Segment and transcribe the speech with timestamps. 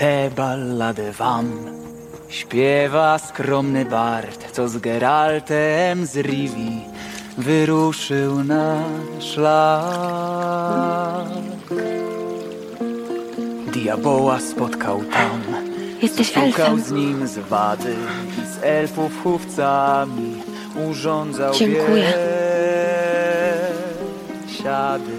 [0.00, 1.50] Tę balladę wam
[2.28, 6.80] śpiewa skromny Bart, co z Geraltem z Rivi
[7.38, 8.82] wyruszył na
[9.18, 11.26] szlak.
[13.72, 15.40] Diaboła spotkał tam,
[16.02, 16.80] Jesteś szukał elfem.
[16.80, 17.94] z nim zwady
[18.38, 20.42] i z elfów chówcami
[20.90, 22.12] urządzał Dziękuję.
[24.46, 25.12] siady.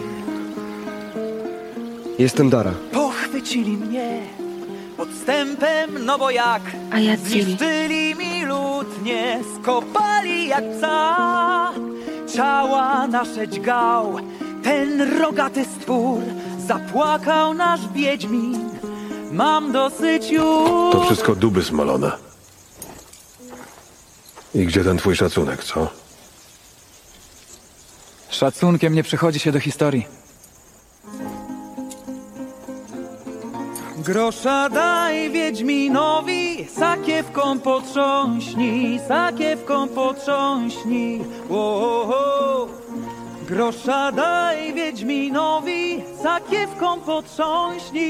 [2.19, 2.71] Jestem Dara.
[2.91, 4.19] Pochwycili mnie
[5.01, 7.17] podstępem, no bo jak A ja.
[7.17, 11.71] Zniszczyli mi lutnie, skopali jak psa
[12.35, 14.15] Ciała nasze dźgał,
[14.63, 16.21] ten rogaty stwór
[16.67, 18.69] Zapłakał nasz wiedźmin,
[19.31, 22.11] mam dosyć już To wszystko duby smolone.
[24.55, 25.87] I gdzie ten twój szacunek, co?
[28.29, 30.20] Szacunkiem nie przychodzi się do historii
[34.03, 41.21] Grosza daj Wiedźminowi, sakiewką potrząśnij, sakiewką potrząśnij.
[41.49, 42.67] Wo-ho-ho.
[43.47, 48.01] Grosza daj Wiedźminowi, sakiewką potrząśnij.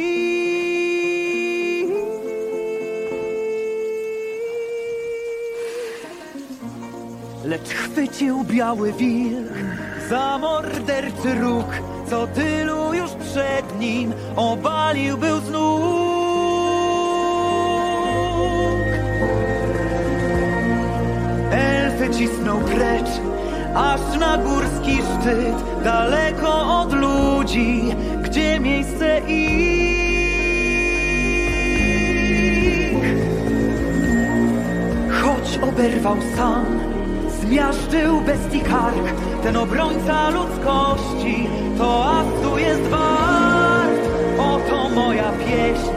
[7.46, 11.66] Lecz chwycił biały wilk za morderczy róg,
[12.10, 15.92] co tylu już przed nim obalił był z nóg.
[21.52, 23.12] Elfy cisnął precz,
[23.76, 29.62] aż na górski szczyt, daleko od ludzi, gdzie miejsce ich.
[35.22, 36.91] Choć oberwał sam,
[37.52, 39.06] zmiażdżył bestii kark,
[39.44, 44.02] ten obrońca ludzkości, to astu jest wart.
[44.40, 45.92] Oto moja pieśń,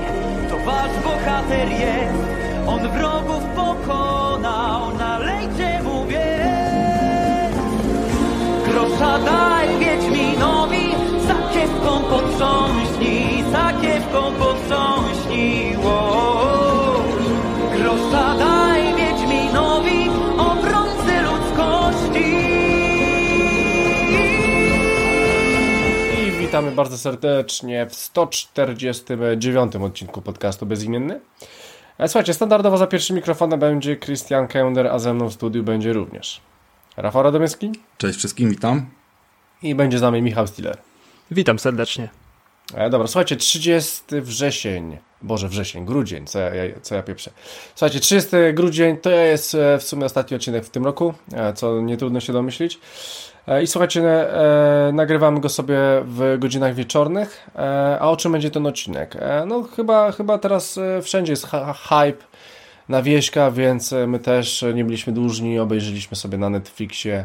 [0.49, 2.25] to wasz bohater jest,
[2.67, 7.55] on wrogów pokonał, nalejcie mu wieś.
[8.69, 10.95] Grosza daj Wiedźminowi,
[11.29, 16.64] sakiewką potrząśnij, sakiewką potrząśnij, wow.
[26.55, 31.21] Witamy bardzo serdecznie w 149 odcinku podcastu Bezimienny.
[31.99, 35.93] E, Słuchajcie, standardowo za pierwszym mikrofonem będzie Christian Kender, a ze mną w studiu będzie
[35.93, 36.41] również
[36.97, 38.87] Rafał Radomyski Cześć wszystkim, witam.
[39.63, 40.79] i będzie z nami Michał Stiller.
[41.31, 42.09] Witam serdecznie.
[42.75, 47.31] E, dobra, słuchajcie, 30 wrzesień, Boże, wrzesień, grudzień, co ja, co ja pieprzę.
[47.75, 51.81] Słuchajcie, 30 grudzień to jest e, w sumie ostatni odcinek w tym roku, e, co
[51.81, 52.79] nie trudno się domyślić.
[53.49, 54.03] E, I słuchajcie,
[54.89, 59.17] e, nagrywamy go sobie w godzinach wieczornych, e, a o czym będzie ten odcinek?
[59.17, 61.47] E, no chyba, chyba teraz e, wszędzie jest
[61.89, 62.25] hype
[62.89, 67.25] na wieśka, więc e, my też nie byliśmy dłużni, obejrzeliśmy sobie na Netflixie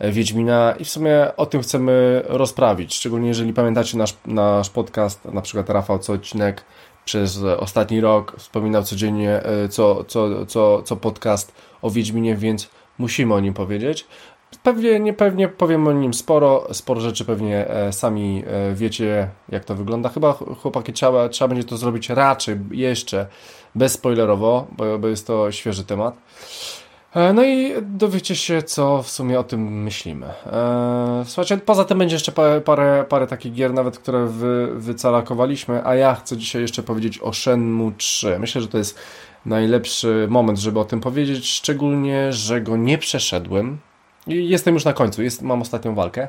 [0.00, 5.42] Wiedźmina i w sumie o tym chcemy rozprawić, szczególnie jeżeli pamiętacie nasz, nasz podcast, na
[5.42, 6.64] przykład Rafał co odcinek
[7.04, 11.52] przez ostatni rok wspominał codziennie co, co, co, co podcast
[11.82, 14.06] o Wiedźminie, więc musimy o nim powiedzieć.
[14.64, 19.64] Pewnie, nie, pewnie powiem o nim sporo, sporo rzeczy pewnie e, sami e, wiecie jak
[19.64, 20.08] to wygląda.
[20.08, 23.26] Chyba ch- chłopaki trzeba, trzeba będzie to zrobić raczej jeszcze
[23.74, 26.14] bezspoilerowo, bo, bo jest to świeży temat.
[27.14, 30.26] E, No i dowiecie się, co w sumie o tym myślimy.
[31.24, 32.32] Słuchajcie, poza tym będzie jeszcze
[32.64, 37.32] parę, parę takich gier, nawet które wy, wycalakowaliśmy, a ja chcę dzisiaj jeszcze powiedzieć o
[37.32, 38.38] Shenmue 3.
[38.38, 38.98] Myślę, że to jest
[39.46, 43.78] najlepszy moment, żeby o tym powiedzieć, szczególnie, że go nie przeszedłem.
[44.26, 46.28] Jestem już na końcu, jest, mam ostatnią walkę.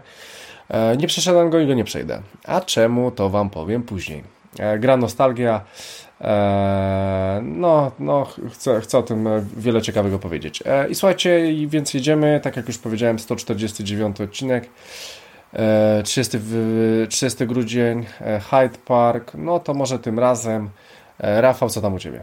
[0.69, 2.21] E, Nie przeszedłem go i go nie przejdę.
[2.45, 4.23] A czemu, to Wam powiem później.
[4.59, 5.61] E, Gra nostalgia.
[6.21, 10.63] E, No, no chcę, chcę o tym wiele ciekawego powiedzieć.
[10.89, 14.69] I słuchajcie, więc jedziemy, tak jak już powiedziałem, 149 odcinek.
[15.53, 18.05] E, 30, w- 30 grudzień,
[18.49, 19.31] Hyde Park.
[19.33, 20.69] No to może tym razem.
[21.19, 22.21] Rafał, co tam u Ciebie?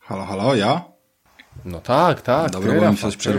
[0.00, 0.84] Halo, halo, ja?
[1.64, 2.50] No tak, tak.
[2.50, 3.32] Dobra, ty, bo mi Rafał, coś ty.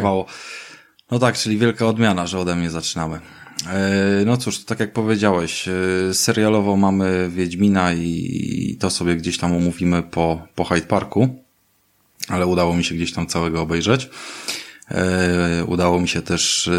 [1.11, 3.19] No tak, czyli wielka odmiana, że ode mnie zaczynamy.
[3.67, 9.55] E, No cóż, tak jak powiedziałeś, e, serialowo mamy Wiedźmina i to sobie gdzieś tam
[9.55, 11.35] omówimy po, po Hyde Parku,
[12.27, 14.09] ale udało mi się gdzieś tam całego obejrzeć.
[14.91, 16.69] E, Udało mi się też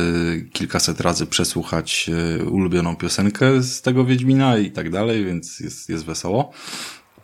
[0.53, 2.11] kilkaset razy przesłuchać
[2.51, 6.51] ulubioną piosenkę z tego Wiedźmina i tak dalej, więc jest, jest wesoło.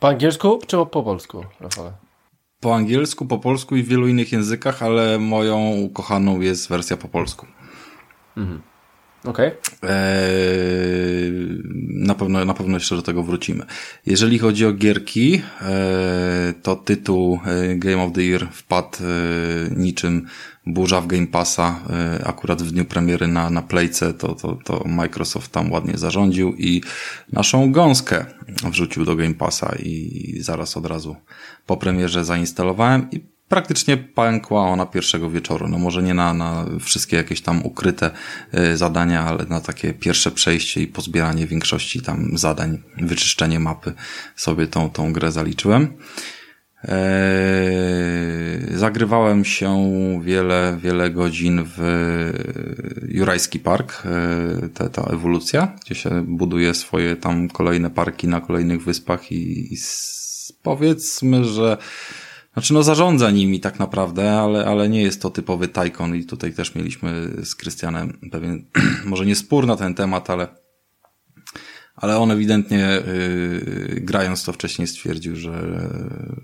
[0.00, 1.92] Po angielsku czy po polsku, Rafał?
[2.62, 7.08] Po angielsku, po polsku i w wielu innych językach, ale moją ukochaną jest wersja po
[7.08, 7.46] polsku.
[9.24, 9.50] Okej.
[9.82, 11.32] Eee,
[11.88, 13.64] na pewno, na pewno jeszcze do tego wrócimy.
[14.06, 19.06] Jeżeli chodzi o gierki, eee, to tytuł e, Game of the Year wpadł e,
[19.76, 20.26] niczym
[20.66, 24.84] burza w Game Passa, e, akurat w dniu premiery na, na Playce, to, to, to
[24.86, 26.82] Microsoft tam ładnie zarządził i
[27.32, 28.26] naszą gąskę
[28.70, 31.16] wrzucił do Game Passa i zaraz od razu
[31.66, 35.68] po premierze zainstalowałem i praktycznie pękła ona pierwszego wieczoru.
[35.68, 38.10] No może nie na, na wszystkie jakieś tam ukryte
[38.54, 43.92] y, zadania, ale na takie pierwsze przejście i pozbieranie większości tam zadań, wyczyszczenie mapy
[44.36, 45.96] sobie tą, tą grę zaliczyłem.
[46.84, 49.70] Eee, zagrywałem się
[50.24, 51.80] wiele, wiele godzin w
[53.08, 58.84] Jurajski Park, eee, ta, ta ewolucja, gdzie się buduje swoje tam kolejne parki na kolejnych
[58.84, 59.76] wyspach i, i
[60.62, 61.76] powiedzmy, że
[62.52, 66.52] znaczy, no zarządza nimi tak naprawdę, ale, ale nie jest to typowy tajkon i tutaj
[66.52, 68.64] też mieliśmy z Krystianem pewien,
[69.04, 70.61] może nie spór na ten temat, ale
[72.02, 75.78] ale on ewidentnie yy, grając to wcześniej stwierdził, że,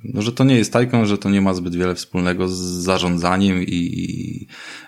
[0.04, 3.62] no, że to nie jest Tycoon, że to nie ma zbyt wiele wspólnego z zarządzaniem
[3.62, 4.46] i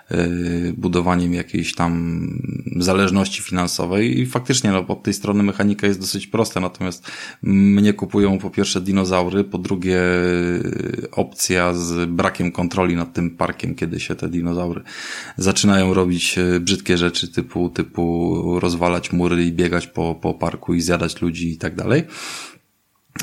[0.77, 2.21] budowaniem jakiejś tam
[2.77, 7.11] zależności finansowej i faktycznie no, od tej strony mechanika jest dosyć prosta, natomiast
[7.43, 10.01] mnie kupują po pierwsze dinozaury, po drugie
[11.11, 14.81] opcja z brakiem kontroli nad tym parkiem, kiedy się te dinozaury
[15.37, 20.81] zaczynają robić yy, brzydkie rzeczy typu, typu rozwalać mury i biegać po, po parku i
[20.81, 22.03] zjadać ludzi i tak dalej.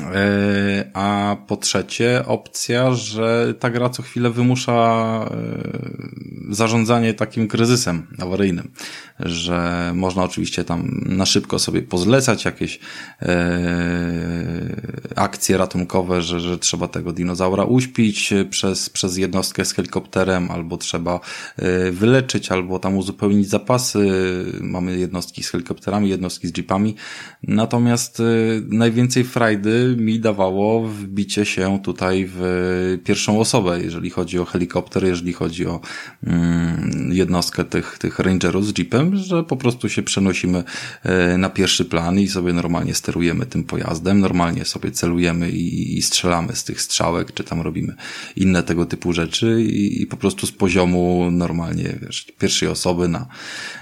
[0.01, 4.71] E, a po trzecie, opcja, że ta gra co chwilę wymusza
[5.31, 8.71] e, zarządzanie takim kryzysem awaryjnym,
[9.19, 12.79] że można oczywiście tam na szybko sobie pozlecać jakieś
[13.21, 13.29] e,
[15.15, 21.19] akcje ratunkowe, że, że trzeba tego dinozaura uśpić przez, przez jednostkę z helikopterem, albo trzeba
[21.91, 24.09] wyleczyć, albo tam uzupełnić zapasy.
[24.61, 26.95] Mamy jednostki z helikopterami, jednostki z jeepami.
[27.43, 28.21] Natomiast
[28.69, 35.33] najwięcej frajdy mi dawało wbicie się tutaj w pierwszą osobę, jeżeli chodzi o helikopter, jeżeli
[35.33, 35.79] chodzi o
[36.23, 40.63] mm, jednostkę tych, tych rangerów z jeepem, że po prostu się przenosimy
[41.03, 46.01] e, na pierwszy plan i sobie normalnie sterujemy tym pojazdem, normalnie sobie celujemy i, i
[46.01, 47.95] strzelamy z tych strzałek, czy tam robimy
[48.35, 53.27] inne tego typu rzeczy i, i po prostu z poziomu normalnie, wiesz, pierwszej osoby na,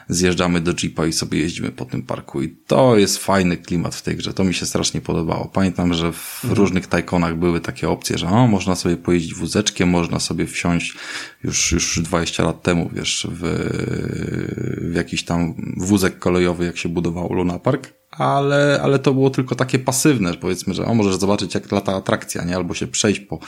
[0.09, 4.01] zjeżdżamy do jeepa i sobie jeździmy po tym parku i to jest fajny klimat w
[4.01, 5.45] tej grze, to mi się strasznie podobało.
[5.45, 6.53] Pamiętam, że w mhm.
[6.53, 10.95] różnych tajkonach były takie opcje, że o, można sobie pojeździć wózeczkiem, można sobie wsiąść
[11.43, 13.41] już, już 20 lat temu, wiesz, w,
[14.91, 19.55] w jakiś tam wózek kolejowy, jak się budowało Luna Park ale, ale to było tylko
[19.55, 22.55] takie pasywne, powiedzmy, że o, możesz zobaczyć jak lata atrakcja, nie?
[22.55, 23.39] Albo się przejść po,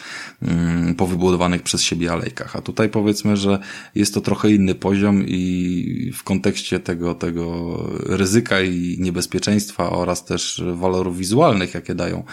[0.42, 2.56] mm, po wybudowanych przez siebie alejkach.
[2.56, 3.60] A tutaj powiedzmy, że
[3.96, 10.64] jest to trochę inny poziom i w kontekście tego, tego ryzyka i niebezpieczeństwa oraz też
[10.74, 12.24] walorów wizualnych, jakie dają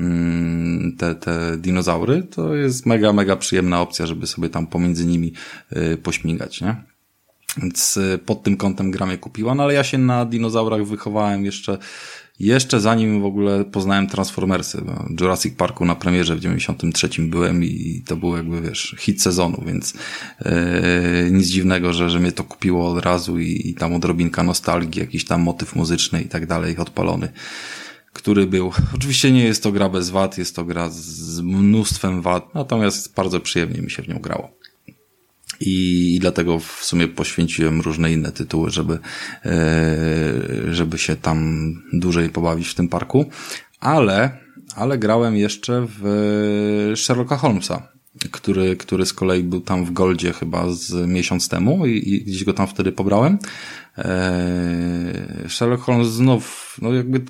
[0.00, 5.32] mm, te, te dinozaury, to jest mega, mega przyjemna opcja, żeby sobie tam pomiędzy nimi
[5.76, 6.93] y, pośmigać, nie?
[7.56, 11.44] Więc y, pod tym kątem gra mnie kupiła, no ale ja się na dinozaurach wychowałem
[11.44, 11.78] jeszcze,
[12.40, 14.82] jeszcze zanim w ogóle poznałem Transformersy.
[14.86, 19.62] No, Jurassic Parku na premierze w 93 byłem i to był jakby, wiesz, hit sezonu,
[19.66, 19.94] więc
[20.44, 20.50] yy,
[21.30, 25.24] nic dziwnego, że, że mnie to kupiło od razu i, i tam odrobinka nostalgii, jakiś
[25.24, 27.28] tam motyw muzyczny i tak dalej odpalony
[28.14, 28.72] który był.
[28.94, 33.40] Oczywiście nie jest to gra bez wad, jest to gra z mnóstwem wad, natomiast bardzo
[33.40, 34.50] przyjemnie mi się w nią grało.
[35.60, 38.98] I, dlatego w sumie poświęciłem różne inne tytuły, żeby,
[39.44, 39.54] e,
[40.70, 43.26] żeby się tam dłużej pobawić w tym parku.
[43.80, 44.38] Ale,
[44.76, 47.88] ale grałem jeszcze w Sherlocka Holmesa,
[48.30, 52.44] który, który z kolei był tam w Goldzie chyba z miesiąc temu i, i gdzieś
[52.44, 53.38] go tam wtedy pobrałem.
[53.96, 54.04] Eee,
[55.48, 57.20] Sherlock Holmes znów, no jakby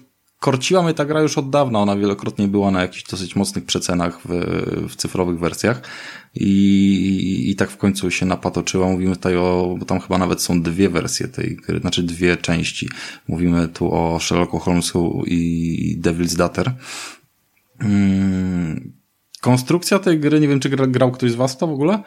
[0.44, 1.78] korciła mnie ta gra już od dawna.
[1.78, 4.28] Ona wielokrotnie była na jakichś dosyć mocnych przecenach w,
[4.88, 5.82] w cyfrowych wersjach.
[6.34, 8.88] I, I tak w końcu się napatoczyła.
[8.88, 12.88] Mówimy tutaj o, bo tam chyba nawet są dwie wersje tej gry, znaczy dwie części.
[13.28, 16.74] Mówimy tu o Sherlocku Holmesu i Devil's Daughter.
[17.78, 18.92] Hmm.
[19.40, 22.02] Konstrukcja tej gry, nie wiem czy grał ktoś z was to w ogóle?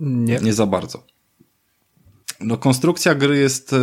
[0.00, 0.38] Nie.
[0.38, 1.11] Nie za bardzo.
[2.44, 3.78] No konstrukcja gry jest e,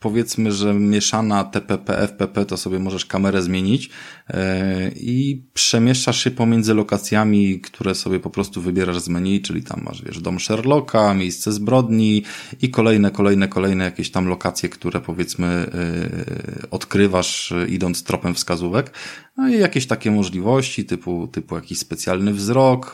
[0.00, 3.90] powiedzmy, że mieszana TPP, FPP, to sobie możesz kamerę zmienić
[4.28, 9.82] e, i przemieszczasz się pomiędzy lokacjami, które sobie po prostu wybierasz z menu, czyli tam
[9.84, 12.22] masz, wiesz, dom Sherlocka, miejsce zbrodni
[12.62, 18.92] i kolejne, kolejne, kolejne jakieś tam lokacje, które powiedzmy e, odkrywasz idąc tropem wskazówek.
[19.36, 22.92] No i jakieś takie możliwości, typu, typu jakiś specjalny wzrok,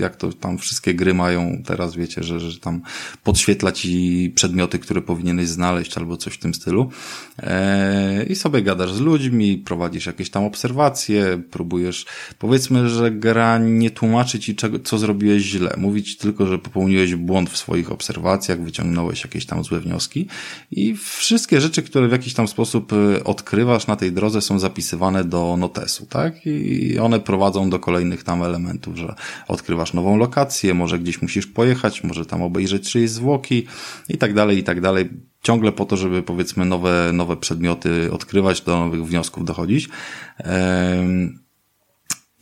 [0.00, 2.82] jak to tam wszystkie gry mają teraz, wiecie, że, że tam
[3.24, 6.90] podświetlasz wyświetla ci przedmioty, które powinieneś znaleźć albo coś w tym stylu.
[7.38, 12.06] E, I sobie gadasz z ludźmi, prowadzisz jakieś tam obserwacje, próbujesz,
[12.38, 15.74] powiedzmy, że gra nie tłumaczy ci co zrobiłeś źle.
[15.76, 20.26] Mówi ci tylko, że popełniłeś błąd w swoich obserwacjach, wyciągnąłeś jakieś tam złe wnioski
[20.70, 25.24] i wszystkie rzeczy, które w jakiś tam sposób e, odkrywasz na tej drodze są zapisywane
[25.24, 26.46] do notesu, tak?
[26.46, 29.14] I one prowadzą do kolejnych tam elementów, że
[29.48, 34.58] odkrywasz nową lokację, może gdzieś musisz pojechać, może tam obejrzeć czyjeś zwłoki i tak dalej,
[34.58, 35.10] i tak dalej.
[35.42, 39.88] Ciągle po to, żeby powiedzmy nowe, nowe przedmioty odkrywać, do nowych wniosków dochodzić.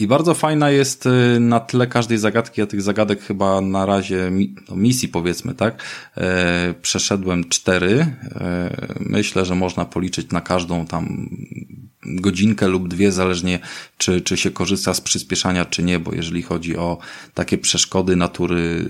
[0.01, 4.31] I bardzo fajna jest y, na tle każdej zagadki, ja tych zagadek chyba na razie,
[4.69, 5.83] no misji powiedzmy, tak,
[6.17, 8.07] e, przeszedłem cztery.
[8.35, 11.29] E, myślę, że można policzyć na każdą tam
[12.03, 13.59] godzinkę lub dwie, zależnie
[13.99, 16.99] czy, czy się korzysta z przyspieszania, czy nie, bo jeżeli chodzi o
[17.35, 18.85] takie przeszkody natury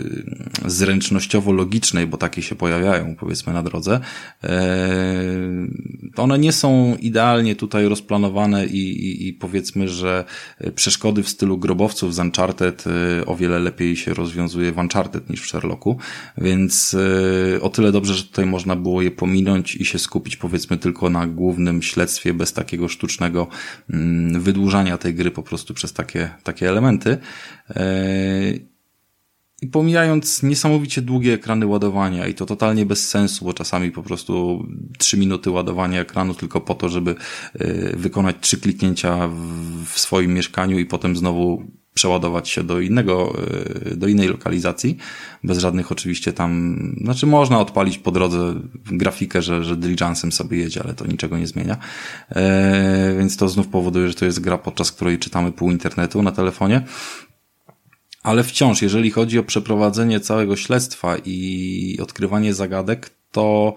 [0.66, 4.00] zręcznościowo-logicznej, bo takie się pojawiają, powiedzmy, na drodze,
[4.44, 4.50] e,
[6.16, 10.24] one nie są idealnie tutaj rozplanowane i, i, i powiedzmy, że
[10.74, 15.42] przeszkody w stylu grobowców z Uncharted e, o wiele lepiej się rozwiązuje w Uncharted niż
[15.42, 15.98] w Sherlocku,
[16.38, 16.96] więc
[17.56, 21.10] e, o tyle dobrze, że tutaj można było je pominąć i się skupić powiedzmy tylko
[21.10, 23.46] na głównym śledztwie bez takiego sztucznego
[23.90, 27.18] mm, wydłużania tej gry po prostu przez takie, takie elementy.
[29.72, 34.64] Pomijając niesamowicie długie ekrany ładowania i to totalnie bez sensu, bo czasami po prostu
[34.98, 37.14] trzy minuty ładowania ekranu tylko po to, żeby
[37.54, 39.28] e, wykonać trzy kliknięcia
[39.86, 41.64] w swoim mieszkaniu i potem znowu
[41.94, 43.36] przeładować się do innego,
[43.90, 44.96] e, do innej lokalizacji,
[45.44, 50.82] bez żadnych oczywiście tam, znaczy można odpalić po drodze grafikę, że, że diligencem sobie jedzie,
[50.84, 51.76] ale to niczego nie zmienia.
[52.30, 56.32] E, więc to znów powoduje, że to jest gra, podczas której czytamy pół internetu na
[56.32, 56.82] telefonie.
[58.22, 63.74] Ale wciąż, jeżeli chodzi o przeprowadzenie całego śledztwa i odkrywanie zagadek, to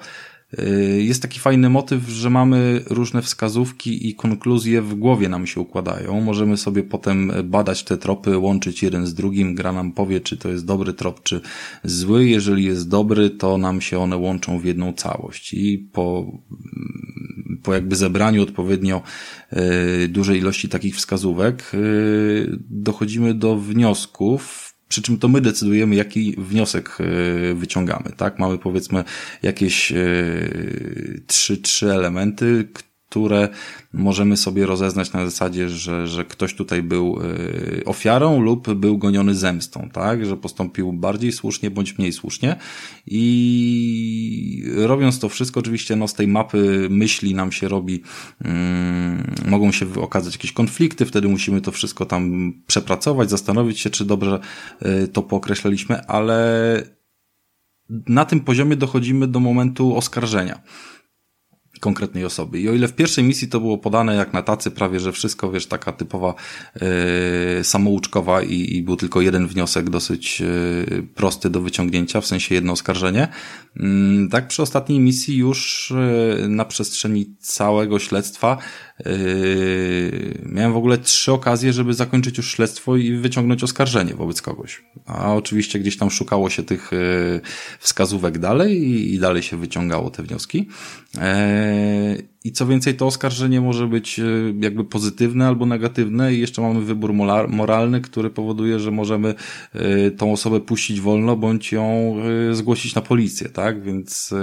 [0.98, 6.22] jest taki fajny motyw, że mamy różne wskazówki i konkluzje w głowie nam się układają.
[6.22, 9.56] Możemy sobie potem badać te tropy, łączyć jeden z drugim.
[9.56, 11.42] Gra nam powie, czy to jest dobry trop, czy
[11.84, 12.26] zły.
[12.26, 15.54] Jeżeli jest dobry, to nam się one łączą w jedną całość.
[15.54, 16.32] I po,
[17.64, 19.02] po jakby zebraniu odpowiednio
[20.04, 26.36] y, dużej ilości takich wskazówek y, dochodzimy do wniosków, przy czym to my decydujemy, jaki
[26.38, 28.40] wniosek e, wyciągamy, tak?
[28.40, 29.04] Mamy powiedzmy
[29.44, 29.96] jakieś e,
[31.28, 32.93] trzy, trzy elementy, które
[33.94, 39.36] możemy sobie rozeznać na zasadzie, że, że ktoś tutaj był y, ofiarą lub był goniony
[39.36, 40.26] zemstą, tak?
[40.26, 42.56] Że postąpił bardziej słusznie bądź mniej słusznie
[43.08, 48.02] i robiąc to wszystko oczywiście no z tej mapy myśli nam się robi
[48.42, 54.06] mm, mogą się okazać jakieś konflikty, wtedy musimy to wszystko tam przepracować, zastanowić się, czy
[54.06, 54.40] dobrze
[54.86, 56.44] y, to pookreślaliśmy, ale
[58.08, 60.62] na tym poziomie dochodzimy do momentu oskarżenia
[61.84, 62.60] konkretnej osoby.
[62.60, 65.52] I o ile w pierwszej misji to było podane jak na tacy prawie, że wszystko,
[65.52, 66.34] wiesz, taka typowa
[66.76, 72.56] yy, samouczkowa i, i był tylko jeden wniosek dosyć yy, prosty do wyciągnięcia, w sensie
[72.56, 73.28] jedno oskarżenie,
[73.76, 73.84] yy,
[74.32, 75.94] tak przy ostatniej misji już
[76.40, 78.58] yy, na przestrzeni całego śledztwa
[79.00, 84.84] Yy, miałem w ogóle trzy okazje, żeby zakończyć już śledztwo i wyciągnąć oskarżenie wobec kogoś.
[85.06, 87.42] A oczywiście gdzieś tam szukało się tych yy,
[87.80, 90.68] wskazówek dalej i, dalej się wyciągało te wnioski.
[91.16, 91.22] Yy,
[92.44, 94.22] I co więcej, to oskarżenie może być
[94.60, 97.14] jakby pozytywne albo negatywne i jeszcze mamy wybór
[97.48, 99.36] moralny, który powoduje, że możemy
[100.18, 102.16] tą osobę puścić wolno bądź ją
[102.52, 103.84] zgłosić na policję, tak?
[103.84, 104.34] Więc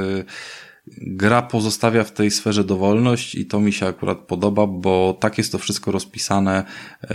[0.86, 5.52] gra pozostawia w tej sferze dowolność i to mi się akurat podoba, bo tak jest
[5.52, 6.64] to wszystko rozpisane,
[7.02, 7.08] yy,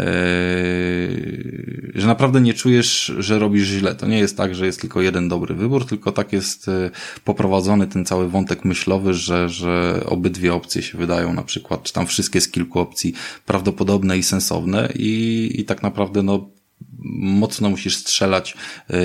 [1.96, 3.96] że naprawdę nie czujesz, że robisz źle.
[3.96, 6.92] To nie jest tak, że jest tylko jeden dobry wybór, tylko tak jest yy,
[7.24, 12.08] poprowadzony ten cały wątek myślowy, że, że obydwie opcje się wydają na przykład, czy tam
[12.08, 13.14] wszystkie z kilku opcji
[13.46, 16.56] prawdopodobne i sensowne i, i tak naprawdę no
[17.00, 18.58] mocno musisz strzelać,
[18.90, 18.98] yy,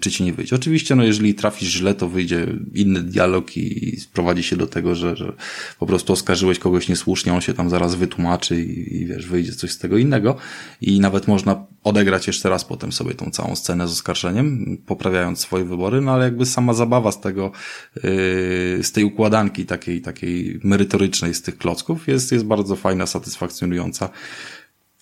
[0.00, 0.56] czy ci nie wyjdzie.
[0.56, 5.16] Oczywiście, no jeżeli trafisz źle, to wyjdzie inny dialog i sprowadzi się do tego, że,
[5.16, 5.32] że
[5.78, 9.70] po prostu oskarżyłeś kogoś niesłusznie, on się tam zaraz wytłumaczy i, i wiesz, wyjdzie coś
[9.70, 10.36] z tego innego
[10.80, 15.64] i nawet można odegrać jeszcze raz potem sobie tą całą scenę z oskarżeniem, poprawiając swoje
[15.64, 17.52] wybory, no ale jakby sama zabawa z tego,
[17.96, 18.02] yy,
[18.82, 24.10] z tej układanki takiej, takiej merytorycznej z tych klocków jest, jest bardzo fajna, satysfakcjonująca.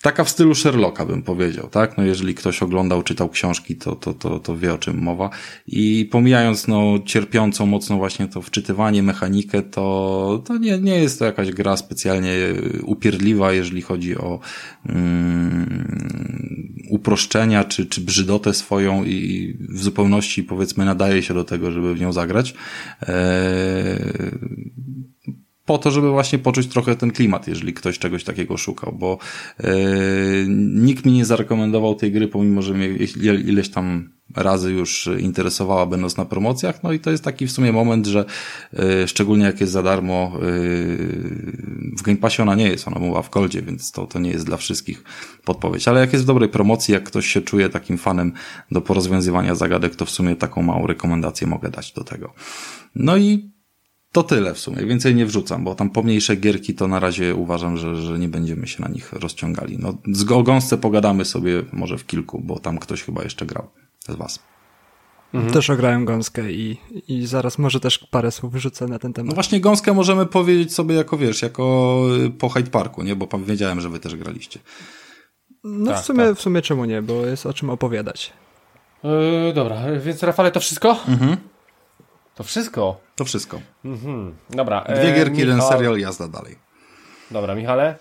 [0.07, 1.97] Taka w stylu Sherlocka bym powiedział, tak?
[1.97, 5.29] No jeżeli ktoś oglądał, czytał książki, to, to, to, to wie o czym mowa.
[5.67, 11.25] I pomijając no cierpiącą mocno właśnie to wczytywanie, mechanikę, to, to nie, nie jest to
[11.25, 12.33] jakaś gra specjalnie
[12.83, 14.39] upierdliwa, jeżeli chodzi o
[14.85, 21.95] mm, uproszczenia czy, czy brzydotę swoją i w zupełności powiedzmy nadaje się do tego, żeby
[21.95, 22.53] w nią zagrać.
[23.01, 23.07] Eee,
[25.67, 29.17] po to, żeby właśnie poczuć trochę ten klimat, jeżeli ktoś czegoś takiego szukał, bo
[29.59, 29.73] e,
[30.73, 32.87] nikt mi nie zarekomendował tej gry, pomimo, że mnie
[33.45, 37.71] ileś tam razy już interesowała, będąc na promocjach, no i to jest taki w sumie
[37.71, 38.25] moment, że
[38.73, 40.39] e, szczególnie jak jest za darmo, e,
[41.97, 44.45] w Game Passie ona nie jest, ona była w Goldzie, więc to, to nie jest
[44.45, 45.03] dla wszystkich
[45.45, 48.33] podpowiedź, ale jak jest w dobrej promocji, jak ktoś się czuje takim fanem
[48.71, 52.33] do porozwiązywania zagadek, to w sumie taką małą rekomendację mogę dać do tego.
[52.95, 53.56] No i
[54.11, 57.77] to tyle w sumie, więcej nie wrzucam, bo tam pomniejsze gierki to na razie uważam,
[57.77, 59.77] że, że nie będziemy się na nich rozciągali.
[59.79, 63.69] No, z gąsce pogadamy sobie może w kilku, bo tam ktoś chyba jeszcze grał
[64.09, 64.39] z was.
[65.33, 65.53] Mhm.
[65.53, 69.29] Też ograłem gąskę i, i zaraz może też parę słów wyrzucę na ten temat.
[69.29, 73.15] No właśnie gąskę możemy powiedzieć sobie jako, wiesz, jako y, po Hyde Parku, nie?
[73.15, 74.59] Bo wiedziałem, że wy też graliście.
[75.63, 76.35] No tak, w, sumie, tak.
[76.35, 78.33] w sumie czemu nie, bo jest o czym opowiadać.
[79.03, 80.97] Yy, dobra, więc Rafale to wszystko?
[81.07, 81.37] Mhm.
[82.37, 82.99] To wszystko?
[83.15, 83.61] To wszystko.
[83.85, 84.35] Mhm.
[84.49, 84.81] Dobra.
[84.81, 85.47] Dwie gierki, Michał...
[85.47, 86.55] jeden serial, jazda dalej.
[87.31, 87.95] Dobra, Michale?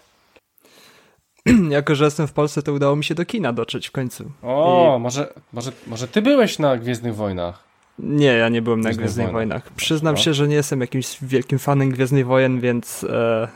[1.70, 4.30] jako, że jestem w Polsce, to udało mi się do kina dotrzeć w końcu.
[4.42, 5.00] O, I...
[5.00, 7.64] może, może, może ty byłeś na Gwiezdnych Wojnach?
[7.98, 9.62] Nie, ja nie byłem Gwiezdnych na Gwiezdnych Wojnach.
[9.62, 9.76] Wojnach.
[9.76, 10.20] Przyznam no.
[10.20, 13.48] się, że nie jestem jakimś wielkim fanem Gwiezdnych Wojen, więc e,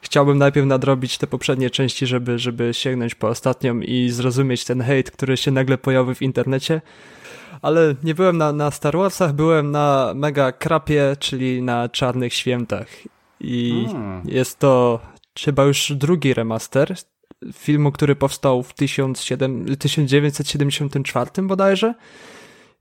[0.00, 5.10] chciałbym najpierw nadrobić te poprzednie części, żeby, żeby sięgnąć po ostatnią i zrozumieć ten hejt,
[5.10, 6.80] który się nagle pojawił w internecie
[7.62, 12.86] ale nie byłem na, na Star Warsach, byłem na Mega Krapie, czyli na Czarnych Świętach.
[13.40, 14.22] I hmm.
[14.24, 15.00] jest to
[15.38, 16.94] chyba już drugi remaster
[17.52, 21.94] filmu, który powstał w 1974 bodajże.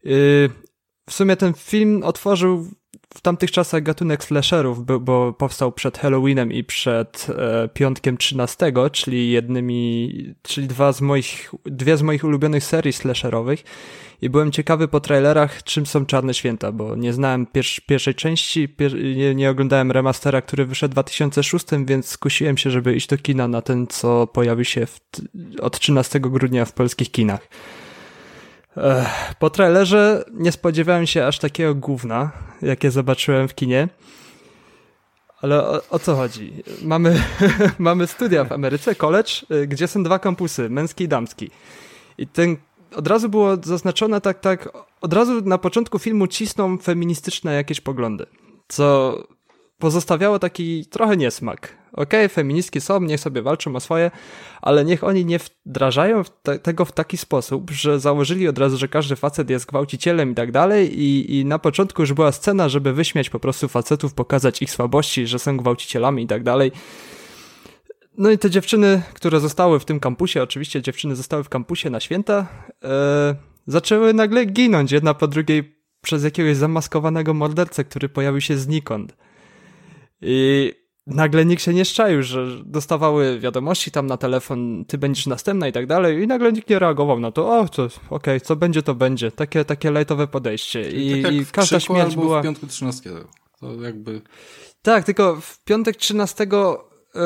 [0.05, 0.50] Y,
[1.10, 2.67] w sumie ten film otworzył
[3.15, 9.31] w tamtych czasach gatunek slasherów, bo powstał przed Halloweenem i przed e, piątkiem 13, czyli
[9.31, 13.63] jednymi, czyli dwa z moich, dwie z moich ulubionych serii slasherowych
[14.22, 18.69] i byłem ciekawy po trailerach, czym są Czarne Święta, bo nie znałem pier pierwszej części,
[18.69, 23.17] pier nie, nie, oglądałem remastera, który wyszedł w 2006, więc skusiłem się, żeby iść do
[23.17, 24.88] kina na ten, co pojawi się
[25.62, 27.48] od 13 grudnia w polskich kinach.
[28.77, 33.88] Ech, po trailerze nie spodziewałem się aż takiego gówna, jakie zobaczyłem w kinie.
[35.42, 36.53] Ale o, o, co chodzi?
[36.81, 37.24] Mamy,
[37.79, 41.50] mamy studia w Ameryce, college, y, gdzie są dwa kampusy, męski i damski.
[42.18, 42.57] I ten
[42.96, 44.70] od razu było zaznaczone tak, tak,
[45.01, 48.25] od razu na początku filmu cisną feministyczne jakieś poglądy,
[48.68, 49.18] co
[49.77, 51.85] pozostawiało taki trochę niesmak.
[51.96, 54.11] Okej, okay, feministki są, niech sobie walczą o swoje,
[54.61, 58.88] ale niech oni nie wdrażają te, tego w taki sposób, że założyli od razu, że
[58.88, 63.29] każdy facet jest gwałcicielem i tak dalej i, na początku już była scena, żeby wyśmiać
[63.29, 66.72] po prostu facetów, pokazać ich słabości, że są gwałcicielami i tak dalej.
[68.18, 72.00] No i te dziewczyny, które zostały w tym kampusie, oczywiście dziewczyny zostały w kampusie na
[72.00, 72.48] święta,
[72.83, 73.35] e,
[73.68, 79.16] zaczęły nagle ginąć jedna po drugiej przez jakiegoś zamaskowanego mordercę, który pojawił się znikąd.
[80.22, 80.72] I
[81.08, 85.72] nagle nikt się nie szczaił, że dostawały wiadomości tam na telefon, ty będziesz następna i
[85.72, 88.84] tak dalej i nagle nikt nie reagował na to, o, to okej, okay, co będzie,
[88.84, 89.32] to będzie.
[89.32, 90.90] Takie, takie lejtowe podejście.
[90.92, 92.42] I, tak i każda śmierć była...
[92.42, 93.10] w piątku 13.
[93.60, 94.22] To jakby...
[94.82, 96.48] Tak, tylko w piątek 13
[97.16, 97.22] yy,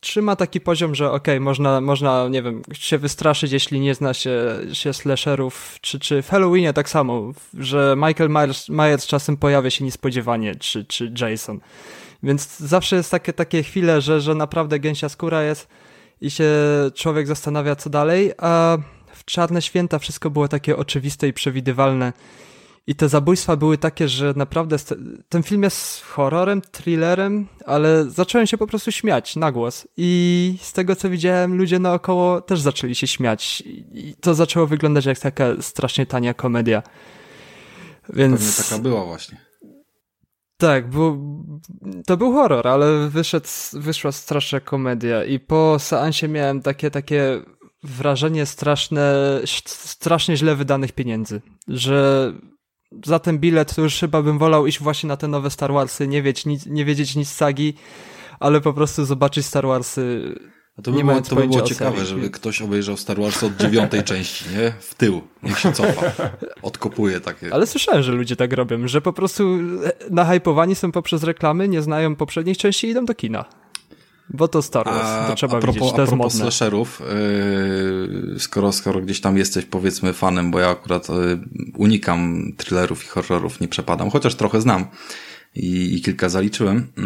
[0.00, 4.14] trzyma taki poziom, że okej, okay, można, można, nie wiem, się wystraszyć, jeśli nie zna
[4.14, 9.70] się, się slasherów, czy, czy w Halloweenie tak samo, że Michael Myers, Myers czasem pojawia
[9.70, 11.60] się niespodziewanie, czy, czy Jason.
[12.22, 15.68] Więc zawsze jest takie, takie chwile, że, że naprawdę gęsia skóra jest
[16.20, 16.50] i się
[16.94, 18.78] człowiek zastanawia, co dalej, a
[19.12, 22.12] w Czarne Święta wszystko było takie oczywiste i przewidywalne
[22.86, 24.76] i te zabójstwa były takie, że naprawdę
[25.28, 29.88] ten film jest horrorem, thrillerem, ale zacząłem się po prostu śmiać na głos.
[29.96, 33.62] I z tego co widziałem, ludzie naokoło też zaczęli się śmiać.
[33.92, 36.82] I to zaczęło wyglądać jak taka strasznie tania komedia.
[38.08, 38.40] Więc...
[38.40, 39.51] Pewnie taka była właśnie.
[40.62, 41.16] Tak, bo
[42.06, 47.42] to był horror, ale wyszedł, wyszła straszna komedia i po seansie miałem takie, takie
[47.82, 49.14] wrażenie straszne,
[49.66, 52.32] strasznie źle wydanych pieniędzy, że
[53.04, 56.08] za ten bilet to już chyba bym wolał iść właśnie na te nowe Star Warsy,
[56.08, 57.74] nie, wiedzieć nic, nie wiedzieć nic sagi,
[58.40, 60.34] ale po prostu zobaczyć Star Warsy
[60.78, 64.04] a to by było, to by było ciekawe, żeby ktoś obejrzał Star Wars od dziewiątej
[64.12, 64.72] części, nie?
[64.80, 65.22] W tył.
[65.42, 66.30] Niech się cofa.
[66.62, 67.54] Odkopuje takie.
[67.54, 69.58] Ale słyszałem, że ludzie tak robią, że po prostu
[70.10, 73.44] nahypowani są poprzez reklamy, nie znają poprzednich części i idą do kina.
[74.30, 77.02] Bo to Star Wars, a, to trzeba a propos, widzieć, to jest slasherów,
[78.32, 81.40] yy, skoro, skoro gdzieś tam jesteś powiedzmy fanem, bo ja akurat yy,
[81.76, 84.86] unikam thrillerów i horrorów, nie przepadam, chociaż trochę znam
[85.54, 86.76] i, i kilka zaliczyłem.
[86.96, 87.02] Yy,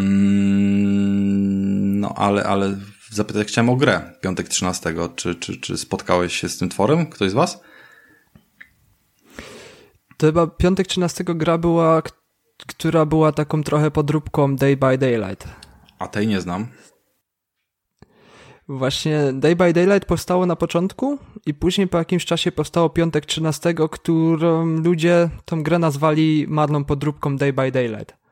[1.99, 2.77] no ale, ale
[3.11, 4.93] zapytać chciałem o grę piątek 13.
[5.15, 7.05] Czy, czy, czy spotkałeś się z tym tworem?
[7.05, 7.61] Ktoś z was?
[10.17, 12.01] To chyba piątek 13 gra była,
[12.67, 15.47] która była taką trochę podróbką Day by Daylight.
[15.99, 16.67] A tej nie znam.
[18.69, 23.73] Właśnie Day by Daylight powstało na początku i później po jakimś czasie powstało Piątek 13,
[23.91, 28.26] którą ludzie tą grę nazwali marną podróbką Day by Daylight.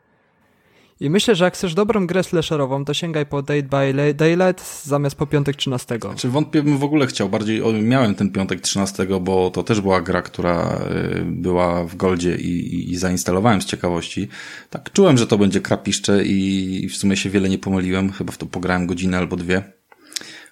[1.00, 5.16] I myślę, że jak chcesz dobrą grę slasherową, to sięgaj po Day by Daylight zamiast
[5.16, 6.00] po Piątek 13.
[6.16, 10.02] Czy wątpię bym w ogóle chciał, bardziej miałem ten piątek 13, bo to też była
[10.02, 10.80] gra, która
[11.22, 14.28] y, była w Goldzie i, i zainstalowałem z ciekawości.
[14.70, 18.38] Tak, czułem, że to będzie krapiszcze i w sumie się wiele nie pomyliłem, chyba w
[18.38, 19.75] to pograłem godzinę albo dwie.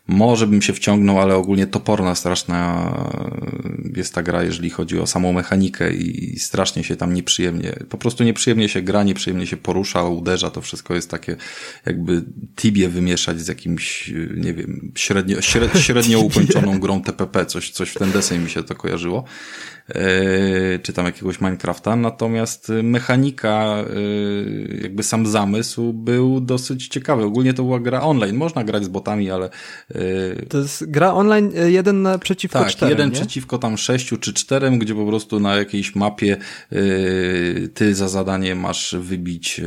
[0.07, 2.93] Może bym się wciągnął, ale ogólnie toporna, straszna
[3.95, 8.23] jest ta gra, jeżeli chodzi o samą mechanikę i strasznie się tam nieprzyjemnie, po prostu
[8.23, 11.35] nieprzyjemnie się gra, nieprzyjemnie się porusza, uderza, to wszystko jest takie
[11.85, 12.23] jakby
[12.55, 17.99] tibie wymieszać z jakimś, nie wiem, średnio, średnio, średnio ukończoną grą TPP, coś, coś w
[17.99, 19.23] ten deseń mi się to kojarzyło.
[19.89, 27.23] Yy, czy tam jakiegoś Minecrafta, natomiast mechanika, yy, jakby sam zamysł był dosyć ciekawy.
[27.23, 29.49] Ogólnie to była gra online, można grać z botami, ale...
[30.49, 33.15] To jest gra online jeden na przeciwko tak, czterem, jeden nie?
[33.15, 36.37] przeciwko tam sześciu czy czterem, gdzie po prostu na jakiejś mapie
[37.73, 39.61] ty za zadanie masz wybić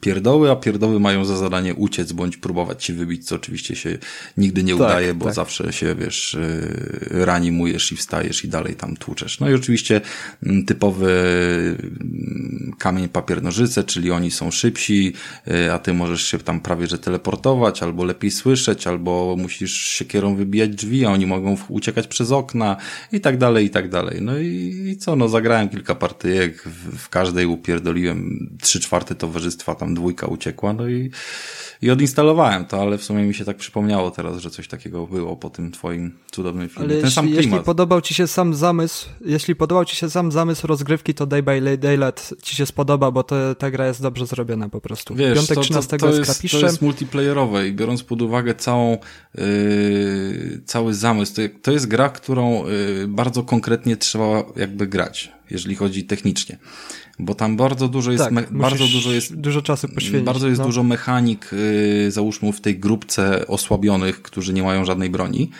[0.00, 3.98] pierdoły, a pierdoły mają za zadanie uciec bądź próbować ci wybić, co oczywiście się
[4.36, 5.34] nigdy nie tak, udaje, bo tak.
[5.34, 6.38] zawsze się, wiesz,
[7.10, 9.40] ranimujesz i wstajesz i dalej tam tłuczesz.
[9.40, 10.00] No i oczywiście
[10.42, 11.10] mm, typowy
[11.80, 15.12] mm, kamień, papier, nożyce, czyli oni są szybsi,
[15.72, 20.70] a ty możesz się tam prawie że teleportować, albo lepiej słyszeć, albo musisz siekierą wybijać
[20.70, 22.76] drzwi, a oni mogą uciekać przez okna
[23.12, 24.22] i tak dalej, i tak dalej.
[24.22, 29.74] No i, i co, no zagrałem kilka partyjek, w, w każdej upierdoliłem trzy czwarte towarzystwa,
[29.74, 31.10] tam dwójka uciekła, no i
[31.82, 35.36] i odinstalowałem to, ale w sumie mi się tak przypomniało teraz, że coś takiego było
[35.36, 36.84] po tym twoim cudownym filmie.
[36.84, 37.44] Ale Ten jeśli, sam klimat.
[37.44, 41.42] jeśli podobał ci się sam zamysł, jeśli podobał ci się sam zamysł rozgrywki, to Day
[41.42, 45.14] by Daylight ci się spodoba, bo to, ta gra jest dobrze zrobiona po prostu.
[45.14, 48.98] Wiesz, Piątek to, 13 to, to, jest, to jest multiplayerowe i biorąc pod uwagę całą,
[49.34, 55.74] yy, cały zamysł, to, to jest gra, którą yy, bardzo konkretnie trzeba jakby grać, jeżeli
[55.74, 56.58] chodzi technicznie
[57.20, 60.26] bo tam bardzo dużo jest, tak, bardzo dużo jest, dużo czasu poświęcić.
[60.26, 60.66] Bardzo jest no.
[60.66, 61.50] dużo mechanik,
[62.04, 65.50] yy, załóżmy w tej grupce osłabionych, którzy nie mają żadnej broni,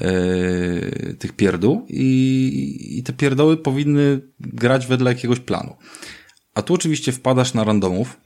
[0.00, 5.76] yy, tych pierdół i, i te pierdoły powinny grać wedle jakiegoś planu.
[6.54, 8.16] A tu oczywiście wpadasz na randomów,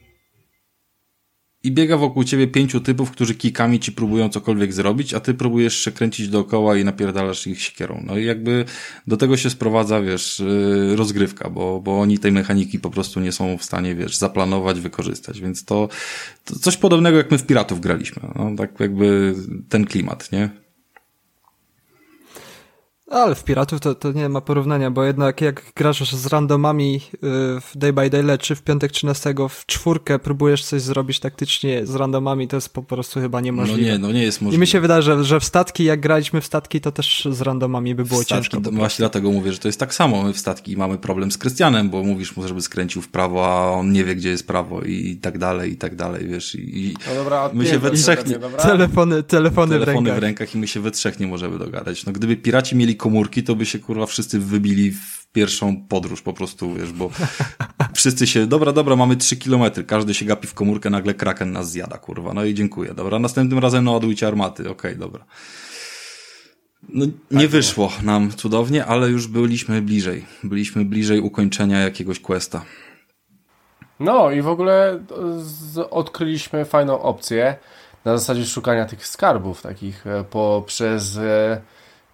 [1.64, 5.78] i biega wokół ciebie pięciu typów, którzy kikami ci próbują cokolwiek zrobić, a ty próbujesz
[5.84, 8.02] się kręcić dookoła i napierdalasz ich siekierą.
[8.06, 8.64] No i jakby
[9.06, 10.42] do tego się sprowadza, wiesz,
[10.94, 15.40] rozgrywka, bo, bo oni tej mechaniki po prostu nie są w stanie, wiesz, zaplanować, wykorzystać,
[15.40, 15.88] więc to,
[16.44, 18.22] to coś podobnego jak my w Piratów graliśmy.
[18.34, 19.34] No, tak jakby
[19.68, 20.61] ten klimat, nie?
[23.12, 27.00] Ale w Piratów to, to nie ma porównania, bo jednak jak grasz z randomami
[27.60, 31.94] w Day by Daylight, czy w piątek 13 w czwórkę próbujesz coś zrobić taktycznie z
[31.94, 33.80] randomami, to jest po prostu chyba niemożliwe.
[33.80, 34.56] No nie, no nie jest możliwe.
[34.56, 37.40] I mi się wydaje, że, że w statki, jak graliśmy w statki, to też z
[37.40, 38.60] randomami by było w statki, ciężko.
[38.60, 40.22] To właśnie dlatego mówię, że to jest tak samo.
[40.22, 43.70] My w statki mamy problem z Krystianem, bo mówisz mu, żeby skręcił w prawo, a
[43.70, 46.54] on nie wie, gdzie jest prawo i tak dalej, i tak dalej, wiesz.
[46.54, 48.38] I, no dobra, my się we trzech nie...
[48.38, 50.16] Telefony, telefony, telefony w, rękach.
[50.16, 52.06] w rękach i my się we trzech nie możemy dogadać.
[52.06, 56.32] No gdyby piraci mieli komórki, to by się kurwa wszyscy wybili w pierwszą podróż po
[56.32, 57.10] prostu, wiesz, bo
[57.94, 61.70] wszyscy się, dobra, dobra, mamy trzy kilometry, każdy się gapi w komórkę, nagle kraken nas
[61.70, 65.24] zjada, kurwa, no i dziękuję, dobra, następnym razem naładujcie armaty, okej, okay, dobra.
[66.88, 72.64] No, nie tak wyszło nam cudownie, ale już byliśmy bliżej, byliśmy bliżej ukończenia jakiegoś questa.
[74.00, 75.04] No i w ogóle
[75.90, 77.56] odkryliśmy fajną opcję
[78.04, 81.18] na zasadzie szukania tych skarbów takich poprzez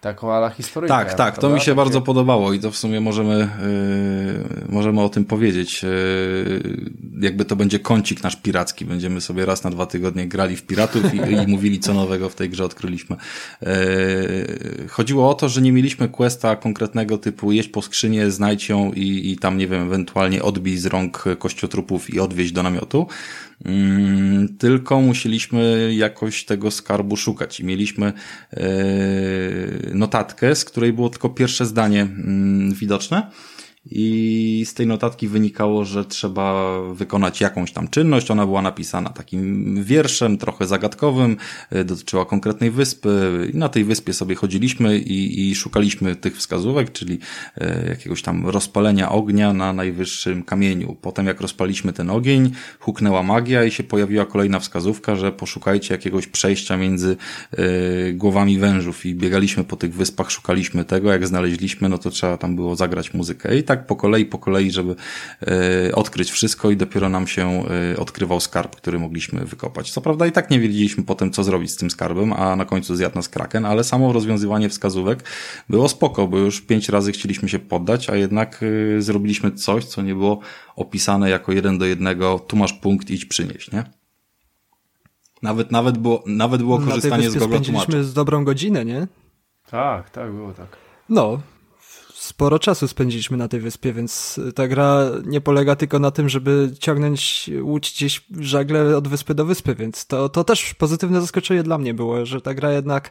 [0.01, 0.95] taką ala historyjkę.
[0.95, 1.75] Tak, tak, to mi się Takie...
[1.75, 5.83] bardzo podobało i to w sumie możemy, yy, możemy o tym powiedzieć.
[5.83, 6.81] Yy,
[7.21, 8.85] jakby to będzie kącik nasz piracki.
[8.85, 12.35] Będziemy sobie raz na dwa tygodnie grali w piratów i, i mówili, co nowego w
[12.35, 13.17] tej grze odkryliśmy.
[13.63, 13.69] Yy,
[14.89, 19.31] chodziło o to, że nie mieliśmy questa konkretnego typu jeść po skrzynię, znajdź ją i,
[19.33, 23.07] i tam, nie wiem, ewentualnie odbij z rąk kościotrupów i odwieźć do namiotu.
[23.69, 27.61] Mm, tylko musieliśmy jakoś tego skarbu szukać.
[27.61, 28.13] I mieliśmy
[29.95, 32.07] notatkę, z której było tylko pierwsze zdanie
[32.73, 33.31] widoczne
[33.91, 38.31] i z tej notatki wynikało, że trzeba wykonać jakąś tam czynność.
[38.31, 41.37] Ona była napisana takim wierszem, trochę zagadkowym,
[41.73, 46.93] y, dotyczyła konkretnej wyspy i na tej wyspie sobie chodziliśmy i, i szukaliśmy tych wskazówek,
[46.93, 47.19] czyli
[47.59, 50.97] y, jakiegoś tam rozpalenia ognia na najwyższym kamieniu.
[51.03, 56.27] Potem jak rozpaliśmy ten ogień, huknęła magia i się pojawiła kolejna wskazówka, że poszukajcie jakiegoś
[56.27, 57.17] przejścia między
[57.59, 62.37] y, głowami wężów i biegaliśmy po tych wyspach, szukaliśmy tego, jak znaleźliśmy, no to trzeba
[62.37, 64.95] tam było zagrać muzykę i tak po kolei, po kolei, żeby
[65.89, 69.91] y, odkryć wszystko i dopiero nam się y, odkrywał skarb, który mogliśmy wykopać.
[69.91, 72.97] Co prawda i tak nie wiedzieliśmy potem, co zrobić z tym skarbem, a na końcu
[72.97, 75.25] zjadł nas kraken, ale samo rozwiązywanie wskazówek
[75.69, 80.03] było spoko, bo już pięć razy chcieliśmy się poddać, a jednak y, zrobiliśmy coś, co
[80.03, 80.41] nie było
[80.77, 83.85] opisane jako jeden do jednego, tu masz punkt, idź przynieść, nie?
[85.43, 88.09] Nawet, nawet było, nawet było korzystanie z Google spędziliśmy Tłumacza.
[88.09, 89.07] z dobrą godzinę, nie?
[89.71, 90.77] Tak, tak, było tak.
[91.09, 91.41] No,
[92.29, 96.71] sporo czasu spędziliśmy na tej wyspie, więc ta gra nie polega tylko na tym, żeby
[96.79, 101.79] ciągnąć łódź gdzieś żagle od wyspy do wyspy, więc to, to też pozytywne zaskoczenie dla
[101.79, 103.11] mnie było, że ta gra jednak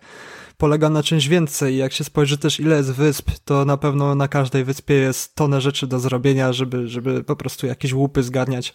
[0.58, 1.77] polega na czymś więcej.
[1.77, 5.62] Jak się spojrzy też ile jest wysp, to na pewno na każdej wyspie jest tonę
[5.62, 8.73] rzeczy do zrobienia, żeby, żeby po prostu jakieś łupy zgarniać.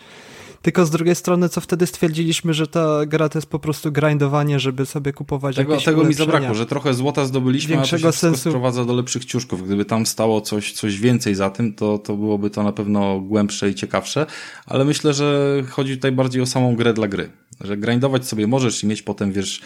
[0.63, 4.61] Tylko z drugiej strony, co wtedy stwierdziliśmy, że ta gra to jest po prostu grindowanie,
[4.61, 7.97] żeby sobie kupować Tego, jakieś tego mi zabrakło, że trochę złota zdobyliśmy, a to się
[7.97, 8.51] Większego sensu.
[8.51, 9.67] sprowadza do lepszych ciuszków.
[9.67, 13.71] Gdyby tam stało coś, coś więcej za tym, to, to byłoby to na pewno głębsze
[13.71, 14.27] i ciekawsze,
[14.67, 17.31] ale myślę, że chodzi tutaj bardziej o samą grę dla gry.
[17.61, 19.61] Że grindować sobie możesz i mieć potem, wiesz,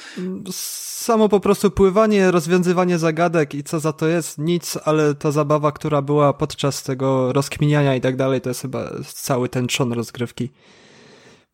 [1.06, 5.72] Samo po prostu pływanie, rozwiązywanie zagadek i co za to jest, nic, ale ta zabawa,
[5.72, 10.50] która była podczas tego rozkminiania i tak dalej, to jest chyba cały ten trzon rozgrywki.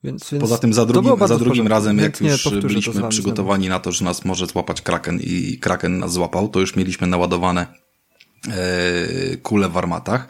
[0.05, 3.93] Więc, więc Poza tym za drugim, za drugim razem, jak już byliśmy przygotowani na to,
[3.93, 7.67] że nas może złapać Kraken i Kraken nas złapał, to już mieliśmy naładowane
[8.49, 10.29] e, kule w armatach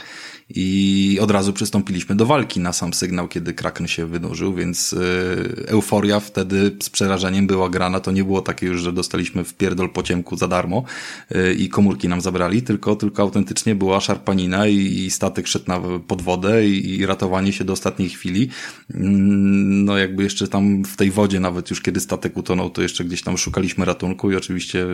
[0.54, 5.68] i od razu przystąpiliśmy do walki na sam sygnał, kiedy Kraken się wynurzył, więc e,
[5.68, 8.00] euforia wtedy z przerażeniem była grana.
[8.00, 10.84] To nie było takie już, że dostaliśmy w pierdol po ciemku za darmo
[11.30, 15.80] e, i komórki nam zabrali, tylko, tylko autentycznie była szarpanina i, i statek szedł na,
[16.06, 18.48] pod wodę i, i ratowanie się do ostatniej chwili.
[18.94, 23.04] Mm, No jakby jeszcze tam w tej wodzie, nawet już kiedy statek utonął, to jeszcze
[23.04, 24.86] gdzieś tam szukaliśmy ratunku i oczywiście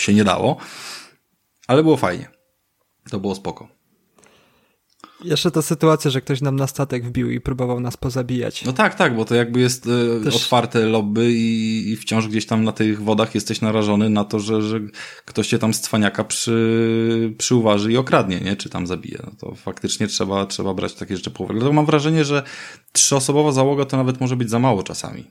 [0.00, 0.56] się nie dało,
[1.66, 2.28] ale było fajnie.
[3.10, 3.75] To było spoko.
[5.24, 8.64] Jeszcze ta sytuacja, że ktoś nam na statek wbił i próbował nas pozabijać.
[8.64, 9.86] No tak, tak, bo to jakby jest
[10.20, 14.24] e, Też- otwarte lobby i, i wciąż gdzieś tam na tych wodach jesteś narażony na
[14.24, 14.80] to, że, że
[15.24, 18.56] ktoś cię tam z cwaniaka przy, przyuważy i okradnie, nie?
[18.56, 19.18] Czy tam zabije.
[19.24, 21.54] No to faktycznie trzeba, trzeba brać takie rzeczy pod uwagę.
[21.54, 22.42] Dlatego mam wrażenie, że
[22.92, 25.24] trzyosobowa załoga to nawet może być za mało czasami.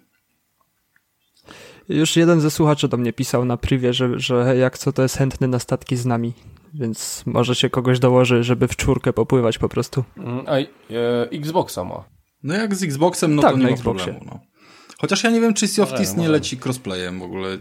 [1.90, 5.18] Już jeden ze słuchaczy do mnie pisał na privie, że, że jak co to jest
[5.18, 6.34] chętny na statki z nami,
[6.74, 10.04] więc może się kogoś dołoży, żeby w czwórkę popływać po prostu.
[10.18, 10.66] Mm, A e,
[11.32, 12.04] Xboxa ma.
[12.44, 14.06] No jak z Xboxem, no Tak, to nie na ma Xboxie.
[14.14, 14.32] problemu.
[14.34, 14.40] No.
[15.02, 17.58] Chociaż ja nie wiem, czy Sea of Thieves nie leci crossplayem w ogóle.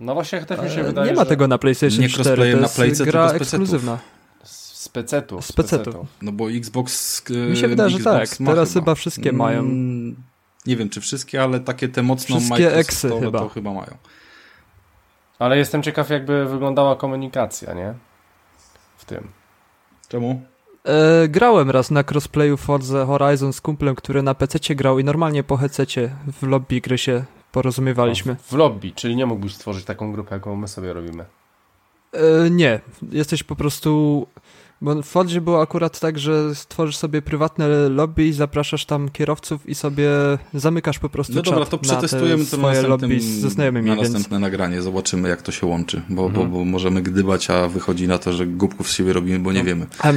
[0.00, 2.24] No właśnie też mi się E, wydaje, nie ma że tego na PlayStation Nie 4,
[2.24, 3.60] crossplayem to na jest Playce, gra tylko z PC-ów.
[3.62, 3.98] ekskluzywna.
[4.44, 5.42] z pecetu.
[5.42, 6.06] Z pecetu.
[6.22, 7.22] No bo Xbox.
[7.30, 8.40] e, Mi się wydaje, że tak.
[8.40, 9.64] ma Teraz chyba wszystkie mają.
[10.66, 13.38] Nie wiem, czy wszystkie, ale takie te mocno Wszystkie eksy Microsoftowe chyba.
[13.38, 13.96] to chyba mają.
[15.38, 17.94] Ale jestem ciekaw, jakby wyglądała komunikacja, nie?
[18.96, 19.28] W tym.
[20.08, 20.42] Czemu?
[20.84, 25.42] E, grałem raz na crossplayu Forza Horizon z kumplem, który na PC grał i normalnie
[25.42, 28.36] po headsetie w lobby gry się porozumiewaliśmy.
[28.36, 31.24] W lobby, czyli nie mógłbyś stworzyć taką grupę, jaką my sobie robimy.
[32.12, 32.80] E, nie,
[33.12, 34.26] jesteś po prostu...
[34.82, 39.68] Bo w Fordzie było akurat tak, że stworzysz sobie prywatne lobby i zapraszasz tam kierowców
[39.68, 40.08] i sobie
[40.54, 44.10] zamykasz po prostu No dobra, to przetestujemy te to na lobby ze znajomymi, na więc...
[44.12, 44.82] następne nagranie.
[44.82, 46.50] Zobaczymy, jak to się łączy, bo, Mhm.
[46.50, 49.58] bo, bo możemy gdybać, a wychodzi na to, że głupków z siebie robimy, bo No.
[49.58, 49.86] nie wiemy.
[50.00, 50.12] A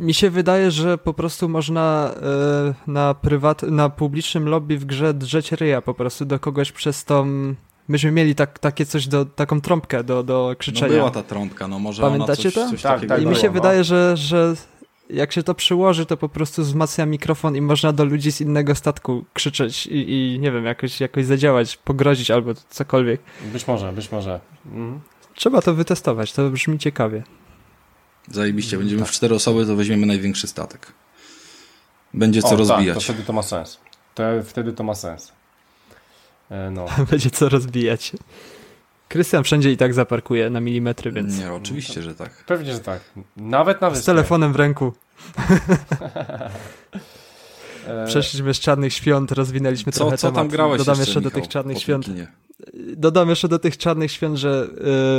[0.00, 5.14] mi się wydaje, że po prostu można e, na prywat, na publicznym lobby w grze
[5.14, 7.26] drzeć ryja po prostu do kogoś przez tą...
[7.88, 10.92] Myśmy mieli tak, takie coś, do, taką trąbkę do, do No krzyczenia.
[10.96, 12.70] była ta trąbka, no może Pamiętacie ona coś, to?
[12.70, 13.52] coś Tak, takiego tak, I mi się no.
[13.52, 14.54] wydaje, że, że
[15.10, 18.74] jak się to przyłoży, to po prostu wzmacnia mikrofon i można do ludzi z innego
[18.74, 23.20] statku krzyczeć i, i nie wiem, jakoś, jakoś zadziałać, pogrozić albo cokolwiek.
[23.52, 24.40] Być może, być może.
[24.66, 25.00] Mhm.
[25.34, 27.22] Trzeba to wytestować, to brzmi ciekawie.
[28.30, 30.92] Zajebiście, będziemy w cztery osoby, to weźmiemy największy statek.
[32.14, 33.04] Będzie co O, Tak, to rozbijać.
[33.04, 33.80] wtedy to ma sens.
[34.14, 35.32] To, wtedy to ma sens.
[36.50, 36.86] E, No.
[37.10, 38.12] Będzie co rozbijać.
[39.08, 42.44] Krystian wszędzie i tak zaparkuje na milimetry, więc Nie, oczywiście, że tak.
[42.46, 43.00] Pewnie, że tak.
[43.36, 44.06] Nawet na z wyspie.
[44.06, 44.92] telefonem w ręku.
[48.06, 50.52] Przeszliśmy z Czarnych Świąt, rozwinęliśmy Co, trochę co tam temat.
[50.52, 52.04] grałeś Dodam jeszcze, jeszcze do Michał, tych Czarnych Świąt.
[52.04, 52.26] kinie?
[52.96, 54.68] Dodam jeszcze do tych Czarnych Świąt, że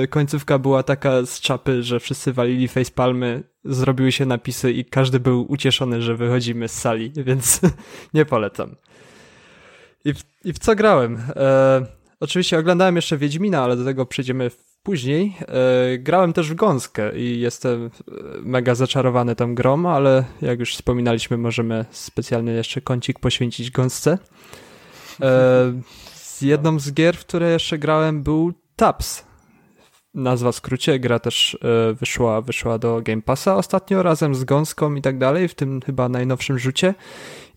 [0.03, 5.19] y, końcówka była taka z czapy, że wszyscy walili facepalmy, zrobiły się napisy i każdy
[5.19, 7.61] był ucieszony, że wychodzimy z sali, więc
[8.13, 8.75] nie polecam.
[10.07, 11.17] I w, I w co grałem?
[11.35, 11.85] E,
[12.19, 14.51] oczywiście oglądałem jeszcze Wiedźmina, ale do tego przejdziemy
[14.83, 15.35] później.
[15.41, 17.89] E, grałem też w Gąskę i jestem e,
[18.41, 24.17] mega zaczarowany tą grą, ale jak już wspominaliśmy, możemy specjalny jeszcze kącik poświęcić Gąsce.
[25.21, 25.81] E,
[26.13, 29.25] z jedną z gier, w które jeszcze grałem był Taps.
[30.13, 34.95] Nazwa w skrócie, gra też e, wyszła, wyszła do Game Passa ostatnio razem z Gąską
[34.95, 36.93] i tak dalej, w tym chyba najnowszym rzucie.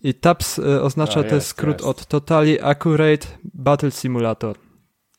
[0.03, 1.85] I TAPS e, oznacza, to jest jest, skrót jest.
[1.85, 4.55] od Totally Accurate Battle Simulator.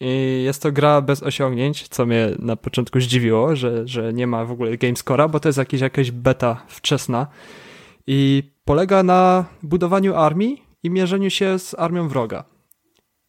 [0.00, 4.44] I jest to gra bez osiągnięć, co mnie na początku zdziwiło, że, że nie ma
[4.44, 7.26] w ogóle gamescora, bo to jest jakieś, jakaś beta wczesna.
[8.06, 12.44] I polega na budowaniu armii i mierzeniu się z armią wroga.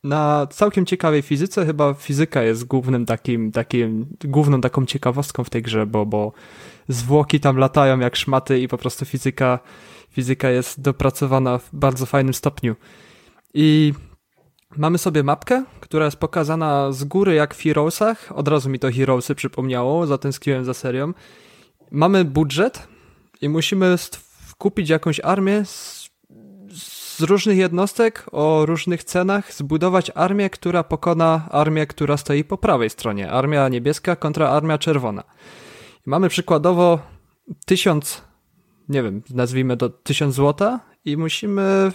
[0.03, 5.61] Na całkiem ciekawej fizyce, chyba fizyka jest głównym takim, takim, główną taką ciekawostką w tej
[5.61, 6.31] grze, bo, bo
[6.87, 9.59] zwłoki tam latają jak szmaty i po prostu fizyka,
[10.13, 12.75] fizyka jest dopracowana w bardzo fajnym stopniu.
[13.53, 13.93] I
[14.77, 18.31] mamy sobie mapkę, która jest pokazana z góry jak w Heroesach.
[18.35, 21.13] Od razu mi to Heroesy przypomniało, zatęskniłem za serią.
[21.91, 22.87] Mamy budżet
[23.41, 23.95] i musimy
[24.57, 26.09] kupić jakąś armię z,
[26.73, 32.89] z różnych jednostek o różnych cenach, zbudować armię, która pokona armię, która stoi po prawej
[32.89, 33.31] stronie.
[33.31, 35.23] Armia niebieska kontra armia czerwona.
[36.07, 36.99] I mamy przykładowo
[37.65, 38.21] tysiąc,
[38.89, 41.91] nie wiem, nazwijmy to tysiąc złota i musimy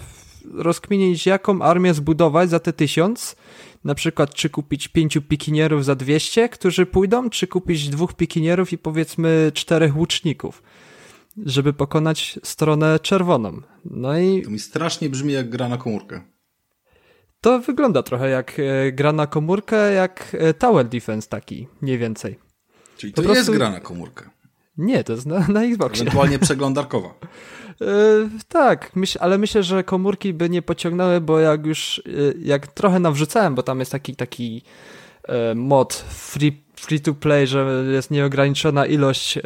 [0.55, 3.37] rozkminić, jaką armię zbudować za te tysiąc.
[3.85, 8.79] Na przykład, czy kupić pięciu pikinierów za 200, którzy pójdą, czy kupić dwóch pikinierów i
[8.79, 10.63] powiedzmy czterech łuczników,
[11.47, 13.61] żeby pokonać stronę czerwoną.
[13.85, 16.21] No i To mi strasznie brzmi jak gra na komórkę.
[17.41, 22.39] to wygląda trochę jak e, gra na komórkę, jak e, Tower Defense taki, mniej więcej.
[22.97, 24.31] Czyli Po to jest prostu- gra na komórkę.
[24.79, 26.03] Nie, to jest na, na Xboxie.
[26.03, 27.15] Ewentualnie przeglądarkowa.
[27.81, 32.11] E, tak, myśl, ale myślę, że komórki by nie pociągnęły, bo jak już, e,
[32.43, 34.63] jak trochę nawrzucałem, bo tam jest taki, taki
[35.29, 39.39] e, mod free, free to play, że jest nieograniczona ilość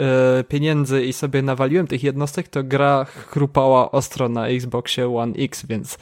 [0.49, 5.99] pieniędzy i sobie nawaliłem tych jednostek, to gra chrupała ostro na Xboxie One X, więc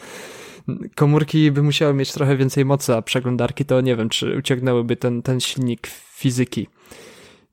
[0.94, 5.22] komórki by musiały mieć trochę więcej mocy, a przeglądarki to nie wiem, czy uciągnęłyby ten,
[5.22, 6.68] ten silnik fizyki.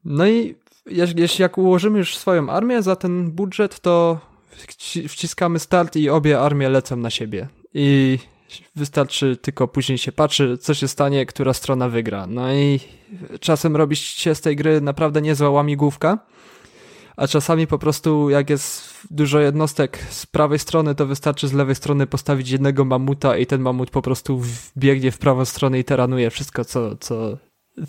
[0.06, 0.56] No i
[0.90, 4.20] jeśli jak ułożymy już swoją armię za ten budżet, to
[4.68, 7.48] wci- wciskamy start i obie armie lecą na siebie.
[7.74, 8.20] I
[8.76, 12.28] wystarczy tylko później się patrzy, co się stanie, która strona wygra.
[12.28, 12.80] No i
[13.40, 16.20] czasem robi się z tej gry naprawdę niezła łamigłówka,
[17.18, 21.76] a czasami po prostu jak jest dużo jednostek z prawej strony, to wystarczy z lewej
[21.76, 24.42] strony postawić jednego mamuta i ten mamut po prostu
[24.78, 27.38] biegnie w prawą stronę i taranuje wszystko, co, co,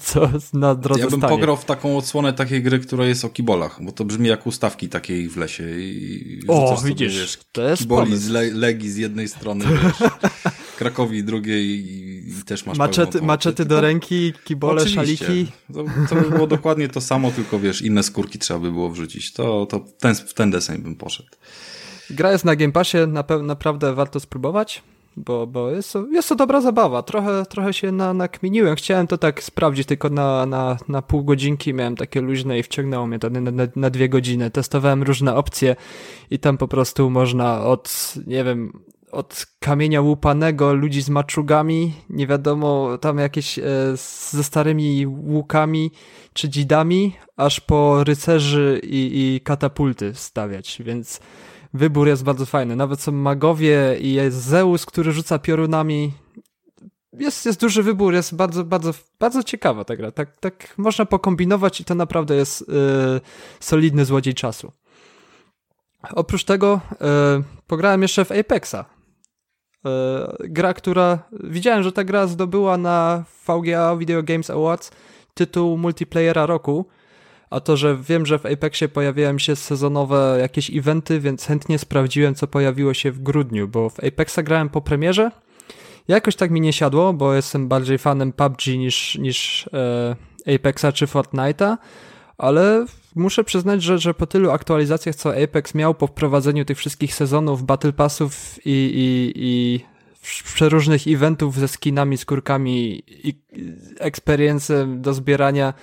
[0.00, 1.36] co na drodze Ja bym stanie.
[1.36, 4.88] pograł w taką odsłonę takiej gry, która jest o kibolach, bo to brzmi jak ustawki
[4.88, 5.64] takiej w lesie.
[5.80, 8.22] I O, sobie, widzisz, wiesz, to jest kiboli pomysł.
[8.22, 10.10] z le Legii z jednej strony, wiesz,
[10.78, 15.26] Krakowi drugiej i, i też masz Maczety, maczety do ręki, kibole, Oczywiście.
[15.26, 15.52] szaliki.
[15.74, 19.32] To, to by było dokładnie to samo, tylko wiesz, inne skórki trzeba by było wrzucić.
[19.32, 21.28] To, to w ten, w ten deseń bym poszedł.
[22.10, 24.82] Gra jest na Game Passie, na naprawdę warto spróbować,
[25.24, 27.02] bo, bo jest, to, jest to dobra zabawa.
[27.02, 28.76] Trochę, trochę się na, nakminiłem.
[28.76, 33.06] Chciałem to tak sprawdzić tylko na, na, na pół godzinki, miałem takie luźne i wciągnęło
[33.06, 34.50] mnie to na, na, na dwie godziny.
[34.50, 35.76] Testowałem różne opcje
[36.30, 38.72] i tam po prostu można od, nie wiem,
[39.12, 43.62] od kamienia łupanego, ludzi z maczugami, nie wiadomo, tam jakieś e,
[44.30, 45.90] ze starymi łukami
[46.32, 51.20] czy dzidami, aż po rycerzy i, i katapulty stawiać, więc
[51.74, 52.76] wybór jest bardzo fajny.
[52.76, 56.12] Nawet są magowie i jest Zeus, który rzuca piorunami.
[57.12, 60.10] Jest, jest duży wybór, jest bardzo, bardzo, bardzo ciekawa ta gra.
[60.10, 63.20] Tak, tak można pokombinować i to naprawdę jest yy,
[63.60, 64.72] solidny złodziej czasu.
[66.10, 68.84] Oprócz tego yy, pograłem jeszcze w Apexa.
[69.84, 69.90] Yy,
[70.40, 71.18] gra, która...
[71.32, 74.90] Widziałem, że ta gra zdobyła na VGA Video Games Awards
[75.34, 76.86] tytuł multiplayera roku.
[77.50, 82.34] A to, że wiem, że w Apexie pojawiają się sezonowe jakieś eventy, więc chętnie sprawdziłem,
[82.34, 85.30] co pojawiło się w grudniu, bo w Apexa grałem po premierze.
[86.08, 91.06] Jakoś tak mi nie siadło, bo jestem bardziej fanem PUBG niż, niż e, Apexa czy
[91.06, 91.76] Fortnite'a,
[92.38, 97.14] ale muszę przyznać, że, że po tylu aktualizacjach, co Apex miał po wprowadzeniu tych wszystkich
[97.14, 99.80] sezonów, Battle Passów i, i, i
[100.22, 103.34] przeróżnych eventów ze skinami, skórkami i
[104.00, 105.74] experience'em do zbierania,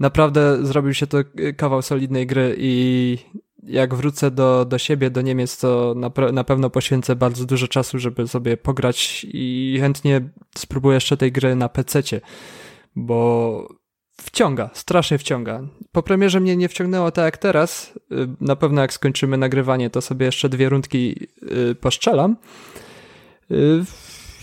[0.00, 1.18] naprawdę zrobił się to
[1.56, 3.18] kawał solidnej gry i
[3.62, 7.98] jak wrócę do, do siebie, do Niemiec, to na, na pewno poświęcę bardzo dużo czasu,
[7.98, 12.20] żeby sobie pograć i chętnie spróbuję jeszcze tej gry na PC-cie,
[12.96, 13.68] bo
[14.20, 15.60] wciąga, strasznie wciąga.
[15.92, 17.92] Po premierze mnie nie wciągnęło tak jak teraz.
[18.12, 21.28] Y, na pewno jak skończymy nagrywanie, to sobie jeszcze dwie rundki
[21.70, 22.36] y, poszczelam.
[23.50, 23.84] Y,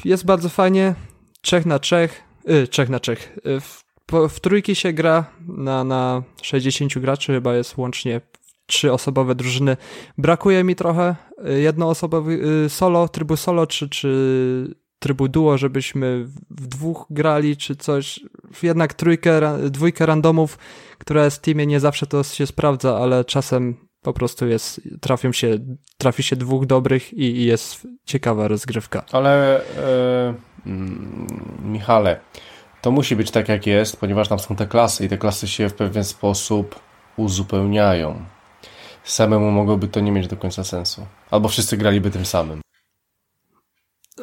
[0.05, 0.95] jest bardzo fajnie.
[1.41, 2.23] Trzech na trzech.
[2.69, 3.37] Trzech na trzech.
[3.61, 3.83] W,
[4.29, 8.21] w trójki się gra na, na 60 graczy, chyba jest łącznie
[8.65, 9.77] trzyosobowe drużyny.
[10.17, 11.15] Brakuje mi trochę
[11.61, 12.39] jednoosobowy
[12.69, 18.19] solo, trybu solo, czy, czy trybu duo, żebyśmy w dwóch grali, czy coś.
[18.63, 20.57] Jednak trójkę, dwójkę randomów,
[20.97, 25.31] która jest w teamie, nie zawsze to się sprawdza, ale czasem po prostu jest, trafią
[25.31, 25.57] się,
[25.97, 29.05] trafi się dwóch dobrych i, i jest ciekawa rozgrywka.
[29.11, 29.61] Ale
[30.65, 30.71] yy,
[31.63, 32.19] Michale,
[32.81, 35.69] to musi być tak jak jest, ponieważ tam są te klasy i te klasy się
[35.69, 36.79] w pewien sposób
[37.17, 38.25] uzupełniają.
[39.03, 41.05] Samemu mogłoby to nie mieć do końca sensu.
[41.31, 42.61] Albo wszyscy graliby tym samym.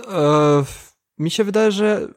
[0.09, 0.64] E,
[1.18, 2.09] mi się wydaje, że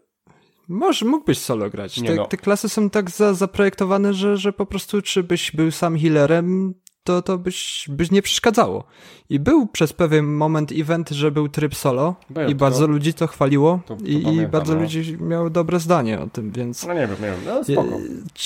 [0.68, 2.02] może mógłbyś solo grać.
[2.02, 2.26] Te, no.
[2.26, 6.74] te klasy są tak za, zaprojektowane, że, że po prostu czy byś był sam healerem,
[7.04, 8.84] to, to byś, byś nie przeszkadzało.
[9.30, 13.14] I był przez pewien moment event, że był tryb solo był, i bardzo to, ludzi
[13.14, 14.82] to chwaliło to, to i, pamiętam, bardzo no.
[14.82, 16.86] ludzi miało dobre zdanie o tym, więc...
[16.88, 17.98] No nie wiem, nie wiem, no spoko.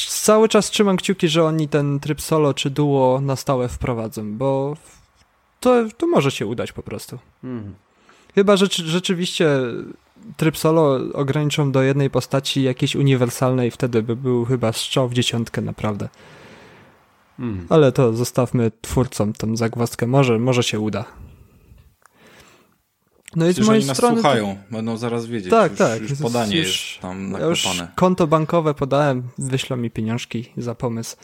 [0.10, 4.78] Cały czas trzymam kciuki, że oni ten tryb solo czy duo na stałe wprowadzą, bo
[5.60, 7.20] to, to może się udać po prostu.
[7.44, 7.76] Mhm.
[8.36, 9.50] Chyba, że rzeczywiście
[10.38, 15.62] tryb solo ograniczą do jednej postaci jakiejś uniwersalnej, wtedy by był chyba strzał w dziesiątkę
[15.62, 16.10] naprawdę.
[17.38, 17.68] Hmm.
[17.70, 20.08] Ale to zostawmy twórcom tą zagwozdkę.
[20.08, 21.06] Może, może się uda.
[23.36, 24.16] No i z mojej strony.
[24.16, 24.76] Nas słuchają, to...
[24.76, 25.50] będą zaraz wiedzieć.
[25.50, 26.02] Tak, już, tak.
[26.02, 27.32] Już podanie już, jest tam.
[27.40, 31.16] Ja już konto bankowe podałem, wyślą mi pieniążki za pomysł.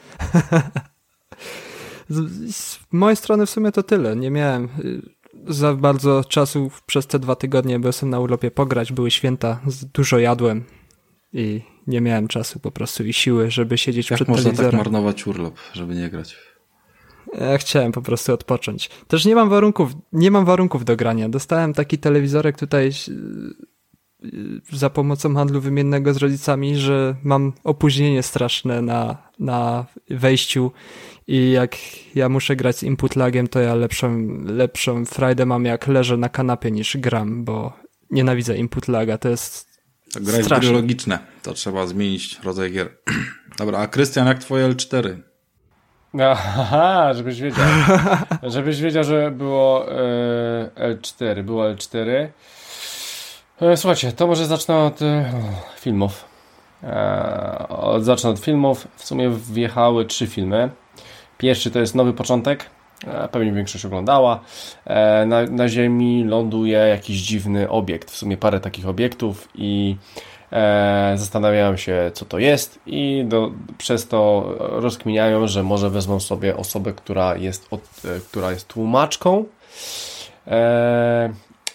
[2.09, 4.15] z, z mojej strony w sumie to tyle.
[4.15, 5.01] Nie miałem y,
[5.47, 9.59] za bardzo czasu przez te dwa tygodnie byłem na urlopie pograć, były święta,
[9.93, 10.63] dużo jadłem
[11.33, 14.71] i nie miałem czasu po prostu i siły, żeby siedzieć Jak przed można telewizorem.
[14.71, 16.37] tak marnować urlop, żeby nie grać?
[17.39, 18.89] Ja chciałem po prostu odpocząć.
[19.07, 21.29] Też nie mam warunków, nie mam warunków do grania.
[21.29, 22.91] Dostałem taki telewizorek tutaj
[24.71, 30.71] za pomocą handlu wymiennego z rodzicami, że mam opóźnienie straszne na, na wejściu
[31.27, 31.77] i jak
[32.15, 36.29] ja muszę grać z input lagiem, to ja lepszą, lepszą frajdę mam jak leżę na
[36.29, 37.73] kanapie niż gram, bo
[38.11, 39.72] nienawidzę input laga, to jest
[40.13, 42.89] to gra gry logiczne, to trzeba zmienić rodzaj gier.
[43.59, 45.17] Dobra, a Krystian, jak twoje L4?
[46.31, 47.65] Aha, żebyś wiedział.
[48.43, 52.27] żebyś wiedział, że było e, L4, było L4.
[53.61, 55.33] E, słuchajcie, to może zacznę od e,
[55.79, 56.25] filmów.
[56.83, 58.87] E, zacznę od filmów.
[58.95, 60.69] W sumie wjechały trzy filmy.
[61.37, 62.69] Pierwszy to jest Nowy Początek.
[63.07, 64.39] E, pewnie większość oglądała.
[64.85, 68.11] E, na, na Ziemi ląduje jakiś dziwny obiekt.
[68.11, 69.95] W sumie parę takich obiektów i
[70.51, 76.57] e, zastanawiają się, co to jest, i do, przez to rozkminiają, że może wezmą sobie
[76.57, 79.45] osobę, która jest, od, e, która jest tłumaczką.
[80.47, 81.33] E,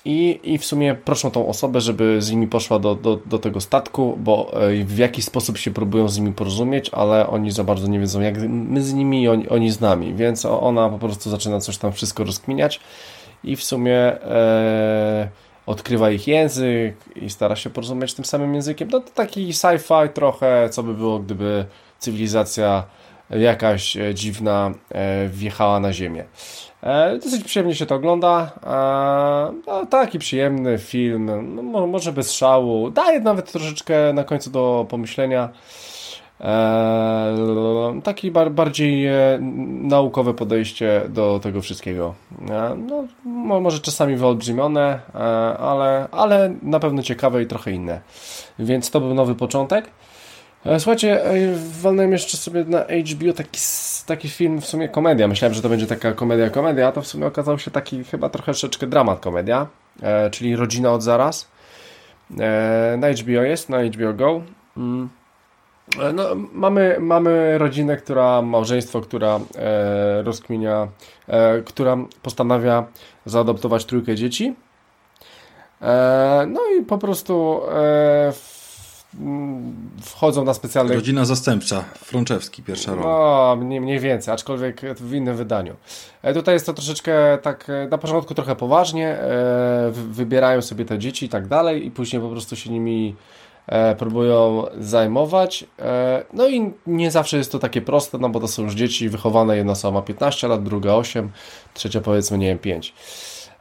[0.08, 3.60] i, i w sumie proszą tą osobę, żeby z nimi poszła do, do, do tego
[3.60, 7.86] statku, bo e, w jakiś sposób się próbują z nimi porozumieć, ale oni za bardzo
[7.88, 11.30] nie wiedzą, jak my z nimi i oni, oni z nami, więc ona po prostu
[11.30, 12.80] zaczyna coś tam wszystko rozkminiać
[13.44, 15.28] i w sumie e,
[15.66, 18.88] odkrywa ich język i stara się porozumieć tym samym językiem.
[18.92, 21.64] No to taki sci-fi trochę, co by było, gdyby
[21.98, 22.84] cywilizacja
[23.30, 26.24] jakaś e, dziwna e, wjechała na Ziemię.
[26.82, 28.52] E, dosyć przyjemnie się to ogląda.
[29.66, 31.30] No, taki przyjemny film,
[31.72, 32.90] no, może bez szału.
[32.90, 35.48] Daje nawet troszeczkę na końcu do pomyślenia.
[38.04, 39.08] taki bardziej
[39.82, 42.14] naukowe podejście do tego wszystkiego.
[42.76, 43.04] no,
[43.60, 45.00] może czasami wyolbrzymione,
[45.58, 48.00] ale, ale na pewno ciekawe i trochę inne.
[48.58, 49.90] Więc to był nowy początek.
[50.68, 53.60] E, słuchajcie, e, walnąłem jeszcze sobie na HBO taki,
[54.06, 55.28] taki film, w sumie komedia.
[55.28, 58.28] Myślałem, że to będzie taka komedia, komedia, a to w sumie okazał się taki chyba
[58.28, 59.66] troszeczkę dramat komedia,
[60.02, 61.48] e, czyli Rodzina od zaraz.
[62.40, 64.42] E, na HBO jest, na HBO Go.
[64.76, 65.08] Mm.
[66.02, 70.88] E, no, mamy, mamy rodzinę, która, małżeństwo, która e, rozkminia,
[71.64, 72.86] która postanawia
[73.26, 74.54] zaadoptować trójkę dzieci.
[76.46, 77.60] no i po prostu
[80.02, 80.94] wchodzą na specjalne...
[80.94, 83.06] Rodzina zastępcza, Frączewski, pierwsza rola.
[83.06, 85.74] No, mniej, mniej więcej, aczkolwiek w innym wydaniu.
[86.22, 90.98] E, tutaj jest to troszeczkę tak, e, na początku trochę poważnie, e, wybierają sobie te
[90.98, 93.16] dzieci i tak dalej i później po prostu się nimi
[93.98, 95.64] próbują zajmować.
[96.32, 99.56] No i nie zawsze jest to takie proste, no bo to są już dzieci wychowane,
[99.56, 101.30] jedna osoba ma 15 lat, druga 8,
[101.74, 102.94] trzecia powiedzmy, nie wiem, 5.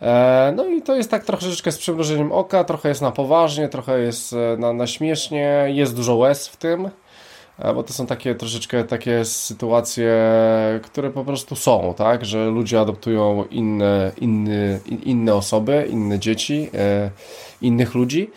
[0.02, 4.00] E, no i to jest tak troszeczkę z przymrużeniem oka, trochę jest na poważnie, trochę
[4.00, 6.90] jest e, na, na śmiesznie, jest dużo łez w tym,
[7.60, 10.14] e, bo to są takie troszeczkę takie sytuacje,
[10.84, 16.70] które po prostu są, tak, że ludzie adoptują inne, inny, inne osoby, inne dzieci,
[17.62, 18.32] innych ludzi.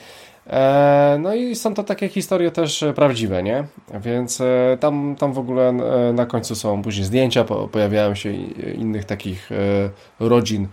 [1.18, 3.64] No i są to takie historie też prawdziwe, nie?
[4.00, 4.42] Więc
[4.80, 5.72] tam, tam w ogóle
[6.12, 8.32] na końcu są później zdjęcia, pojawiają się
[8.74, 9.50] innych takich
[10.20, 10.68] rodzin,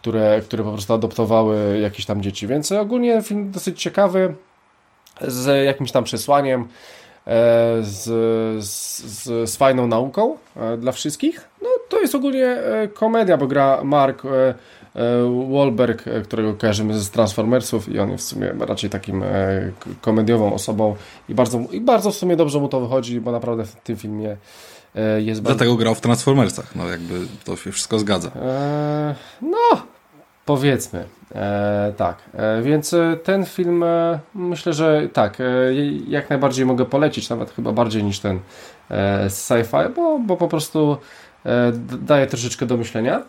[0.00, 2.46] które, które po prostu adoptowały jakieś tam dzieci.
[2.46, 4.34] Więc ogólnie film dosyć ciekawy,
[5.20, 6.66] z jakimś tam przesłaniem, e,
[7.80, 8.04] z,
[8.64, 9.02] z,
[9.50, 11.48] z fajną nauką e, dla wszystkich.
[11.62, 14.22] No to jest ogólnie e, komedia, bo gra Mark
[15.50, 19.24] Wahlberg, którego kojarzymy z Transformersów i on jest w sumie raczej takim
[20.00, 20.96] komediową osobą
[21.28, 24.36] i bardzo, i bardzo w sumie dobrze mu to wychodzi, bo naprawdę w tym filmie
[25.18, 25.76] jest Dlatego bardzo...
[25.76, 28.28] grał w Transformersach, no jakby to się wszystko zgadza.
[28.28, 29.82] Eee, no,
[30.44, 31.04] powiedzmy.
[31.34, 35.44] E, tak, e, więc e, ten film e, myślę, że tak, e,
[36.08, 38.40] jak najbardziej mogę polecić, nawet chyba bardziej niż ten
[38.90, 40.96] e, sci-fi, bo, bo po prostu
[42.02, 43.22] daje troszeczkę do myślenia.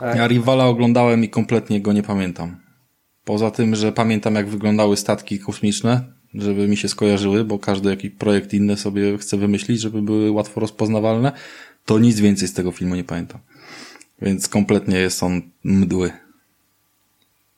[0.00, 2.56] Ja Rivala oglądałem i kompletnie go nie pamiętam.
[3.24, 6.04] Poza tym, że pamiętam jak wyglądały statki kosmiczne,
[6.34, 10.60] żeby mi się skojarzyły, bo każdy jakiś projekt inny sobie chce wymyślić, żeby były łatwo
[10.60, 11.32] rozpoznawalne,
[11.84, 13.40] to nic więcej z tego filmu nie pamiętam.
[14.22, 16.10] Więc kompletnie jest on mdły.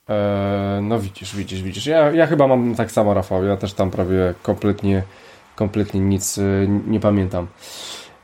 [0.08, 1.86] Eee, no widzisz, widzisz, widzisz.
[1.86, 3.44] Ja, ja chyba mam tak samo, Rafał.
[3.44, 5.02] Ja też tam prawie kompletnie,
[5.56, 7.46] kompletnie nic y, nie pamiętam.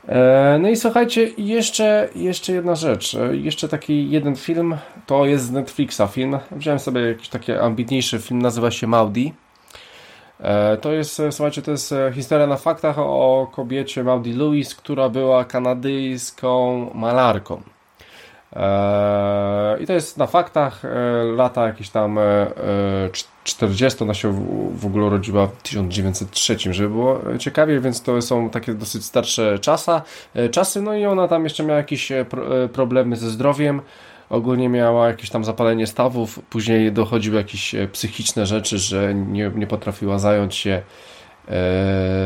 [0.07, 3.15] Eee, no i słuchajcie, jeszcze, jeszcze jedna rzecz.
[3.15, 6.37] E, jeszcze taki jeden film, to jest z Netflixa film.
[6.51, 9.33] Wziąłem sobie jakiś taki ambitniejszy film, nazywa się Maudi.
[10.39, 14.75] E, to jest, e, słuchajcie, to jest e, historia na faktach o kobiecie Maudie Lewis,
[14.75, 17.61] która była kanadyjską malarką.
[19.79, 20.83] I to jest na faktach
[21.35, 22.19] lata jakieś tam
[23.43, 24.31] 40, ona się
[24.73, 29.59] w ogóle urodziła w 1903, żeby było ciekawie, więc to są takie dosyć starsze
[30.51, 32.11] czasy, no i ona tam jeszcze miała jakieś
[32.73, 33.81] problemy ze zdrowiem,
[34.29, 39.67] ogólnie miała jakieś tam zapalenie stawów, później dochodziły jakieś e, psychiczne rzeczy, że nie, nie
[39.67, 40.81] potrafiła zająć się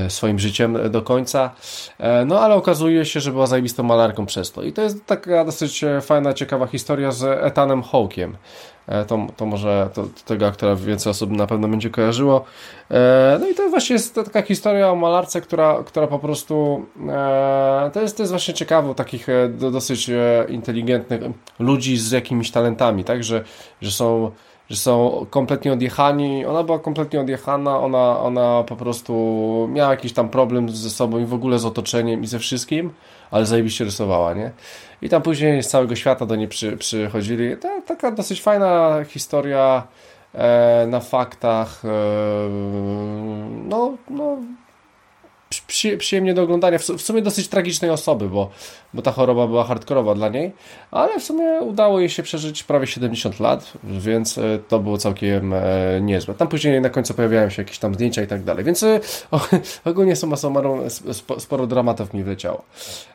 [0.09, 1.51] swoim życiem do końca.
[1.99, 4.63] E, no ale okazuje się, że była zajebistą malarką przez to.
[4.63, 8.37] I to jest taka dosyć fajna, ciekawa historia z Etanem Hawkiem.
[8.87, 12.45] E, to, to może to, tego aktora więcej osób na pewno będzie kojarzyło.
[12.91, 17.89] E, no i to właśnie jest taka historia o malarce, która, która po prostu e,
[17.93, 20.11] to jest, to jest właśnie ciekawe takich dosyć
[20.49, 21.21] inteligentnych
[21.59, 23.43] ludzi z jakimiś talentami, tak, że,
[23.81, 24.31] że są
[24.71, 29.13] że są kompletnie odjechani, ona była kompletnie odjechana, ona, ona po prostu
[29.71, 32.91] miała jakiś tam problem ze sobą i w ogóle z otoczeniem i ze wszystkim,
[33.31, 34.51] ale zajebiście rysowała, nie?
[35.01, 37.57] I tam później z całego świata do niej przy, przychodzili.
[37.57, 39.83] To, taka dosyć fajna historia
[40.33, 41.85] e, na faktach.
[41.85, 41.89] E,
[43.65, 44.37] no, no
[45.71, 46.77] przy, przyjemnie do oglądania.
[46.77, 48.49] W, w, sumie dosyć tragicznej osoby, bo,
[48.93, 50.51] bo ta choroba była hardkorowa dla niej,
[50.91, 55.53] ale w sumie udało jej się przeżyć prawie 70 lat, więc e, to było całkiem
[55.53, 55.61] e,
[56.01, 56.33] niezłe.
[56.33, 58.99] Tam później na końcu pojawiają się jakieś tam zdjęcia i tak dalej, więc e,
[59.31, 59.39] o,
[59.89, 60.81] ogólnie suma summarum
[61.19, 62.63] sp, sporo dramatów mi wleciało.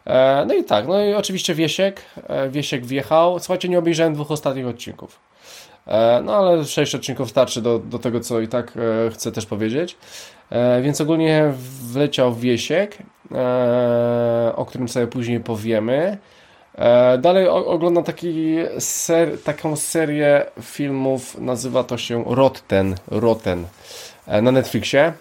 [0.06, 2.02] E, no i tak, no i oczywiście Wiesiek,
[2.50, 3.38] Wiesiek wjechał.
[3.38, 5.18] Słuchajcie, nie obejrzałem dwóch ostatnich odcinków.
[6.24, 8.72] No ale sześć odcinków starczy do, do tego, co i tak
[9.12, 9.96] chcę też powiedzieć.
[10.50, 11.52] E, więc ogólnie
[11.92, 12.98] wleciał Wiesiek,
[13.32, 16.18] e, o którym sobie później powiemy.
[16.74, 23.64] E, dalej oglądam taki ser, taką serię filmów, nazywa to się Rotten, Rotten
[24.42, 25.12] na Netflixie.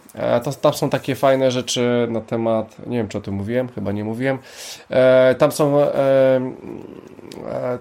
[0.43, 3.91] To, tam są takie fajne rzeczy na temat, nie wiem czy o tym mówiłem, chyba
[3.91, 4.37] nie mówiłem.
[5.37, 5.77] Tam są,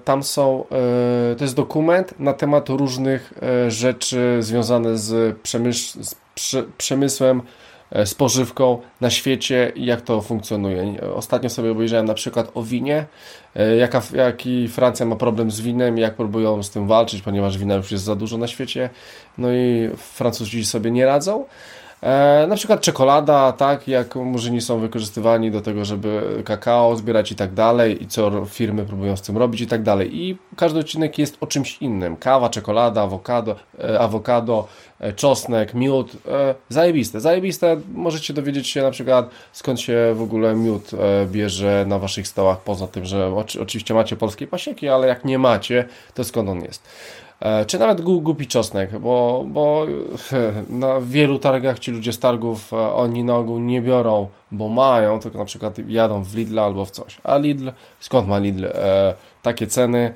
[0.05, 0.65] tam są,
[1.39, 3.33] to jest dokument na temat różnych
[3.69, 6.15] rzeczy związane z, przemysł, z
[6.79, 7.43] przemysłem,
[7.91, 11.01] e, spożywką na świecie i jak to funkcjonuje.
[11.15, 13.07] Ostatnio sobie obejrzałem na przykład o winie,
[13.57, 17.75] e, jaka, jaki Francja ma problem z winem jak próbują z tym walczyć, ponieważ wina
[17.75, 18.91] już jest za dużo na świecie,
[19.39, 21.45] no i Francuzi sobie nie radzą.
[22.05, 27.37] E, na przykład czekolada, tak, jak murzyni są wykorzystywani do tego, żeby kakao zbierać i
[27.37, 30.17] tak dalej i co firmy próbują z tym robić i tak dalej.
[30.23, 32.17] I każdy odcinek jest o czymś innym.
[32.17, 34.69] Kawa, czekolada, awokado, e, awokado
[35.01, 36.13] e, czosnek, miód.
[36.69, 37.77] Zajebiste, zajebiste.
[37.95, 40.91] Możecie dowiedzieć się na przykład skąd się w ogóle miód
[41.27, 45.85] bierze na waszych stołach, poza tym, że oczywiście macie polskie pasieki, ale jak nie macie,
[46.15, 46.83] to skąd on jest.
[47.41, 49.87] E, czy nawet głupi czosnek, bo, bo
[50.69, 55.21] na wielu targach ci ludzie z targów e, oni na ogół nie biorą, bo mają,
[55.21, 57.19] tylko na przykład jadą w Lidl albo w coś.
[57.25, 57.71] A Lidl,
[58.01, 60.15] skąd ma Lidl e, takie ceny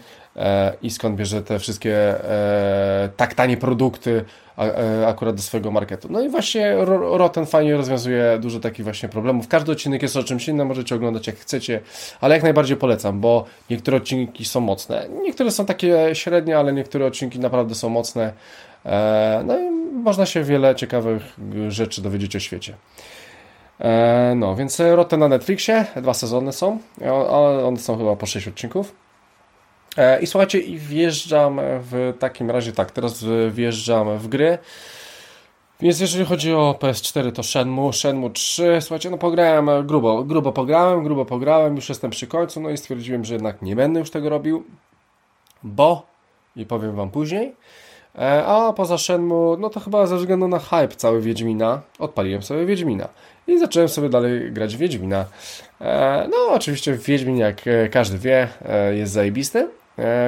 [0.82, 4.24] i skąd bierze te wszystkie e, tak tanie produkty
[4.59, 6.09] e, akurat do swojego marketu.
[6.11, 6.76] No i właśnie
[7.12, 9.49] Rotten fajnie rozwiązuje dużo takich właśnie problemów.
[9.49, 11.80] Każdy odcinek jest o czymś innym, możecie oglądać jak chcecie,
[12.20, 15.07] ale jak najbardziej polecam, bo niektóre odcinki są mocne.
[15.22, 18.32] Niektóre są takie średnie, ale niektóre odcinki naprawdę są mocne.
[18.86, 21.22] E, no i można się wiele ciekawych
[21.68, 22.74] rzeczy dowiedzieć o świecie.
[23.80, 26.78] E, no, więc Rotten na Netflixie, dwa sezony są,
[27.64, 29.07] one są chyba po 6 odcinków.
[29.99, 34.59] E, I słuchajcie, i wjeżdżam w takim razie, tak, teraz wjeżdżam w gry.
[35.80, 41.05] Więc jeżeli chodzi o PS4 to Shenmue, Shenmue 3, słuchajcie, no pograłem grubo, grubo pograłem,
[41.05, 44.28] grubo pograłem, już jestem przy końcu, no i stwierdziłem, że jednak nie będę już tego
[44.28, 44.64] robił,
[45.62, 46.07] bo,
[46.57, 47.55] i powiem wam później,
[48.18, 52.66] e, a poza Shenmue, no to chyba ze względu na hype cały Wiedźmina, odpaliłem sobie
[52.66, 53.09] Wiedźmina
[53.46, 55.24] i zacząłem sobie dalej grać Wiedźmina.
[55.80, 58.49] E, no oczywiście Wiedźmin, jak każdy wie,
[58.94, 59.78] jest zajebisty, E,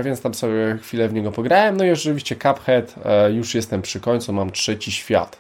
[0.03, 1.77] więc tam sobie chwilę w niego pograłem.
[1.77, 5.39] No i oczywiście Cuphead, e, już jestem przy końcu, mam trzeci świat,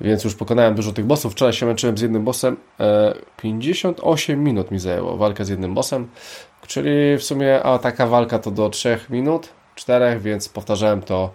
[0.00, 1.32] więc już pokonałem dużo tych bossów.
[1.32, 2.56] Wczoraj się męczyłem z jednym bossem,
[3.36, 6.08] 58 e, minut mi zajęło walka z jednym bossem,
[6.66, 11.30] czyli w sumie a taka walka to do 3 minut, 4, więc powtarzałem to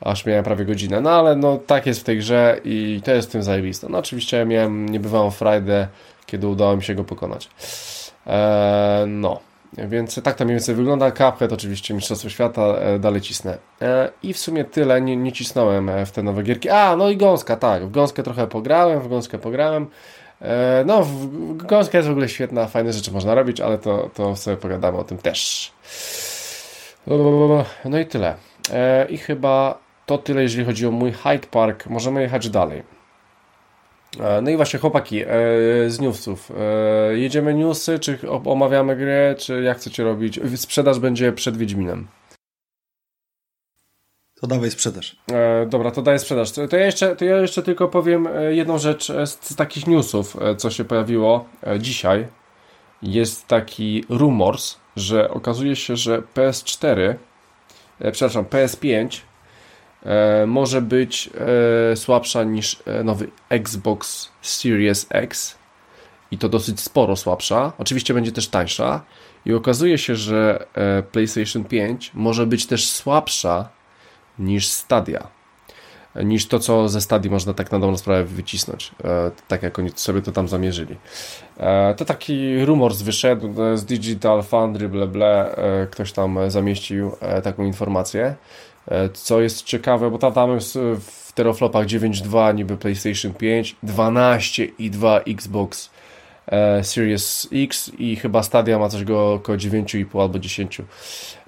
[0.00, 1.00] aż miałem prawie godzinę.
[1.00, 3.86] No ale no tak jest w tej grze i to jest w tym zajebiste.
[3.90, 5.88] No oczywiście miałem niebywałą frajdę,
[6.26, 7.48] kiedy udało mi się go pokonać.
[8.26, 9.49] Eee, no.
[9.78, 11.10] Więc tak to mniej więcej wygląda.
[11.10, 13.58] Cuphead oczywiście Mistrzostwo Świata, e, dalej cisnę.
[13.82, 16.68] E, I w sumie tyle, nie, nie cisnąłem e, w te nowe gierki.
[16.68, 19.86] A, no i Gąska, tak, w Gąskę trochę pograłem, w Gąskę pograłem.
[20.86, 21.06] No,
[21.54, 25.04] Gąska jest w ogóle świetna, fajne rzeczy można robić, ale to, to sobie pogadamy o
[25.04, 25.72] tym też.
[27.84, 28.34] No i tyle.
[29.08, 31.86] I chyba to tyle, jeżeli chodzi o mój Hyde Park.
[31.86, 32.82] Możemy jechać dalej.
[34.18, 35.26] E, no i właśnie chłopaki, e,
[35.88, 36.50] z newsów.
[36.50, 40.40] E, jedziemy newsy, czy omawiamy grę, czy jak chcecie robić?
[40.56, 42.08] Sprzedaż będzie przed Wiedźminem.
[44.40, 45.16] To dawaj sprzedaż.
[45.66, 46.52] dobra, to daję sprzedaż.
[46.52, 50.70] To ja, jeszcze, to ja jeszcze tylko powiem jedną rzecz z, z takich newsów, co
[50.70, 51.44] się pojawiło
[51.78, 52.26] dzisiaj.
[53.02, 57.14] Jest taki rumors, że okazuje się, że PS4,
[58.12, 59.20] przepraszam, PS5
[60.02, 61.30] e, może być
[61.92, 65.58] e, słabsza niż e, nowy Xbox Series X
[66.30, 67.72] i to dosyć sporo słabsza.
[67.78, 69.02] Oczywiście będzie też tańsza
[69.46, 70.66] i okazuje się, że
[71.12, 73.68] PlayStation 5 może być też słabsza
[74.38, 75.28] niż Stadia.
[76.24, 78.90] Niż to, co ze Stadii można tak na dobrą sprawę wycisnąć,
[79.48, 80.96] tak jak oni sobie to tam zamierzyli.
[81.96, 85.56] To taki rumor wyszedł z Digital Foundry, ble, ble,
[85.90, 88.34] ktoś tam zamieścił taką informację.
[88.90, 95.20] E, co jest ciekawe, bo tam, tam jest w teraflopach 9.2 niby PlayStation 5, 12.2
[95.26, 95.90] Xbox
[96.46, 100.82] e, Series X i chyba Stadia ma coś go około 9,5 albo 10.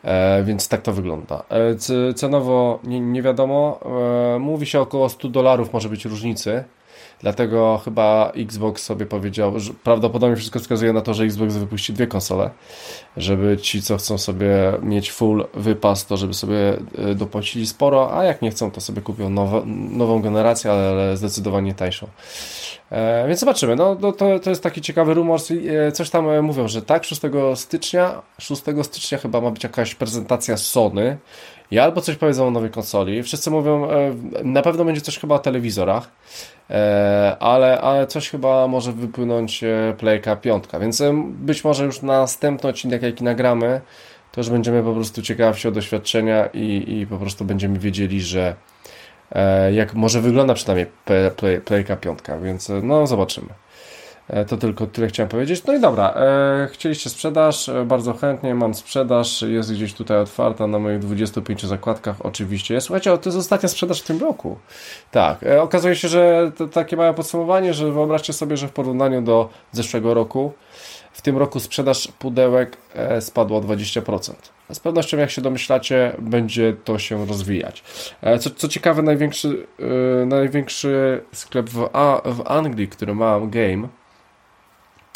[0.05, 1.43] E, więc tak to wygląda.
[1.51, 3.80] E, cenowo nie, nie wiadomo.
[4.36, 6.64] E, mówi się około 100 dolarów może być różnicy.
[7.23, 12.07] Dlatego chyba Xbox sobie powiedział, że prawdopodobnie wszystko wskazuje na to, że Xbox wypuści dwie
[12.07, 12.51] konsole,
[13.16, 14.49] żeby ci, co chcą sobie
[14.83, 19.03] mieć full wypas, to żeby sobie e, dopłacili sporo, a jak nie chcą, to sobie
[19.03, 22.07] kupią nowo, nową generację, ale zdecydowanie tańszą.
[22.93, 23.77] E, więc zobaczymy.
[23.77, 25.41] No, no, to, to jest taki ciekawy rumor.
[25.89, 27.23] E, coś tam e, mówią, że tak, 6
[27.55, 31.18] stycznia, 6 stycznia chyba ma być jakaś prezentacja Sony
[31.70, 33.23] i albo coś powiedzą o nowej konsoli.
[33.23, 33.89] Wszyscy mówią,
[34.45, 36.11] na pewno będzie coś chyba o telewizorach,
[37.41, 42.71] ale, ale coś chyba może wypłynąć e, Playka 5, więc być może już na następny
[42.71, 43.81] odcinek, jaki nagramy,
[44.33, 48.55] to już będziemy po prostu ciekawsi o doświadczenia i, i po prostu będziemy wiedzieli, że
[49.73, 50.87] jak może wygląda przynajmniej
[51.65, 53.49] Playka 5, więc no zobaczymy.
[54.29, 55.64] E, to tylko tyle chciałem powiedzieć.
[55.64, 60.66] No i dobra, e, chcieliście sprzedaż, e, bardzo chętnie mam sprzedaż, jest gdzieś tutaj otwarta
[60.66, 62.81] na moich 25 zakładkach, oczywiście.
[62.81, 64.59] Słuchajcie, to jest ostatnia sprzedaż w tym roku.
[65.11, 69.23] Tak, e, okazuje się, że to takie małe podsumowanie, że wyobraźcie sobie, że w porównaniu
[69.23, 70.53] do zeszłego roku,
[71.12, 74.33] w tym roku sprzedaż pudełek e, spadła o 20%.
[74.73, 77.85] Z pewnością, jak się domyślacie, będzie to się rozwijać.
[78.20, 79.66] E, co, co ciekawe, największy,
[80.27, 83.89] największy sklep w, A, w Anglii, który ma game,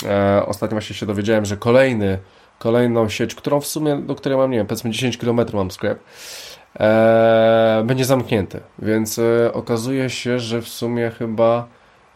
[0.05, 2.18] E, ostatnio właśnie się dowiedziałem, że kolejny,
[2.59, 6.01] kolejną sieć, którą w sumie, do której mam, nie wiem, powiedzmy 10 km mam sklep,
[6.80, 8.61] e, będzie zamknięty.
[8.78, 11.66] Więc e, okazuje się, że w sumie chyba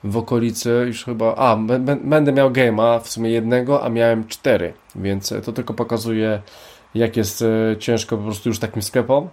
[0.05, 1.57] w okolicy już chyba, a,
[2.05, 6.43] będę miał game'a w sumie jednego, a miałem cztery, więc to tylko pokazuje,
[6.95, 9.29] jak jest e, ciężko po prostu już takim sklepom.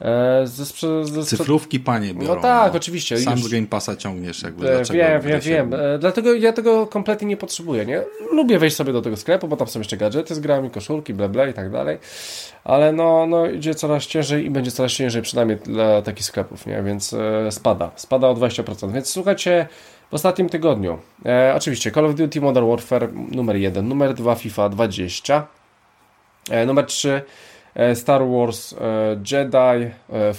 [0.00, 2.34] E, ze, sprze- ze, Cyfrówki panie biorą.
[2.34, 3.18] No tak, oczywiście.
[3.18, 4.70] Sam Już- z Game Passa ciągniesz jakby.
[4.70, 5.74] E, dlaczego Wiem, wiem, się- wiem.
[5.74, 8.02] E, Dlatego ja tego kompletnie nie potrzebuję, nie?
[8.32, 11.28] Lubię wejść sobie do tego sklepu, bo tam są jeszcze gadżety z grami, koszulki, bla
[11.28, 11.98] bla i tak dalej.
[12.64, 16.82] Ale no, no idzie coraz ciężej i będzie coraz ciężej przynajmniej dla takich sklepów, nie?
[16.82, 17.14] Więc
[17.50, 17.90] spada.
[17.96, 18.92] Spada o 20%.
[18.92, 19.66] Więc słuchajcie,
[20.10, 24.68] w ostatnim tygodniu e, oczywiście Call of Duty Modern Warfare numer 1, numer 2 FIFA
[24.68, 25.46] 20,
[26.50, 27.22] e, numer 3 e,
[27.94, 28.76] Star Wars e,
[29.32, 30.34] Jedi e,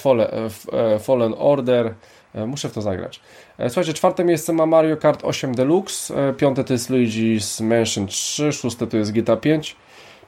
[1.00, 1.94] Fallen, e, e, Order.
[2.36, 3.20] E, Muszę w to zagrać.
[3.58, 8.08] E, Słuchajcie, czwarte miejsce ma Mario Kart 8 Deluxe, e, piąte to jest Luigi's Mansion
[8.08, 9.76] 3, szóste to jest GTA 5,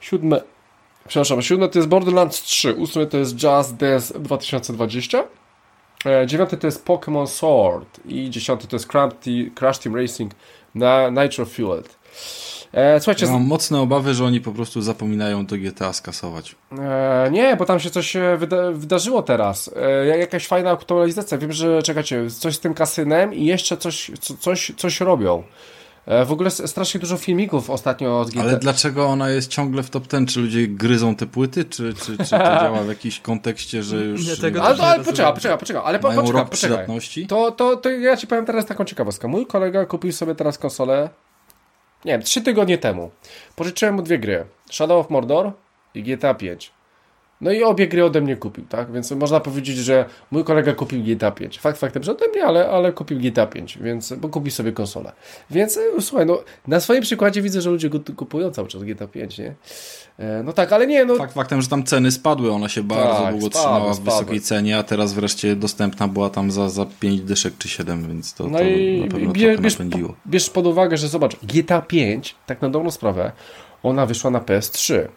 [0.00, 0.40] siódme,
[1.08, 5.24] przepraszam, siódme to jest Borderlands 3, ósme to jest Just Dance 2020,
[6.06, 8.88] e, dziewiąte to jest Pokémon Sword i dziesiąte to jest
[9.54, 10.32] Crash Team Racing
[10.74, 11.98] na Nitro Fueled.
[12.72, 16.56] E, Słuchajcie, Ja mam mocne obawy, że oni po prostu zapominają to GTA skasować.
[16.78, 19.70] E, nie, bo tam się coś e, wyda wydarzyło teraz.
[19.76, 21.38] E, jakaś fajna aktualizacja.
[21.38, 25.42] Wiem, że czekacie, coś z tym kasynem i jeszcze coś, co, coś, coś robią.
[26.08, 28.42] E, w ogóle strasznie dużo filmików ostatnio z GTA.
[28.42, 30.26] Ale dlaczego ona jest ciągle w top ten?
[30.26, 34.26] Czy ludzie gryzą te płyty, czy, czy, czy to działa w jakimś kontekście, że już
[34.26, 37.26] Nie, tego Ale, ale poczekaj, poczekaj, poczekaj, ale po, poczekaj, poczekaj.
[37.28, 39.28] To, to, to ja ci powiem teraz taką ciekawostkę.
[39.28, 41.10] Mój kolega kupił sobie teraz konsolę,
[42.08, 43.10] nie wiem, trzy tygodnie temu.
[43.56, 44.44] Pożyczyłem mu dwie gry.
[44.70, 45.52] Shadow of Mordor
[45.94, 46.72] i GTA 5.
[47.40, 48.92] No i obie gry ode mnie kupił, tak?
[48.92, 51.58] Więc można powiedzieć, że mój kolega kupił GTA 5.
[51.58, 55.12] Fakt faktem, że ode mnie, ale, ale kupił GTA 5, więc, bo kupił sobie konsolę.
[55.50, 59.38] Więc e, słuchaj, no na swoim przykładzie widzę, że ludzie kupują cały czas GTA 5,
[59.38, 59.54] nie?
[60.18, 63.22] E, no tak, ale nie, no Fakt faktem, że tam ceny spadły, ona się bardzo
[63.22, 64.12] Tak, długo spadły, trzymała w spadły.
[64.20, 68.34] wysokiej cenie, a teraz wreszcie dostępna była tam za, za 5 dyszek czy 7, więc
[68.34, 70.14] to, No to i na pewno bie, trochę bierz, napędziło.
[70.26, 73.32] bierz pod uwagę, że zobacz, GTA 5, tak na dobrą sprawę,
[73.82, 75.08] ona wyszła na PS3.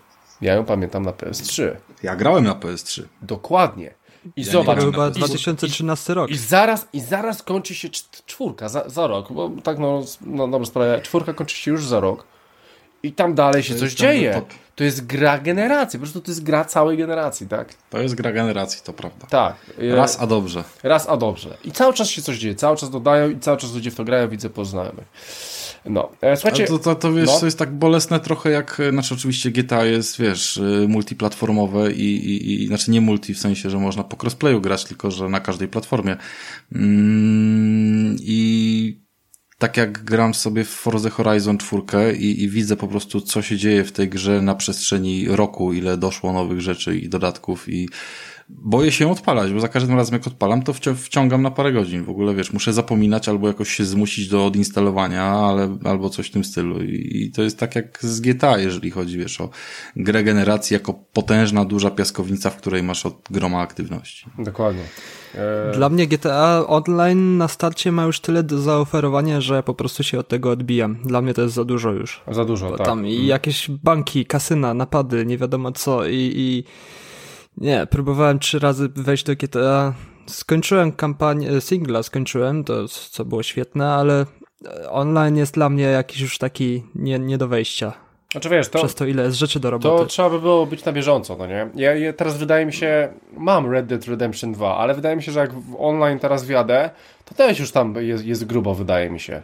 [0.41, 1.71] Ja ją pamiętam na PS3.
[2.03, 3.03] Ja grałem na PS3.
[3.21, 3.93] Dokładnie.
[4.35, 6.31] I Ja zobacz, To chyba na i, 2013 rok.
[6.31, 7.89] i, zaraz, i zaraz kończy się
[8.25, 11.99] czwórka, za, za rok, bo tak no, no dobrą sprawę, czwórka kończy się już za
[11.99, 12.25] rok.
[13.03, 14.41] I tam dalej się coś dzieje.
[14.81, 17.73] To jest gra generacji, po prostu to jest gra całej generacji, tak?
[17.89, 19.27] To jest gra generacji, to prawda.
[19.27, 19.55] Tak.
[19.77, 20.63] Raz, a dobrze.
[20.83, 21.57] Raz, a dobrze.
[21.63, 24.03] I cały czas się coś dzieje, cały czas dodają i cały czas ludzie w to
[24.03, 25.05] grają, widzę po znajomych.
[25.85, 26.67] No, e, słuchajcie...
[26.67, 27.39] To, to, to wiesz, no.
[27.39, 32.15] to jest tak bolesne trochę jak, e, znaczy oczywiście GTA jest, wiesz, y, multiplatformowe i,
[32.15, 35.39] i, i znaczy nie multi w sensie, że można po crossplayu grać, tylko że na
[35.39, 36.17] każdej platformie.
[36.71, 39.00] Mm, I
[39.61, 43.57] tak jak gram sobie w Forza Horizon 4 i, i widzę po prostu, co się
[43.57, 47.89] dzieje w tej grze na przestrzeni roku, ile doszło nowych rzeczy i dodatków i
[48.49, 52.03] boję się odpalać, bo za każdym razem jak odpalam, to wci- wciągam na parę godzin.
[52.03, 56.31] W ogóle, wiesz, muszę zapominać albo jakoś się zmusić do odinstalowania, ale, albo coś w
[56.31, 56.83] tym stylu.
[56.83, 59.49] I, I to jest tak jak z GTA, jeżeli chodzi, wiesz, o
[59.95, 64.25] grę generacji jako potężna, duża piaskownica, w której masz od groma aktywności.
[64.39, 64.83] Dokładnie.
[65.35, 70.03] E, Dla mnie GTA Online na starcie ma już tyle do zaoferowania, że po prostu
[70.03, 70.97] się od tego odbijam.
[71.03, 72.21] Dla mnie to jest za dużo już.
[72.31, 72.87] za dużo, Bo tak.
[72.87, 76.63] tam i jakieś banki, kasyna, napady, nie wiadomo co i, i
[77.57, 79.93] nie, próbowałem trzy razy wejść do GTA.
[80.27, 84.25] Skończyłem kampanię, singla skończyłem, to co było świetne, ale
[84.65, 87.93] e, online jest dla mnie jakiś już taki nie, nie do wejścia.
[88.31, 90.05] Znaczy wiesz, to, Przez to ile jest rzeczy do to roboty.
[90.05, 91.67] trzeba by było być na bieżąco, no nie?
[91.75, 95.31] Ja, ja teraz wydaje mi się, mam Red Dead Redemption 2, ale wydaje mi się,
[95.31, 96.89] że jak online teraz wjadę,
[97.25, 99.41] to też już tam jest, jest grubo, wydaje mi się.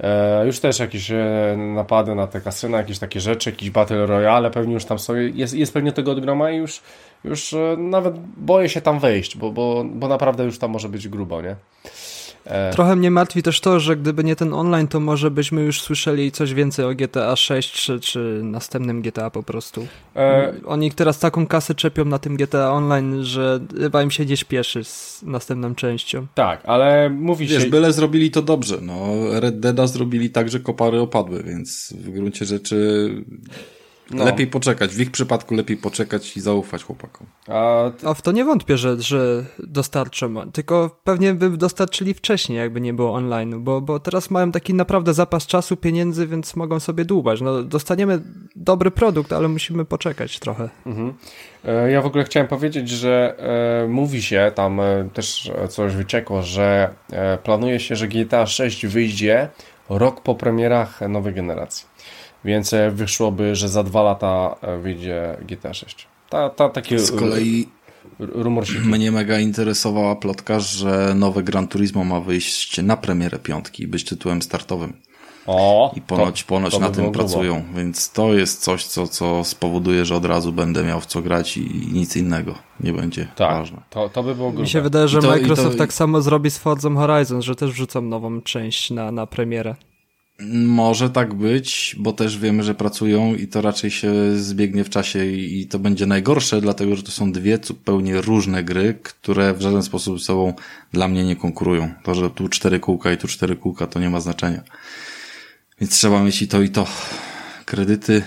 [0.00, 4.50] E, już też jakieś e, napady na te kasyna, jakieś takie rzeczy, jakieś Battle Royale
[4.50, 6.80] pewnie już tam są, jest, jest pewnie tego od groma i już,
[7.24, 11.08] już e, nawet boję się tam wejść, bo, bo, bo naprawdę już tam może być
[11.08, 11.56] grubo, nie?
[12.48, 15.80] E, Trochę mnie martwi też to, że gdyby nie ten online, to może byśmy już
[15.80, 19.86] słyszeli coś więcej o GTA 6 czy, czy następnym GTA po prostu.
[20.16, 24.36] e, Oni teraz taką kasę czepią na tym GTA Online, że chyba im się nie
[24.36, 26.26] śpieszy z następną częścią.
[26.34, 27.70] tak, ale mówi Wiesz, się...
[27.70, 28.78] byle zrobili to dobrze.
[28.82, 29.06] No,
[29.40, 33.10] Red Deada zrobili tak, że kopary opadły, więc w gruncie rzeczy
[34.10, 34.24] No.
[34.24, 34.90] lepiej poczekać.
[34.94, 37.26] W ich przypadku lepiej poczekać i zaufać chłopakom.
[37.48, 42.80] A, A w to nie wątpię, że, że dostarczą, tylko pewnie by dostarczyli wcześniej, jakby
[42.80, 47.04] nie było online, bo, bo teraz mają taki naprawdę zapas czasu, pieniędzy, więc mogą sobie
[47.04, 47.40] dłubać.
[47.40, 48.22] No, dostaniemy
[48.56, 50.68] dobry produkt, ale musimy poczekać trochę.
[51.64, 53.34] E, Ja w ogóle chciałem powiedzieć, że
[53.84, 58.86] e, mówi się, tam e, też coś wyciekło, że e, planuje się, że GTA 6
[58.86, 59.48] wyjdzie
[59.88, 61.86] rok po premierach nowej generacji.
[62.44, 66.06] Więc e, wyszłoby, że za dwa lata e, wyjdzie GTA 6.
[66.30, 67.68] Ta, ta, taki Z kolei
[68.18, 68.78] rumor się...
[68.80, 74.04] mnie mega interesowała plotka, że nowe Gran Turismo ma wyjść na premierę piątki i być
[74.04, 74.92] tytułem startowym.
[75.46, 77.18] O, I ponoć, to- ponoć to by na było tym grubo.
[77.28, 81.22] pracują, więc to jest coś, co, co spowoduje, że od razu będę miał w co
[81.22, 83.82] grać i nic innego nie będzie Tak, ważne.
[83.90, 84.62] to, to by było grube.
[84.62, 87.42] Mi się wydaje, że I to- i Microsoft to- tak samo zrobi z Forza Horizon,
[87.42, 89.74] że też wrzucą nową część na, na premierę.
[90.64, 95.26] Może tak być, bo też wiemy, że pracują i to raczej się zbiegnie w czasie
[95.26, 99.82] i, to będzie najgorsze, dlatego że to są dwie zupełnie różne gry, które w żaden
[99.82, 100.54] sposób ze sobą
[100.92, 101.94] dla mnie nie konkurują.
[102.04, 104.62] To, że tu cztery kółka i tu cztery kółka, to nie ma znaczenia.
[105.80, 106.86] Więc trzeba mieć i to, i to.
[107.64, 108.22] Kredyty,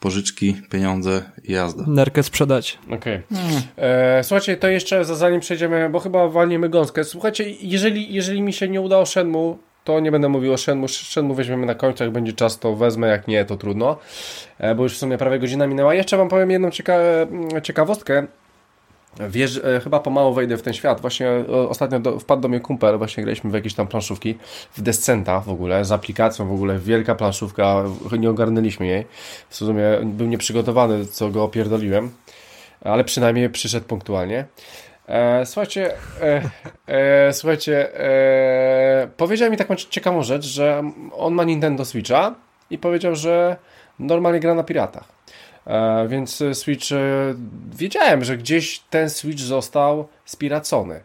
[0.00, 1.84] pożyczki, pieniądze i jazda.
[1.86, 2.78] Nerkę sprzedać.
[2.90, 3.22] Okej.
[3.76, 7.04] E, Słuchajcie, to jeszcze za- zanim przejdziemy, bo chyba walniemy gąskę.
[7.04, 10.88] Słuchajcie, jeżeli, jeżeli mi się nie uda o Shenmue, to nie będę mówił o Shenmue.
[10.88, 13.96] Shenmue weźmiemy na końcu, jak będzie czas, to wezmę, jak nie, to trudno.
[14.58, 15.94] E, Bo już w sumie prawie godzina minęła.
[15.94, 18.26] Jeszcze wam powiem jedną cieka mm, ciekawostkę.
[19.28, 21.00] Wiesz, e, chyba pomału wejdę w ten świat.
[21.00, 24.38] Właśnie e, ostatnio do, wpadł do mnie kumpel, właśnie graliśmy w jakieś tam planszówki,
[24.72, 27.84] w Descenta w ogóle, z aplikacją w ogóle, wielka planszówka,
[28.18, 29.06] nie ogarnęliśmy jej.
[29.48, 32.10] W sumie był nieprzygotowany, co go opierdoliłem,
[32.80, 34.44] ale przynajmniej przyszedł punktualnie.
[35.10, 35.92] E, słuchajcie,
[36.22, 36.42] e,
[36.86, 40.82] e, słuchajcie, e, powiedział mi taką ciekawą rzecz, że
[41.16, 42.34] on ma Nintendo Switcha
[42.70, 43.56] i powiedział, że
[43.98, 45.04] normalnie gra na piratach.
[45.66, 46.86] E, więc Switch,
[47.76, 51.00] wiedziałem, że gdzieś ten Switch został spiracony.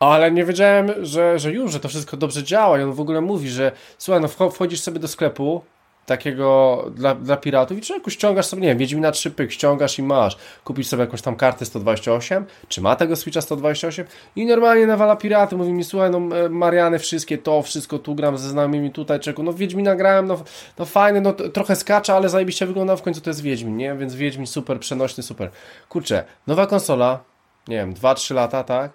[0.00, 3.20] Ale nie wiedziałem, że, że już, że to wszystko dobrze działa i on w ogóle
[3.20, 5.62] mówi, że słuchaj, no wcho- wchodzisz sobie do sklepu
[6.06, 10.02] takiego dla, dla piratów i człowieku ściągasz sobie, nie wiem, Wiedźmina 3 pyk, ściągasz i
[10.02, 10.36] masz.
[10.64, 15.56] Kupisz sobie jakąś tam kartę 128, czy ma tego Switcha 128 i normalnie nawala piraty,
[15.56, 19.42] mówi mi, słuchaj, no e, Mariany wszystkie to, wszystko tu gram ze znajomymi tutaj, czeku,
[19.42, 20.42] no Wiedźmina grałem, no,
[20.78, 23.94] no fajny, no trochę skacze, ale zajebiście wygląda, w końcu to jest Wiedźmin, nie?
[23.94, 25.50] Więc Wiedźmin super, przenośny, super.
[25.88, 27.20] Kurczę, nowa konsola,
[27.68, 28.92] nie wiem, 2-3 lata, tak?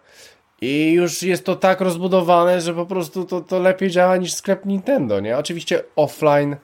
[0.62, 4.66] I już jest to tak rozbudowane, że po prostu to, to lepiej działa niż sklep
[4.66, 5.38] Nintendo, nie?
[5.38, 6.56] Oczywiście offline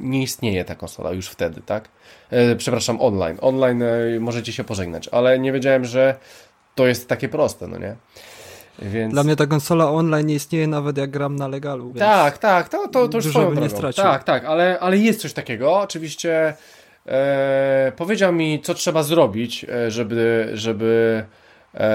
[0.00, 1.88] nie istnieje ta konsola już wtedy, tak?
[2.30, 3.36] E, przepraszam, online.
[3.40, 6.16] Online e, możecie się pożegnać, ale nie wiedziałem, że
[6.74, 7.96] to jest takie proste, no nie?
[8.82, 9.12] Więc...
[9.12, 11.94] Dla mnie ta konsola online nie istnieje nawet jak gram na legalu.
[11.98, 13.76] Tak, tak, to, to, to już swoją bym nie drogą.
[13.76, 14.04] stracił.
[14.04, 15.76] Tak, tak, ale, ale jest coś takiego.
[15.76, 16.54] Oczywiście
[17.06, 21.47] e, powiedział mi, co trzeba zrobić, e, żeby, żeby, e,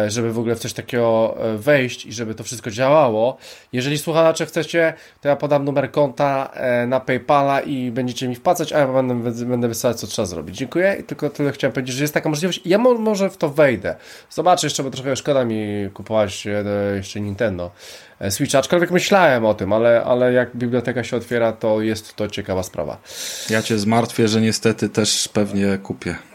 [0.08, 3.38] żeby w ogóle w coś takiego e, wejść i żeby to wszystko działało.
[3.74, 8.74] Jeżeli słuchacze chcecie, to ja podam numer konta e, na Paypala i będziecie mi wpłacać,
[8.74, 10.58] a ja będę, będę wysyłać, co trzeba zrobić.
[10.58, 12.62] Dziękuję i tylko tyle chciałem powiedzieć, że jest taka możliwość.
[12.66, 13.96] Ja mo może w to wejdę.
[14.30, 17.72] Zobaczę jeszcze, bo trochę szkoda mi kupować e, jeszcze Nintendo
[18.20, 22.28] e, Switcha, aczkolwiek myślałem o tym, ale, ale jak biblioteka się otwiera, to jest to
[22.28, 22.98] ciekawa sprawa.
[23.50, 26.33] Ja cię zmartwię, że niestety też pewnie kupię.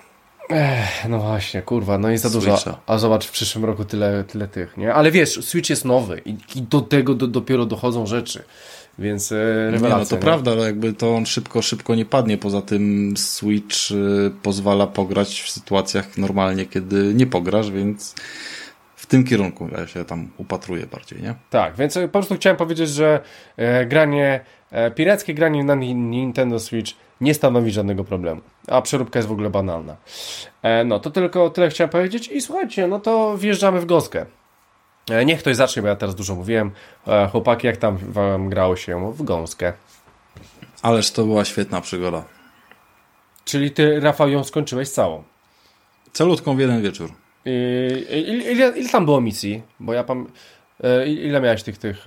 [1.09, 2.81] No właśnie, kurwa, no i za dużo.
[2.87, 4.95] A zobacz, w przyszłym roku tyle, tyle tych, nie?
[4.95, 8.43] Ale wiesz, Switch jest nowy i, i do tego do, dopiero dochodzą rzeczy,
[8.99, 9.99] więc e, Nie, rewelacja.
[9.99, 10.23] no to nie?
[10.23, 12.39] prawda, ale jakby to on szybko, szybko nie padnie.
[12.39, 18.15] Poza tym Switch y, pozwala pograć w sytuacjach normalnie, kiedy nie pograsz, więc
[18.97, 21.35] w tym kierunku ja się tam upatruję bardziej, nie?
[21.51, 23.21] Tak, więc e, po prostu chciałem powiedzieć, że
[23.57, 24.41] e, granie, e,
[24.95, 29.51] pirackie granie na Ni- Nintendo Switch nie stanowi żadnego problemu, a przeróbka jest w ogóle
[29.51, 29.97] banalna.
[30.63, 34.27] E, no, to tylko tyle chciałem powiedzieć i słuchajcie, no to wjeżdżamy w gąskę.
[35.11, 36.71] E, niech ktoś zacznie, bo ja teraz dużo mówiłem.
[37.07, 39.73] E, chłopaki, jak tam wam grało się w gąskę?
[40.83, 42.25] Ależ to była świetna przygoda.
[43.45, 45.23] Czyli ty, Rafał, ją skończyłeś całą.
[46.13, 47.11] Celutką w jeden wieczór.
[47.45, 49.63] I, ile, ile, tam było misji?
[49.81, 50.27] Bo ja pam...
[50.85, 52.07] E, ile miałeś tych, tych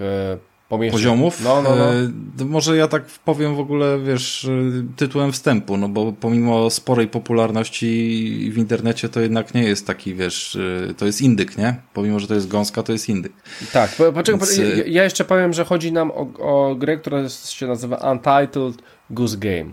[0.71, 0.91] e?
[0.91, 1.43] Poziomów?
[1.43, 1.93] No, no, no.
[1.93, 7.07] E, może ja tak powiem w ogóle, wiesz, y, tytułem wstępu, no bo pomimo sporej
[7.07, 11.75] popularności w internecie to jednak nie jest taki, wiesz, y, to jest indyk, nie?
[11.93, 13.33] Pomimo, że to jest gąska, to jest indyk.
[13.73, 17.67] Tak, po- poczekaj, Więc, ja jeszcze powiem, że chodzi nam o, o grę, która się
[17.67, 18.75] nazywa Untitled
[19.09, 19.71] Goose Game.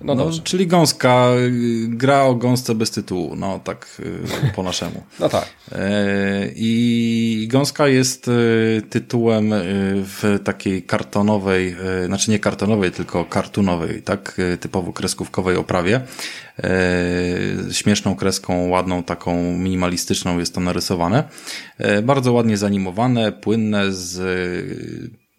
[0.00, 5.02] No, No, czyli gąska, y, gra o gąsce bez tytułu, no tak y, po naszemu.
[5.20, 5.46] No tak.
[5.72, 8.32] E, I Gąska jest e,
[8.82, 9.50] tytułem
[10.02, 16.00] w takiej kartonowej, znaczy nie kartonowej, tylko kartunowej, tak, typowo kreskówkowej oprawie.
[16.58, 21.24] E, Śmieszną kreską, ładną, taką minimalistyczną jest to narysowane.
[21.78, 24.16] E, Bardzo ładnie zanimowane, płynne, z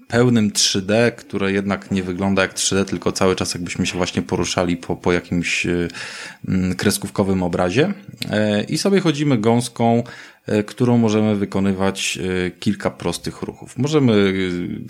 [0.08, 4.78] pełnym 3D, które jednak nie wygląda jak 3D, tylko cały czas jakbyśmy się właśnie poruszali
[4.78, 5.88] po, po jakimś e,
[6.48, 7.94] mm, kreskówkowym obrazie.
[8.30, 10.04] E, I sobie chodzimy gąską,
[10.46, 12.20] e, którą możemy wykonywać
[12.60, 13.78] kilka prostych ruchów.
[13.78, 14.34] Możemy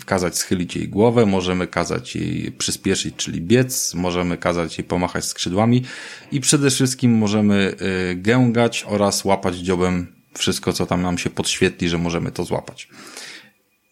[0.06, 5.84] kazać schylić jej głowę, możemy kazać jej przyspieszyć, czyli biec, możemy kazać jej pomachać skrzydłami
[6.32, 7.74] i przede wszystkim możemy
[8.16, 12.88] gęgać oraz łapać dziobem wszystko, co tam nam się podświetli, że możemy to złapać.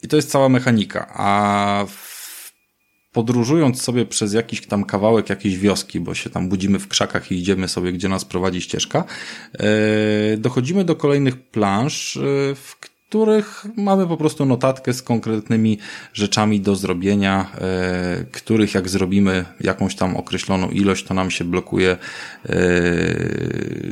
[0.07, 1.13] I to jest cała mechanika.
[1.15, 1.87] A
[3.13, 7.39] podróżując sobie przez jakiś tam kawałek jakiejś wioski, bo się tam budzimy w krzakach i
[7.39, 9.05] idziemy sobie, gdzie nas prowadzi ścieżka,
[9.59, 12.21] e, dochodzimy do kolejnych plansz, e,
[12.55, 12.96] w których
[13.77, 15.79] mamy po prostu notatkę z konkretnymi
[16.13, 21.97] rzeczami do zrobienia, e, których jak zrobimy jakąś tam określoną ilość, to nam się blokuje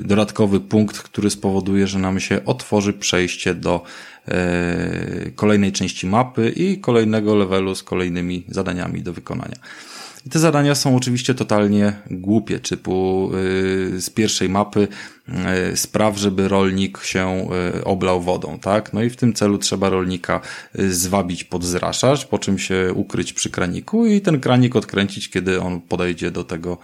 [0.03, 3.83] dodatkowy punkt, który spowoduje, że nam się otworzy przejście do
[5.35, 9.57] kolejnej części mapy i kolejnego levelu z kolejnymi zadaniami do wykonania.
[10.27, 13.31] I te zadania są oczywiście totalnie głupie, typu
[13.93, 14.89] yy, z pierwszej mapy
[15.24, 15.24] E,
[15.75, 18.93] spraw, żeby rolnik się e, oblał wodą, tak?
[18.93, 20.41] No i w tym celu trzeba rolnika
[20.75, 25.61] e, zwabić pod zraszacz, po czym się ukryć przy kraniku i ten kranik odkręcić, kiedy
[25.61, 26.79] on podejdzie do tego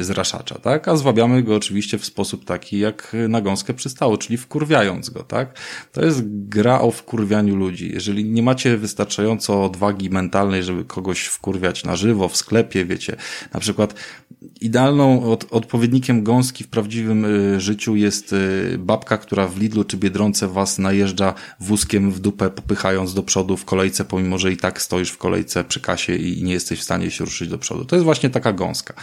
[0.00, 0.88] zraszacza, tak?
[0.88, 5.58] A zwabiamy go oczywiście w sposób taki, jak na gąskę przystało, czyli wkurwiając go, tak?
[5.92, 7.90] To jest gra o wkurwianiu ludzi.
[7.94, 13.16] Jeżeli nie macie wystarczająco odwagi mentalnej, żeby kogoś wkurwiać na żywo, w sklepie, wiecie,
[13.54, 13.94] na przykład
[14.60, 19.96] idealną od, odpowiednikiem gąski w prawdziwym y, życiu jest y, babka, która w Lidlu czy
[19.96, 24.82] Biedronce was najeżdża wózkiem w dupę, popychając do przodu w kolejce, pomimo, że i tak
[24.82, 27.84] stoisz w kolejce przy kasie i nie jesteś w stanie się ruszyć do przodu.
[27.84, 28.94] To jest właśnie taka gąska.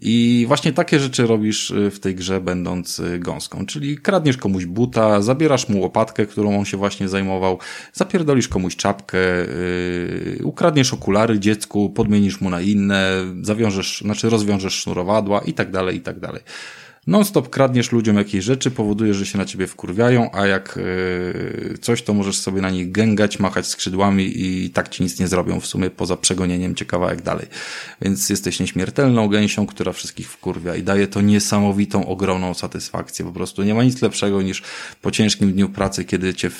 [0.00, 3.66] I właśnie takie rzeczy robisz y, w tej grze, będąc y, gąską.
[3.66, 7.58] Czyli kradniesz komuś buta, zabierasz mu łopatkę, którą on się właśnie zajmował,
[7.92, 13.12] zapierdolisz komuś czapkę, yy, ukradniesz okulary dziecku, podmienisz mu na inne,
[13.42, 16.42] zawiążesz, znaczy rozwiążesz sznurowadła i tak dalej, i tak dalej
[17.06, 20.78] non-stop kradniesz ludziom jakieś rzeczy, powoduje, że się na ciebie wkurwiają, a jak
[21.70, 25.28] yy, coś, to możesz sobie na nich gęgać, machać skrzydłami i tak ci nic nie
[25.28, 27.46] zrobią w sumie poza przegonieniem cię kawałek dalej.
[28.02, 33.24] Więc jesteś nieśmiertelną gęsią, która wszystkich wkurwia i daje to niesamowitą, ogromną satysfakcję.
[33.24, 34.62] Po prostu nie ma nic lepszego niż
[35.02, 36.50] po ciężkim dniu pracy, kiedy cię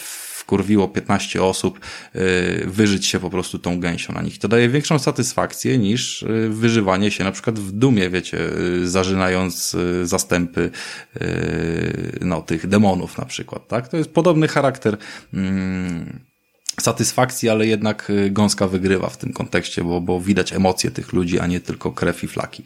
[0.43, 1.81] wkurwiło 15 osób,
[2.17, 4.39] y, wyżyć się po prostu tą gęsią na nich.
[4.39, 8.39] To daje większą satysfakcję niż y, wyżywanie się na przykład w dumie, wiecie,
[8.83, 10.71] y, zażynając zastępy
[12.21, 13.89] no, tych demonów na przykład, tak?
[13.89, 14.97] To jest podobny charakter
[15.35, 16.32] mm,
[16.83, 21.41] satysfakcji, ale jednak y, gąska wygrywa w tym kontekście, bo, bo widać emocje tych ludzi,
[21.41, 22.63] a nie tylko krew i flaki.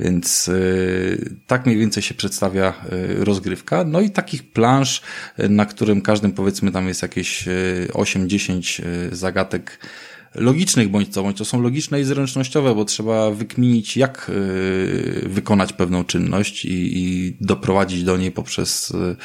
[0.00, 3.84] Więc yy, tak mniej więcej się przedstawia yy, rozgrywka.
[3.84, 5.02] No i takich plansz,
[5.38, 7.48] yy, na którym każdym powiedzmy tam jest jakieś
[7.92, 9.78] 8-10 y, zagadek
[10.34, 15.72] logicznych bądź co, bądź to są logiczne i zręcznościowe, bo trzeba wykminić, jak y, wykonać
[15.72, 19.16] pewną czynność i, i doprowadzić do niej poprzez y,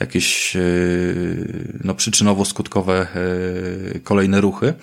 [0.00, 3.06] jakieś y, no, przyczynowo-skutkowe
[4.04, 4.74] kolejne ruchy.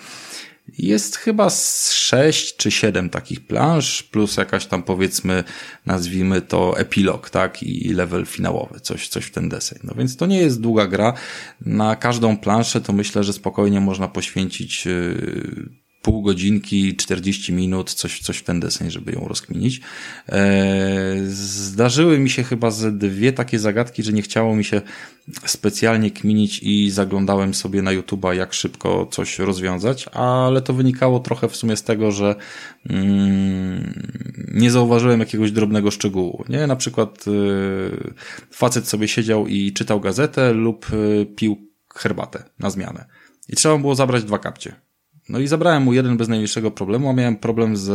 [0.78, 5.44] Jest chyba z sześć czy siedem takich planż, plus jakaś tam powiedzmy,
[5.86, 9.78] nazwijmy to epilog, tak, i level finałowy, coś, coś w ten deseń.
[9.84, 11.12] No więc to nie jest długa gra.
[11.60, 14.88] Na każdą planszę to myślę, że spokojnie można poświęcić
[16.04, 19.80] pół godzinki, 40 minut, coś, coś w ten deseń, żeby ją rozkminić.
[20.28, 24.82] E, zdarzyły mi się chyba ze dwie takie zagadki, że nie chciało mi się
[25.46, 31.48] specjalnie kminić i zaglądałem sobie na YouTube'a, jak szybko coś rozwiązać, ale to wynikało trochę
[31.48, 32.34] w sumie z tego, że
[32.90, 34.02] mm,
[34.54, 36.44] nie zauważyłem jakiegoś drobnego szczegółu.
[36.48, 38.14] Nie, na przykład y,
[38.50, 43.04] facet sobie siedział i czytał gazetę lub y, pił herbatę na zmianę.
[43.48, 44.84] I trzeba było zabrać dwa kapcie.
[45.28, 47.90] No i zabrałem mu jeden bez najmniejszego problemu, a miałem problem z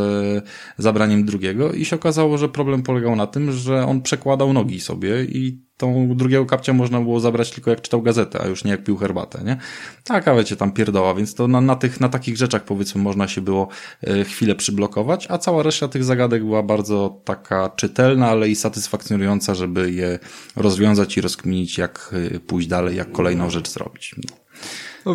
[0.77, 5.23] zabraniem drugiego i się okazało, że problem polegał na tym, że on przekładał nogi sobie
[5.23, 8.83] i tą drugiego kapcia można było zabrać tylko jak czytał gazetę, a już nie jak
[8.83, 9.57] pił herbatę, nie?
[10.03, 13.41] Taka wiecie, tam pierdoła, więc to na, na tych, na takich rzeczach powiedzmy można się
[13.41, 13.67] było
[14.03, 19.55] e, chwilę przyblokować, a cała reszta tych zagadek była bardzo taka czytelna, ale i satysfakcjonująca,
[19.55, 20.19] żeby je
[20.55, 24.15] rozwiązać i rozkminić, jak e, pójść dalej, jak kolejną rzecz zrobić.
[24.17, 24.38] No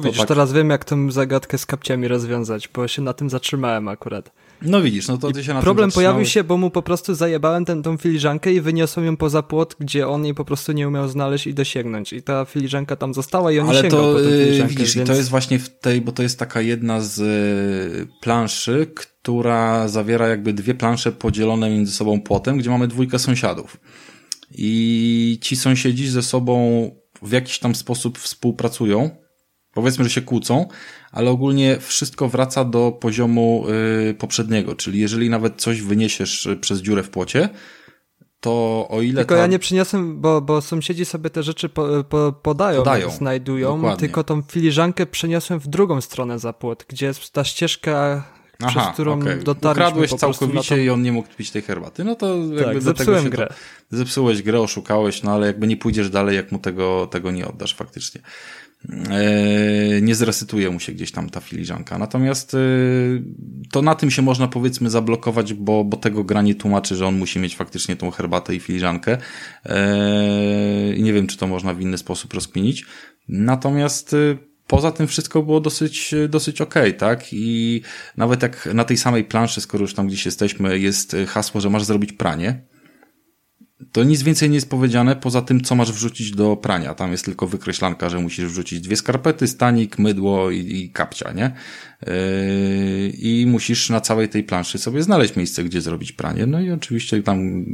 [0.00, 0.28] widzisz, tak...
[0.28, 4.32] teraz wiem, jak tę zagadkę z kapciami rozwiązać, bo się na tym zatrzymałem akurat.
[4.62, 7.64] No widzisz, no to ty się na Problem pojawił się, bo mu po prostu zajebałem
[7.64, 11.08] tę tą filiżankę i wyniosłem ją poza płot, gdzie on jej po prostu nie umiał
[11.08, 12.12] znaleźć i dosięgnąć.
[12.12, 14.74] I ta filiżanka tam została i on Ale sięgał to, po tę y, filiżankę.
[14.74, 15.08] Widzisz, więc...
[15.08, 19.88] i to jest właśnie w tej, bo to jest taka jedna z y, planszy, która
[19.88, 23.76] zawiera jakby dwie plansze podzielone między sobą płotem, gdzie mamy dwójkę sąsiadów.
[24.58, 26.90] I ci sąsiedzi ze sobą
[27.22, 29.23] w jakiś tam sposób współpracują,
[29.74, 30.68] Powiedzmy, że się kłócą,
[31.12, 33.66] ale ogólnie wszystko wraca do poziomu
[34.10, 37.48] y, poprzedniego, czyli jeżeli nawet coś wyniesiesz y, przez dziurę w płocie,
[38.40, 39.20] to o ile.
[39.20, 39.40] Tylko ta...
[39.40, 43.10] ja nie przyniosłem, bo, bo sąsiedzi sobie te rzeczy po, po, podają, podają.
[43.10, 44.00] znajdują, dokładnie.
[44.00, 48.24] tylko tą filiżankę przeniosłem w drugą stronę za płot, gdzie jest ta ścieżka,
[48.62, 49.36] Aha, przez którą okay.
[49.36, 50.76] dotarliśmy Ukradłeś całkowicie to...
[50.76, 52.04] i on nie mógł pić tej herbaty.
[52.04, 53.46] No to jakby tak, się grę.
[53.46, 53.96] To...
[53.96, 57.74] Zepsułeś grę, oszukałeś, no ale jakby nie pójdziesz dalej, jak mu tego, tego nie oddasz
[57.74, 58.20] faktycznie.
[59.10, 61.98] e, nie zresytuje mu się gdzieś tam ta filiżanka.
[61.98, 62.58] Natomiast e,
[63.72, 67.18] to na tym się można powiedzmy zablokować, bo, bo tego gra nie tłumaczy, że on
[67.18, 69.18] musi mieć faktycznie tą herbatę i filiżankę.
[69.64, 72.86] E, I nie wiem, czy to można w inny sposób rozkminić.
[73.28, 74.16] Natomiast
[74.66, 77.24] poza tym wszystko było dosyć, dosyć okej, okay, tak?
[77.32, 77.82] I
[78.16, 81.84] nawet jak na tej samej planszy, skoro już tam gdzieś jesteśmy, jest hasło, że masz
[81.84, 82.62] zrobić pranie,
[83.92, 86.94] to nic więcej nie jest powiedziane poza tym, co masz wrzucić do prania.
[86.94, 91.52] Tam jest tylko wykreślanka, że musisz wrzucić dwie skarpety, stanik, mydło i, i kapcia, nie?
[92.06, 92.12] Yy,
[93.08, 96.46] I musisz na całej tej planszy sobie znaleźć miejsce, gdzie zrobić pranie.
[96.46, 97.64] No i oczywiście tam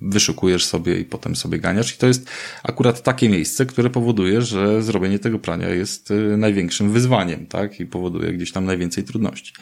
[0.00, 1.94] wyszukujesz sobie i potem sobie ganiasz.
[1.94, 2.30] I to jest
[2.62, 7.80] akurat takie miejsce, które powoduje, że zrobienie tego prania jest yy, największym wyzwaniem, tak?
[7.80, 9.52] I powoduje gdzieś tam najwięcej trudności.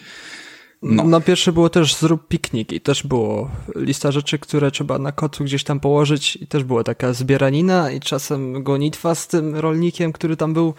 [0.83, 1.05] No.
[1.05, 5.45] Na pierwsze było też zrób piknik i też było lista rzeczy, które trzeba na kocu
[5.45, 10.37] gdzieś tam położyć i też była taka zbieranina i czasem gonitwa z tym rolnikiem, który
[10.37, 10.75] tam był,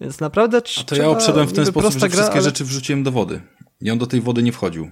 [0.00, 2.42] więc naprawdę A to ja obszedłem w ten sposób, że wszystkie ale...
[2.42, 3.40] rzeczy wrzuciłem do wody
[3.80, 4.90] i on do tej wody nie wchodził.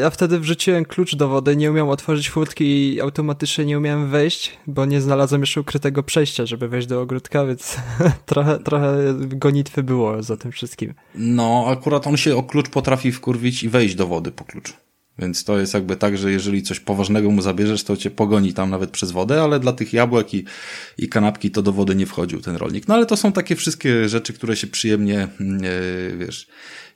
[0.00, 2.64] Ja wtedy wrzuciłem klucz do wody, nie umiałem otworzyć furtki
[2.94, 7.46] i automatycznie nie umiałem wejść, bo nie znalazłem jeszcze ukrytego przejścia, żeby wejść do ogródka,
[7.46, 7.76] więc
[8.26, 10.94] trochę, trochę gonitwy było za tym wszystkim.
[11.14, 14.72] No, akurat on się o klucz potrafi wkurwić i wejść do wody po klucz.
[15.18, 18.70] Więc to jest jakby tak, że jeżeli coś poważnego mu zabierzesz, to cię pogoni tam
[18.70, 20.44] nawet przez wodę, ale dla tych jabłek i,
[20.98, 22.88] i kanapki to do wody nie wchodził ten rolnik.
[22.88, 26.48] No ale to są takie wszystkie rzeczy, które się przyjemnie, yy, wiesz,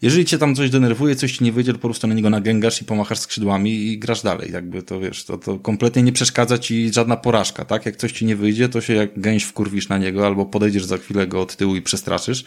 [0.02, 2.82] jeżeli cię tam coś denerwuje, coś ci nie wyjdzie, to po prostu na niego nagęgasz
[2.82, 4.52] i pomachasz skrzydłami i grasz dalej.
[4.52, 7.86] Jakby to wiesz, to, to kompletnie nie przeszkadza ci żadna porażka, tak?
[7.86, 10.98] Jak coś ci nie wyjdzie, to się jak gęś wkurwisz na niego albo podejdziesz za
[10.98, 12.44] chwilę go od tyłu i przestraszysz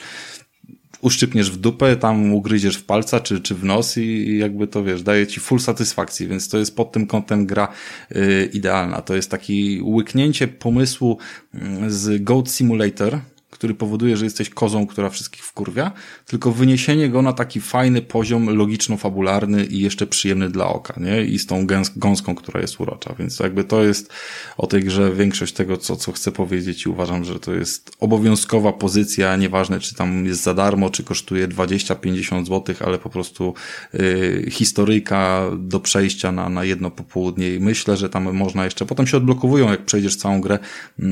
[1.05, 5.03] uszczypniesz w dupę, tam ugryziesz w palca czy, czy w nos i, jakby to wiesz,
[5.03, 7.67] daje ci full satysfakcji, więc to jest pod tym kątem gra
[8.11, 9.01] y, idealna.
[9.01, 11.17] To jest taki łyknięcie pomysłu
[11.55, 13.19] y, z Goat Simulator,
[13.65, 15.91] który powoduje, że jesteś kozą, która wszystkich wkurwia,
[16.25, 21.25] tylko wyniesienie go na taki fajny poziom logiczno-fabularny i jeszcze przyjemny dla oka, nie?
[21.25, 23.15] I z tą gęs gąską, która jest urocza.
[23.19, 24.13] Więc jakby to jest
[24.57, 28.73] o tej grze większość tego, co, co chcę powiedzieć i uważam, że to jest obowiązkowa
[28.73, 33.53] pozycja, nieważne czy tam jest za darmo, czy kosztuje 20-50 zł, ale po prostu
[33.93, 39.07] yy, historyjka do przejścia na, na jedno popołudnie i myślę, że tam można jeszcze, potem
[39.07, 40.59] się odblokowują, jak przejdziesz całą grę,
[40.99, 41.07] yy,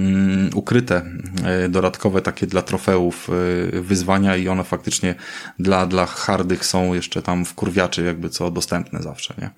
[0.56, 1.06] ukryte
[1.62, 3.30] yy, dodatkowe takie takie dla trofeów
[3.74, 5.16] y, wyzwania i one faktycznie
[5.60, 9.50] dla, dla hardych są jeszcze tam w kurwiaczy jakby co dostępne zawsze, nie?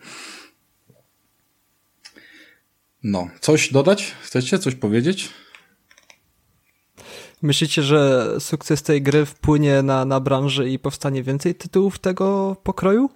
[3.04, 4.16] No, coś dodać?
[4.22, 5.30] Chcecie coś powiedzieć?
[7.42, 13.10] Myślicie, że sukces tej gry wpłynie na, na branżę i powstanie więcej tytułów tego pokroju?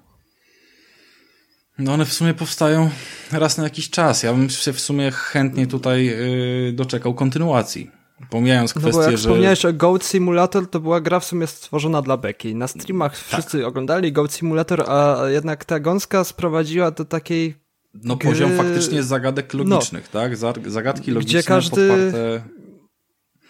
[1.79, 2.89] No one w sumie powstają
[3.31, 4.23] raz na jakiś czas.
[4.23, 7.98] Ja bym się w sumie chętnie tutaj yy, doczekał kontynuacji.
[8.29, 9.17] Pomijając kwestię, no bo jak że...
[9.17, 12.55] wspomniałeś o Goat Simulator, to była gra w sumie stworzona dla beki.
[12.55, 13.21] Na streamach tak.
[13.21, 17.55] wszyscy oglądali Goat Simulator, a jednak ta gąska sprowadziła do takiej
[17.93, 18.29] No gry...
[18.29, 19.63] poziom faktycznie zagadek no.
[19.63, 20.19] logicznych, no.
[20.19, 20.37] tak?
[20.65, 21.87] Zagadki logiczne Gdzie każdy...
[21.87, 22.41] podparte...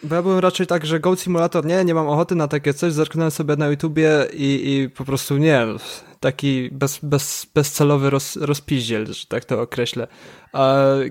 [0.04, 2.94] Bo ja byłem raczej tak, że Goat Simulator, nie, nie mam ochoty na takie coś,
[2.94, 5.66] zerknąłem sobie na YouTubie i, i po prostu nie,
[6.20, 10.08] taki bez, bez, bezcelowy roz, rozpiździel, że tak to określę.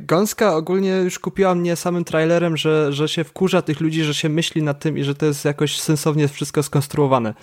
[0.01, 4.29] Gąska ogólnie już kupiła mnie samym trailerem, że, że się wkurza tych ludzi, że się
[4.29, 7.35] myśli nad tym i że to jest jakoś sensownie wszystko skonstruowane.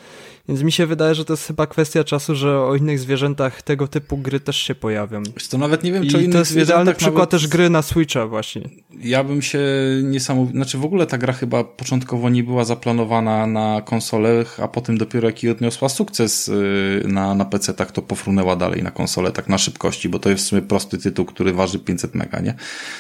[0.48, 3.88] Więc mi się wydaje, że to jest chyba kwestia czasu, że o innych zwierzętach tego
[3.88, 5.24] typu gry też się pojawią.
[5.50, 7.30] To nawet nie wiem, czy I to jest idealny przykład nawet...
[7.30, 8.62] też gry na Switcha właśnie.
[9.00, 9.60] Ja bym się
[10.04, 10.58] niesamowicie...
[10.58, 15.28] Znaczy w ogóle ta gra chyba początkowo nie była zaplanowana na konsolę, a potem dopiero
[15.28, 19.58] jak odniosła sukces y, na, na PC, tak to pofrunęła dalej na konsolę, tak na
[19.58, 22.56] szybkości, bo to jest w sumie prosty tytuł, który waży 500 mega, nie?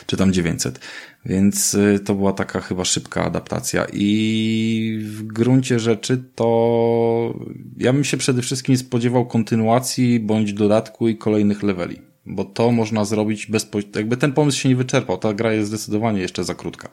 [0.05, 0.79] Czy tam 900.
[1.25, 3.85] Więc y, to była taka chyba szybka adaptacja.
[3.93, 7.39] I w gruncie rzeczy to
[7.77, 12.01] ja bym się przede wszystkim spodziewał kontynuacji bądź dodatku i kolejnych leveli.
[12.25, 13.99] Bo to można zrobić bezpośrednio.
[13.99, 15.17] Jakby ten pomysł się nie wyczerpał.
[15.17, 16.89] Ta gra jest zdecydowanie jeszcze za krótka.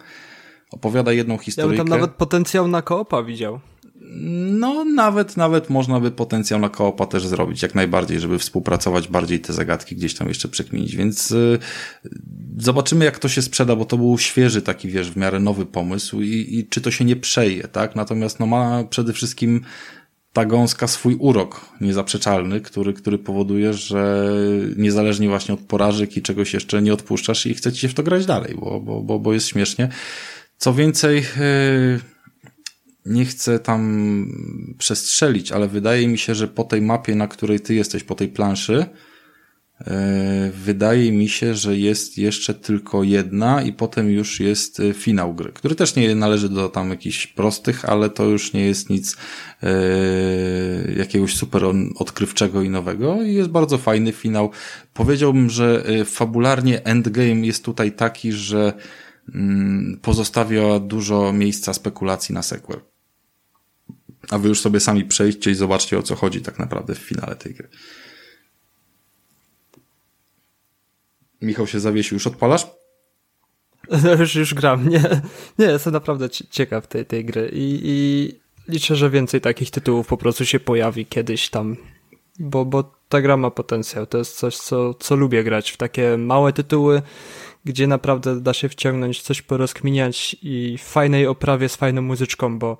[0.71, 1.77] Opowiada jedną historię.
[1.77, 3.61] Ja bym tam nawet potencjał na koopa widział.
[4.51, 9.41] No, nawet, nawet można by potencjał na koopa też zrobić, jak najbardziej, żeby współpracować bardziej
[9.41, 11.59] te zagadki gdzieś tam jeszcze przekminić, więc y,
[12.59, 16.21] zobaczymy jak to się sprzeda, bo to był świeży taki, wiesz, w miarę nowy pomysł
[16.21, 17.97] i, i czy to się nie przeje, tak?
[17.97, 19.61] Natomiast no ma przede wszystkim
[20.33, 24.29] ta gąska swój urok niezaprzeczalny, który, który powoduje, że
[24.77, 28.27] niezależnie właśnie od porażek i czegoś jeszcze nie odpuszczasz i chcecie się w to grać
[28.27, 29.89] dalej, bo, bo, bo, bo jest śmiesznie.
[30.59, 32.01] Co więcej, yy,
[33.07, 34.27] nie chcę tam
[34.79, 38.29] przestrzelić, ale wydaje mi się, że po tej mapie, na której ty jesteś, po tej
[38.29, 38.87] planszy,
[39.87, 45.35] E, wydaje mi się, że jest jeszcze tylko jedna i potem już jest e, finał
[45.35, 49.17] gry, który też nie należy do tam jakichś prostych, ale to już nie jest nic
[49.63, 49.73] e,
[50.97, 51.65] jakiegoś super
[51.97, 54.51] odkrywczego i nowego i jest bardzo fajny finał.
[54.95, 58.73] Powiedziałbym, że fabularnie endgame jest tutaj taki, że
[59.35, 62.92] mm, pozostawia dużo miejsca spekulacji na sequel.
[64.31, 67.37] A wy już sobie sami przejdźcie i zobaczcie o co chodzi tak naprawdę w finale
[67.37, 67.69] tej gry.
[71.41, 72.15] Michał się zawiesił.
[72.15, 72.67] Już odpalasz?
[74.05, 74.89] No już, już gram.
[74.89, 75.23] Nie,
[75.59, 80.17] nie jestem naprawdę ciekaw tej, tej gry i, i liczę, że więcej takich tytułów po
[80.17, 81.77] prostu się pojawi kiedyś tam,
[82.39, 84.07] bo, bo ta gra ma potencjał.
[84.07, 87.03] To jest coś, co, co lubię grać w takie małe tytuły,
[87.65, 92.79] gdzie naprawdę da się wciągnąć, coś porozkminiać i w fajnej oprawie z fajną muzyczką, bo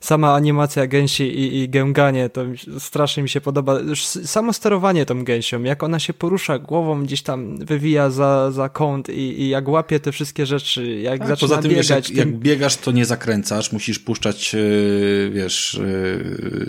[0.00, 2.44] sama animacja gęsi i, i gęganie, to
[2.78, 3.78] strasznie mi się podoba.
[3.80, 8.68] Już samo sterowanie tą gęsią, jak ona się porusza głową, gdzieś tam wywija za, za
[8.68, 11.88] kąt i, i jak łapie te wszystkie rzeczy, jak tak, zaczyna poza tym, biegać.
[11.88, 12.16] Wiesz, jak, tym...
[12.16, 15.80] jak biegasz, to nie zakręcasz, musisz puszczać, e, wiesz,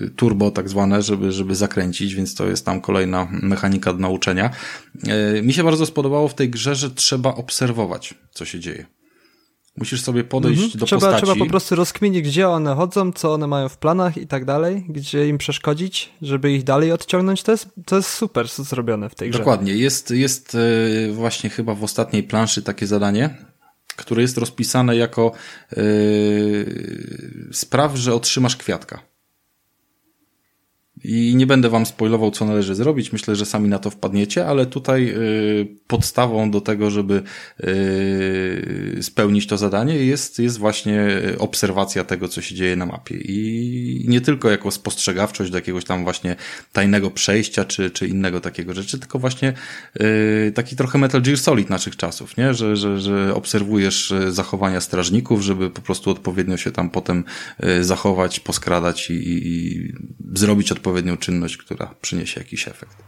[0.06, 4.50] e, turbo tak zwane, żeby, żeby zakręcić, więc to jest tam kolejna mechanika do nauczenia.
[5.08, 7.55] E, mi się bardzo spodobało w tej grze, że trzeba obserwować,
[8.32, 8.86] co się dzieje.
[9.78, 10.80] Musisz sobie podejść mhm.
[10.80, 11.26] do trzeba, postaci.
[11.26, 14.86] Trzeba po prostu rozkminić, gdzie one chodzą, co one mają w planach i tak dalej,
[14.90, 17.44] gdzie im przeszkodzić, żeby ich dalej odciągnąć.
[17.44, 19.40] To jest, to jest super zrobione w tej grze.
[19.40, 19.76] Dokładnie.
[19.76, 23.38] Jest, jest e, właśnie chyba w ostatniej planszy takie zadanie,
[23.96, 25.32] które jest rozpisane jako
[25.78, 29.15] yy, spraw, że otrzymasz kwiatka.
[31.08, 33.14] I nie będę wam spoilował, co należy zrobić.
[33.14, 37.24] Myślę, że sami na to wpadniecie, ale tutaj y, podstawą do tego, żeby
[37.64, 41.08] y, spełnić to zadanie jest, jest właśnie
[41.40, 43.16] obserwacja tego, co się dzieje na mapie.
[43.18, 46.36] I nie tylko jako spostrzegawczość do jakiegoś tam właśnie
[46.74, 49.54] tajnego przejścia, czy, czy innego takiego rzeczy, tylko właśnie
[50.02, 52.54] y, taki trochę Metal Gear Solid naszych czasów, nie?
[52.54, 57.24] Że, że, że obserwujesz zachowania strażników, żeby po prostu odpowiednio się tam potem
[57.82, 59.94] zachować, poskradać i, i
[60.34, 63.04] zrobić odpowiednio odpowiednią czynność, która przyniesie jakiś efekt.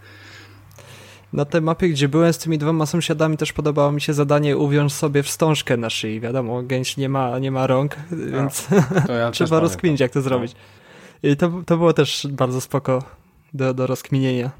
[1.33, 4.93] Na tej mapie, gdzie byłem z tymi dwoma sąsiadami, też podobało mi się zadanie uwiąż
[4.93, 6.19] sobie wstążkę na szyi.
[6.19, 8.67] Wiadomo, gęś nie ma, nie ma rąk, więc
[9.09, 10.51] ja trzeba rozkminić, jak to zrobić.
[11.23, 13.03] I to, to było też bardzo spoko
[13.53, 14.51] do, do rozkminienia.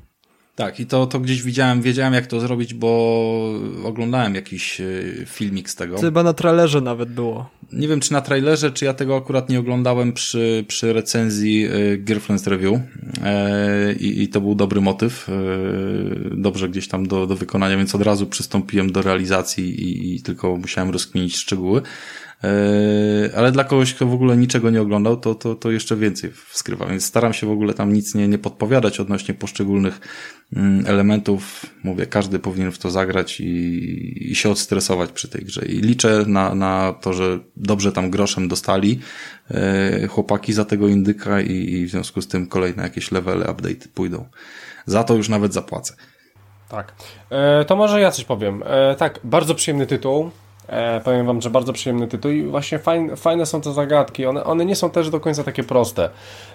[0.56, 2.90] Tak, i to, to gdzieś widziałem, wiedziałem jak to zrobić, bo
[3.84, 4.86] oglądałem jakiś e,
[5.26, 5.98] filmik z tego.
[5.98, 7.50] Chyba na trailerze nawet było.
[7.72, 11.98] Nie wiem, czy na trailerze, czy ja tego akurat nie oglądałem przy, przy recenzji e,
[11.98, 12.80] Girlfriend's Review
[13.24, 15.28] e, i, i to był dobry motyw,
[16.32, 20.58] dobrze gdzieś tam do, do wykonania, więc od razu przystąpiłem do realizacji i, i tylko
[20.58, 21.82] musiałem rozkminić szczegóły.
[22.44, 26.32] E, ale dla kogoś, kto w ogóle niczego nie oglądał, to, to, to jeszcze więcej
[26.32, 30.00] wskrywa, więc staram się w ogóle tam nic nie, nie podpowiadać odnośnie poszczególnych
[30.56, 31.66] mm, elementów.
[31.84, 35.66] Mówię, każdy powinien w to zagrać i, i się odstresować przy tej grze.
[35.66, 39.00] I liczę na, na to, że dobrze tam groszem dostali
[39.52, 43.88] e, chłopaki za tego indyka i, i w związku z tym kolejne jakieś levely, update
[43.94, 44.26] pójdą.
[44.86, 45.94] Za to już nawet zapłacę.
[46.70, 46.94] Tak.
[47.30, 48.64] E, to może ja coś powiem.
[48.66, 50.32] E, tak, bardzo przyjemny tytuł.
[50.68, 54.26] E, powiem wam, że bardzo przyjemny tytuł i właśnie fajne, fajne są te zagadki.
[54.26, 56.10] One, one nie są też do końca takie proste.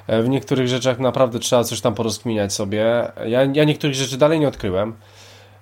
[0.06, 3.12] E, w niektórych rzeczach naprawdę trzeba coś tam porozkminiać sobie.
[3.26, 4.94] Ja, ja niektórych rzeczy dalej nie odkryłem.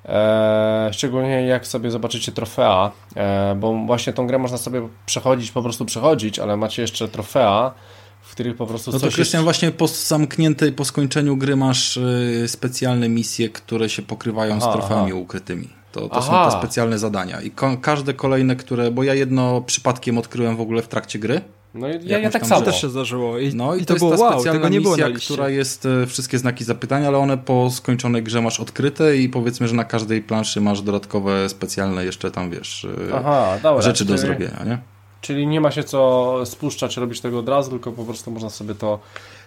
[0.05, 5.63] E, szczególnie jak sobie zobaczycie trofea, e, bo właśnie tą grę można sobie przechodzić, po
[5.63, 7.75] prostu przechodzić, ale macie jeszcze trofea,
[8.23, 9.45] w których po prostu No to Krystian, jest...
[9.45, 14.73] właśnie po zamkniętej, po skończeniu gry masz y, specjalne misje, które się pokrywają aha, z
[14.73, 15.21] trofeami aha.
[15.21, 15.80] ukrytymi.
[15.93, 17.41] To, to są te specjalne zadania.
[17.41, 18.91] I ko każde kolejne, które.
[18.91, 21.41] Bo ja jedno przypadkiem odkryłem w ogóle w trakcie gry.
[21.75, 22.63] No ja, ja tak samo.
[22.63, 23.39] też się zdarzyło.
[23.39, 26.39] I, no i, i to, to jest ta specjalna wow, misja, która jest e, wszystkie
[26.39, 30.61] znaki zapytania, ale one po skończonej grze masz odkryte i powiedzmy, że na każdej planszy
[30.61, 34.79] masz dodatkowe, specjalne jeszcze tam, wiesz, e, Aha, dobra, rzeczy czyli, do zrobienia, nie?
[35.21, 38.75] Czyli nie ma się co spuszczać, robić tego od razu, tylko po prostu można sobie
[38.75, 38.99] to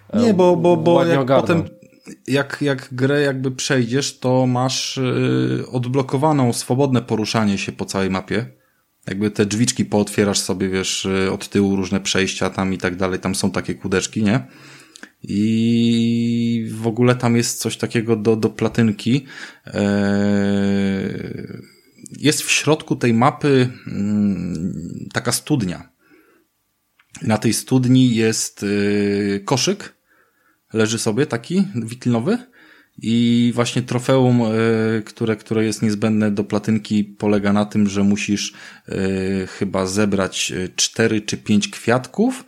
[0.10, 1.70] e, Nie, bo, bo, bo jak potem
[2.28, 5.00] jak, jak grę jakby przejdziesz, to masz
[5.58, 8.46] yy, odblokowaną swobodne poruszanie się po całej mapie.
[9.08, 13.20] Jakby te drzwiczki pootwierasz sobie, wiesz, y, od tyłu różne przejścia tam i tak dalej,
[13.20, 14.48] tam są takie kudeczki, nie?
[15.24, 19.26] I w ogóle tam jest coś takiego do, do platynki.
[19.66, 19.84] Eee,
[22.20, 25.90] jest w środku tej mapy mm, taka studnia.
[27.22, 29.93] Na tej studni jest y, koszyk,
[30.74, 32.38] leży sobie taki wiklinowy
[33.02, 34.52] i właśnie trofeum, e,
[35.02, 38.54] które, które jest niezbędne do platynki polega na tym, że musisz
[38.88, 42.45] e, chyba zebrać e, cztery czy pięć kwiatków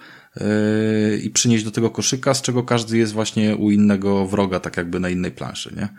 [1.24, 5.00] i przynieść do tego koszyka, z czego każdy jest właśnie u innego wroga, tak jakby
[5.00, 5.90] na innej planszy, nie?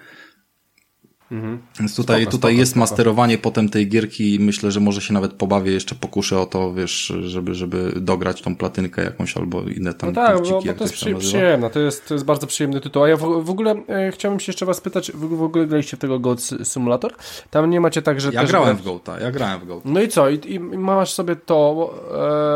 [1.30, 2.80] Więc tutaj, Spoko, tutaj spoko, jest spoko.
[2.80, 6.74] masterowanie potem tej gierki i myślę, że może się nawet pobawię, jeszcze pokuszę o to,
[6.74, 10.66] wiesz, żeby, żeby dograć tą platynkę jakąś albo inne tam No tak, bo, punkciki, bo
[10.66, 13.02] jak to jest przy, przyjemne, to jest, to jest bardzo przyjemny tytuł.
[13.02, 15.96] A ja w, w ogóle e, chciałbym się jeszcze was pytać, w, w ogóle graliście
[15.96, 17.12] w tego Goat Simulator?
[17.50, 19.82] Tam nie macie tak, że Ja grałem gra- w Goata, ja grałem w Goata.
[19.84, 20.30] No i co?
[20.30, 21.94] I, i masz sobie to,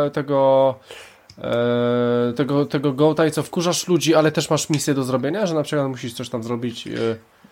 [0.07, 0.75] e, tego,
[1.39, 5.55] e, tego, tego Goata i co, wkurzasz ludzi, ale też masz misję do zrobienia, że
[5.55, 6.89] na przykład musisz coś tam zrobić.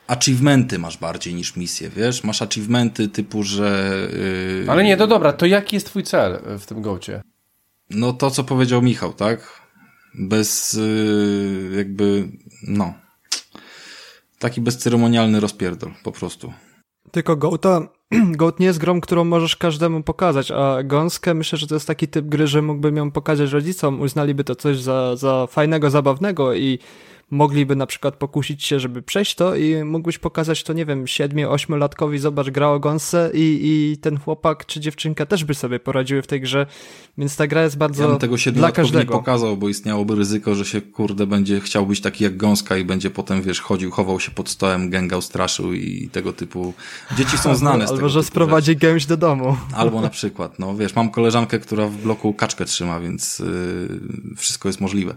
[0.09, 2.25] Achievementy masz bardziej niż misje, wiesz?
[2.25, 3.99] Masz achievementy typu, że...
[4.63, 7.23] Yy, ale nie, no dobra, to jaki jest twój cel w tym Goacie?
[7.91, 9.61] No to, co powiedział Michał, tak?
[10.15, 12.29] Bez yy, jakby,
[12.63, 12.95] no...
[14.39, 16.53] Taki bezceremonialny rozpierdol, po prostu.
[17.11, 21.75] Tylko Goata, Goat nie jest grą, którą możesz każdemu pokazać, a Gąskę myślę, że to
[21.75, 25.91] jest taki typ gry, że mógłbym ją pokazać rodzicom, uznaliby to coś za, za fajnego,
[25.91, 26.79] zabawnego i
[27.31, 31.51] mogliby na przykład pokusić się, żeby przejść to i mógłbyś pokazać to, nie wiem, siedmiu,
[31.51, 36.23] ośmiolatkowi, zobacz, gra o Gąsce i, i ten chłopak czy dziewczynka też by sobie poradziły
[36.23, 36.67] w tej grze,
[37.19, 39.19] więc ta gra jest bardzo Ja bym tego dla siedmiolatkowi nie każdego.
[39.19, 43.11] pokazał, bo istniałoby ryzyko, że się kurde będzie chciał być taki jak gąska i będzie
[43.11, 46.75] potem, wiesz, chodził, chował się pod stołem, gęgał, straszył i tego typu.
[47.17, 49.57] Dzieci są znane z Albo, tego że sprowadzi gęś do domu.
[49.75, 54.01] Albo na przykład, no wiesz, mam koleżankę, która w bloku kaczkę trzyma, więc yy,
[54.37, 55.15] wszystko jest możliwe.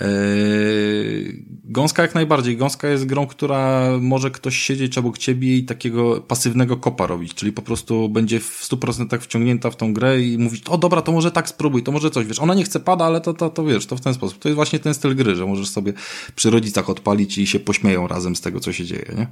[0.00, 2.56] Yy, gąska jak najbardziej.
[2.56, 7.52] Gąska jest grą, która może ktoś siedzieć obok ciebie i takiego pasywnego kopa robić, czyli
[7.52, 11.30] po prostu będzie w 100% wciągnięta w tą grę i mówić, o dobra, to może
[11.30, 13.86] tak spróbuj, to może coś, wiesz, ona nie chce pada, ale to, to, to wiesz,
[13.86, 14.38] to w ten sposób.
[14.38, 15.92] To jest właśnie ten styl gry, że możesz sobie
[16.34, 19.26] przy rodzicach odpalić i się pośmieją razem z tego, co się dzieje, nie?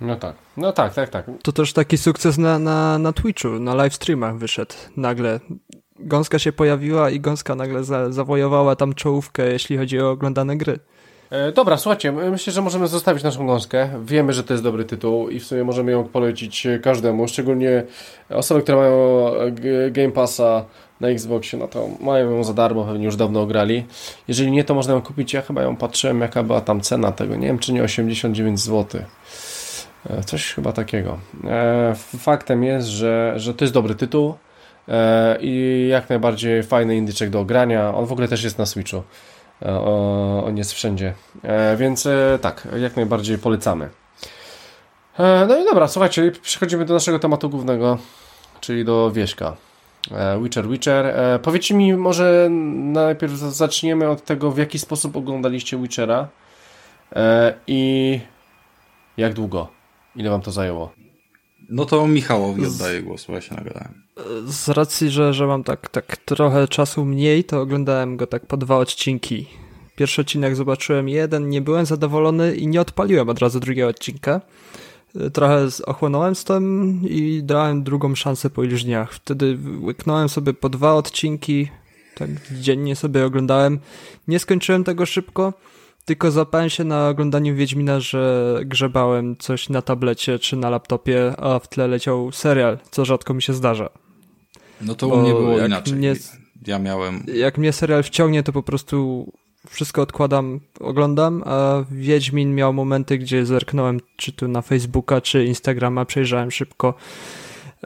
[0.00, 1.26] No tak, no tak, tak, tak.
[1.42, 5.40] To też taki sukces na, na, na Twitchu, na live streamach wyszedł nagle.
[6.02, 10.78] Gąska się pojawiła i Gąska nagle za, zawojowała tam czołówkę, jeśli chodzi o oglądane gry.
[11.30, 13.88] E, dobra, słuchajcie, myślę, że możemy zostawić naszą gąskę.
[14.04, 17.82] Wiemy, że to jest dobry tytuł i w sumie możemy ją polecić każdemu, szczególnie
[18.30, 20.64] osoby, które mają e, Game Passa
[21.00, 23.84] na Xboxie, no to mają ją za darmo, pewnie już dawno grali.
[24.28, 25.32] Jeżeli nie, to można ją kupić.
[25.32, 27.36] Ja chyba ją patrzyłem, jaka była tam cena tego.
[27.36, 29.02] Nie wiem, czy nie 89 zł.
[30.10, 31.18] E, Coś chyba takiego.
[31.44, 34.34] E, Faktem jest, że, że to jest dobry tytuł
[35.40, 37.94] i jak najbardziej fajny indyczek do grania.
[37.94, 39.02] On w ogóle też jest na Switchu.
[39.62, 39.80] E,
[40.46, 41.14] On jest wszędzie.
[41.42, 43.88] E, Więc e, tak, jak najbardziej polecamy.
[45.18, 47.98] E, No i dobra, słuchajcie, przechodzimy do naszego tematu głównego,
[48.60, 49.56] czyli do Wieśka.
[50.12, 51.06] E, Witcher, Witcher.
[51.06, 52.48] E, Powiedzcie mi, może
[52.92, 56.28] najpierw zaczniemy od tego, w jaki sposób oglądaliście Witchera
[57.16, 58.20] e, i
[59.16, 59.68] jak długo?
[60.16, 60.92] Ile wam to zajęło?
[61.68, 64.02] No to Michałowi oddaję głos, bo ja się nagadałem.
[64.46, 68.56] Z racji, że, że mam tak, tak trochę czasu mniej, to oglądałem go tak po
[68.56, 69.46] dwa odcinki.
[69.96, 74.40] Pierwszy odcinek zobaczyłem jeden, nie byłem zadowolony i nie odpaliłem od razu drugiego odcinka.
[75.32, 79.12] Trochę ochłonąłem z tym i dałem drugą szansę po iluś dniach.
[79.12, 81.68] Wtedy łyknąłem sobie po dwa odcinki,
[82.14, 82.30] tak
[82.60, 83.78] dziennie sobie oglądałem.
[84.28, 85.52] Nie skończyłem tego szybko,
[86.04, 91.58] tylko zapałem się na oglądaniu Wiedźmina, że grzebałem coś na tablecie czy na laptopie, a
[91.58, 93.88] w tle leciał serial, co rzadko mi się zdarza.
[94.80, 95.94] No to Bo u mnie było inaczej.
[95.94, 96.14] mnie-
[96.66, 97.24] Ja miałem.
[97.34, 99.26] Jak mnie serial wciągnie, to po prostu
[99.68, 106.04] wszystko odkładam, oglądam, a Wiedźmin miał momenty, gdzie zerknąłem czy tu na Facebooka, czy Instagrama,
[106.04, 106.94] przejrzałem szybko.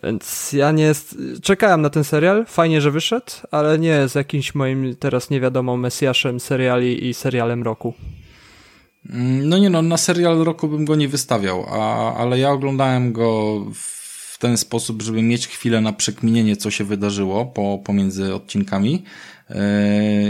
[0.02, 1.18] Więc ja nie jest...
[1.42, 5.76] czekałem na ten serial, fajnie, że wyszedł, ale nie jest jakimś moim teraz nie wiadomo
[5.76, 7.94] mesjaszem seriali i serialem roku.
[9.10, 13.12] Mm, No nie no, na serial roku bym go nie wystawiał, a, ale ja oglądałem
[13.12, 19.02] go w ten sposób, żeby mieć chwilę na przekminienie, co się wydarzyło po, pomiędzy odcinkami
[19.50, 19.56] yy,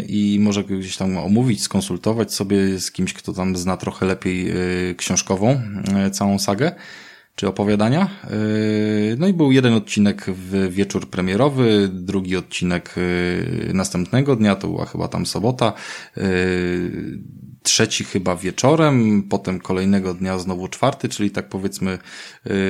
[0.09, 4.95] i może gdzieś tam omówić, skonsultować sobie z kimś, kto tam zna trochę lepiej yy,
[4.97, 5.61] książkową
[6.05, 6.73] yy, całą sagę
[7.37, 8.09] czy opowiadania.
[8.25, 14.69] Yy, No i był jeden odcinek w wieczór premierowy, drugi odcinek yy, następnego dnia, to
[14.69, 15.73] była chyba tam sobota,
[16.17, 16.23] yy,
[17.67, 21.99] trzeci chyba wieczorem, potem kolejnego dnia znowu czwarty, czyli tak powiedzmy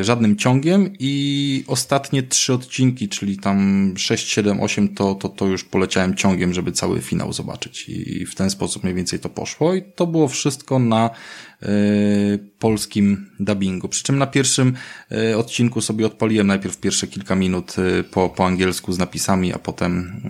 [0.00, 0.92] żadnym ciągiem.
[0.98, 6.54] I ostatnie trzy odcinki, czyli tam 6, 7, 8 to, to, to już poleciałem ciągiem,
[6.54, 7.88] żeby cały finał zobaczyć.
[7.88, 9.74] I w ten sposób mniej więcej to poszło.
[9.74, 11.10] I to było wszystko na
[12.58, 13.88] polskim dubbingu.
[13.88, 14.74] Przy czym na pierwszym
[15.10, 19.58] yy, odcinku sobie odpaliłem najpierw pierwsze kilka minut yy, po, po angielsku z napisami, a
[19.58, 20.20] potem,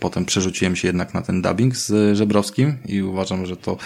[0.00, 3.76] potem przerzuciłem się jednak na ten dubbing z Żebrowskim i uważam, że to,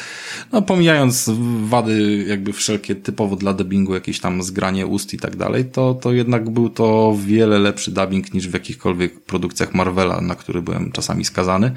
[0.52, 1.30] no pomijając
[1.64, 6.12] wady jakby wszelkie typowo dla dubbingu, jakieś tam zgranie ust i tak dalej, to, to
[6.12, 11.24] jednak był to wiele lepszy dubbing niż w jakichkolwiek produkcjach Marvela, na który byłem czasami
[11.24, 11.72] skazany.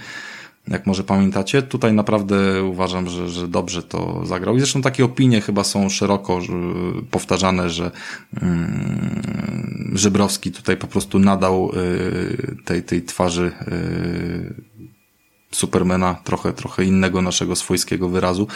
[0.68, 1.62] Jak może pamiętacie.
[1.62, 4.56] Tutaj naprawdę uważam, że, że dobrze to zagrał.
[4.56, 6.40] I zresztą takie opinie chyba są szeroko
[7.12, 7.92] powtarzane, że
[8.42, 14.70] mm, Żebrowski tutaj po prostu nadał y, tej, tej twarzy y,
[15.52, 18.48] Supermana, trochę, trochę innego naszego swojskiego wyrazu.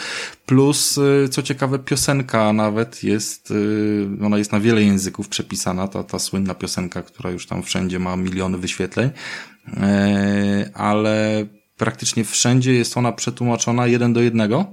[0.46, 3.52] Plus, y, co ciekawe, piosenka nawet jest,
[4.22, 8.16] ona jest na wiele języków przepisana, ta, ta słynna piosenka, która już tam wszędzie ma
[8.16, 9.10] miliony wyświetleń,
[9.76, 14.66] e, ale praktycznie wszędzie jest ona przetłumaczona jeden do jednego,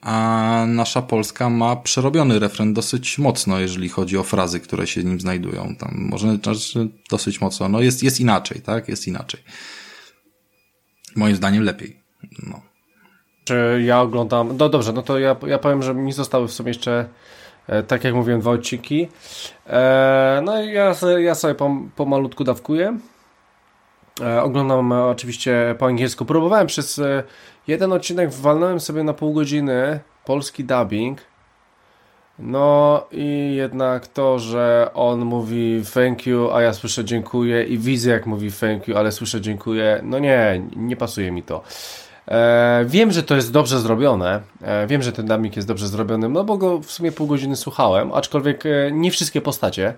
[0.00, 5.20] a nasza Polska ma przerobiony refren dosyć mocno, jeżeli chodzi o frazy, które się nim
[5.20, 5.76] znajdują.
[5.78, 8.88] Tam może znaczy dosyć mocno, no jest, jest inaczej, tak?
[8.88, 9.40] Jest inaczej.
[11.16, 12.02] Moim zdaniem lepiej.
[12.46, 12.60] No.
[13.44, 14.56] Czy ja oglądam.
[14.56, 17.08] No dobrze, no to ja, ja powiem, że mi zostały w sumie jeszcze,
[17.66, 19.08] e, tak jak mówiłem, dwa odcinki.
[19.66, 21.54] E, no i ja, ja sobie
[21.96, 22.98] pomalutku dawkuję.
[24.20, 26.24] E, oglądam e, oczywiście po angielsku.
[26.24, 27.22] Próbowałem przez e,
[27.66, 31.18] jeden odcinek, walnąłem sobie na pół godziny polski dubbing.
[32.38, 38.10] No i jednak to, że on mówi thank you, a ja słyszę dziękuję i widzę
[38.10, 41.62] jak mówi thank you, ale słyszę dziękuję, no nie, nie pasuje mi to.
[42.28, 46.28] E, wiem, że to jest dobrze zrobione, e, wiem, że ten dubbing jest dobrze zrobiony,
[46.28, 49.94] no bo go w sumie pół godziny słuchałem, aczkolwiek e, nie wszystkie postacie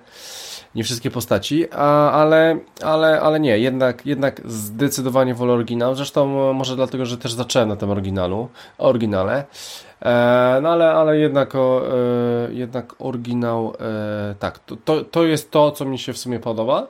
[0.78, 6.76] nie wszystkie postaci, a, ale, ale, ale nie, jednak, jednak zdecydowanie wolę oryginał, zresztą może
[6.76, 8.48] dlatego, że też zacząłem na tym oryginalu,
[8.78, 9.44] oryginale,
[10.02, 11.82] e, no ale, ale jednak, o,
[12.48, 16.40] e, jednak oryginał, e, tak, to, to, to jest to, co mi się w sumie
[16.40, 16.86] podoba.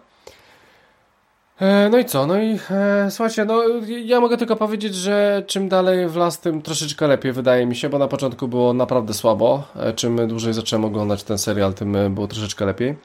[1.60, 2.26] E, no i co?
[2.26, 3.62] No i e, słuchajcie, no
[4.04, 7.88] ja mogę tylko powiedzieć, że czym dalej w las, tym troszeczkę lepiej wydaje mi się,
[7.88, 9.62] bo na początku było naprawdę słabo.
[9.76, 12.96] E, czym dłużej zacząłem oglądać ten serial, tym e, było troszeczkę lepiej.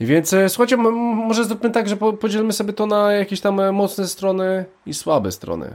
[0.00, 4.08] Więc e, słuchajcie, może zróbmy tak, że podzielmy sobie to na jakieś tam e, mocne
[4.08, 5.66] strony i słabe strony.
[5.66, 5.74] E,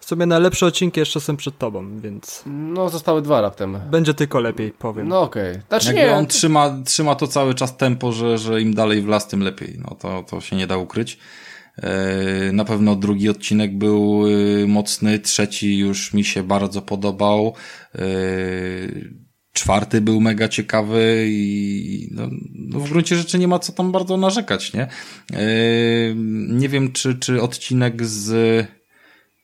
[0.00, 2.42] w sumie najlepsze odcinki jeszcze są przed tobą, więc.
[2.46, 3.80] No, zostały dwa raptem.
[3.90, 5.08] Będzie tylko lepiej, powiem.
[5.08, 5.50] No okej.
[5.50, 5.62] Okay.
[5.68, 6.14] Znaczy nie.
[6.14, 9.78] on trzyma, trzyma to cały czas tempo, że, że im dalej w las, tym lepiej.
[9.78, 11.18] No to, to się nie da ukryć.
[12.52, 14.22] Na pewno drugi odcinek był
[14.66, 17.54] mocny, trzeci już mi się bardzo podobał.
[19.58, 24.16] Czwarty był mega ciekawy i no, no w gruncie rzeczy nie ma co tam bardzo
[24.16, 24.88] narzekać, nie?
[25.30, 25.38] Yy,
[26.48, 28.68] nie wiem, czy, czy odcinek z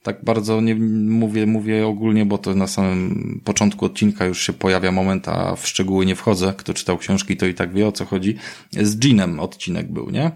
[0.02, 4.92] tak bardzo nie mówię, mówię ogólnie, bo to na samym początku odcinka już się pojawia
[4.92, 6.54] moment, a w szczegóły nie wchodzę.
[6.56, 8.36] Kto czytał książki, to i tak wie o co chodzi.
[8.70, 10.30] Z Jeanem odcinek był, nie?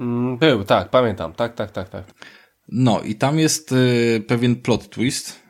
[0.00, 1.32] Mm, był, tak, pamiętam.
[1.32, 2.04] Tak, tak, tak, tak.
[2.68, 5.41] No i tam jest y, pewien plot twist,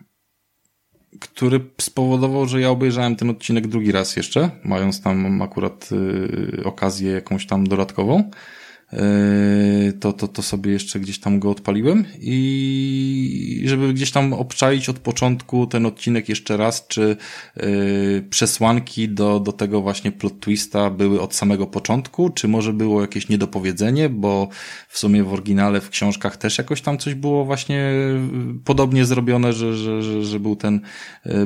[1.20, 7.12] który spowodował, że ja obejrzałem ten odcinek drugi raz jeszcze, mając tam akurat y, okazję
[7.12, 8.30] jakąś tam dodatkową.
[8.92, 14.88] Yy, to, to, to sobie jeszcze gdzieś tam go odpaliłem i żeby gdzieś tam obczaić
[14.88, 17.16] od początku ten odcinek jeszcze raz, czy
[17.56, 23.00] yy, przesłanki do, do tego właśnie plot twista były od samego początku, czy może było
[23.00, 24.48] jakieś niedopowiedzenie, bo
[24.88, 29.52] w sumie w oryginale, w książkach też jakoś tam coś było właśnie yy, podobnie zrobione,
[29.52, 30.80] że, że, że, że był ten,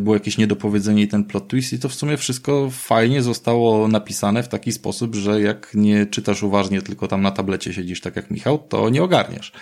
[0.00, 4.42] było jakieś niedopowiedzenie i ten plot twist i to w sumie wszystko fajnie zostało napisane
[4.42, 8.30] w taki sposób, że jak nie czytasz uważnie tylko tam na tablecie siedzisz tak jak
[8.30, 9.52] Michał, to nie ogarniesz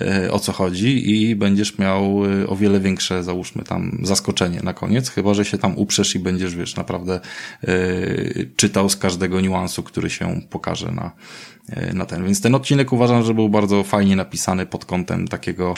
[0.00, 4.74] e, o co chodzi i będziesz miał e, o wiele większe, załóżmy tam, zaskoczenie na
[4.74, 7.20] koniec, chyba, że się tam uprzesz i będziesz, wiesz, naprawdę
[7.62, 11.12] yy, czytał z każdego niuansu, który się pokaże na,
[11.94, 12.24] na ten.
[12.24, 15.74] Więc ten odcinek uważam, że był bardzo fajnie napisany pod kątem takiego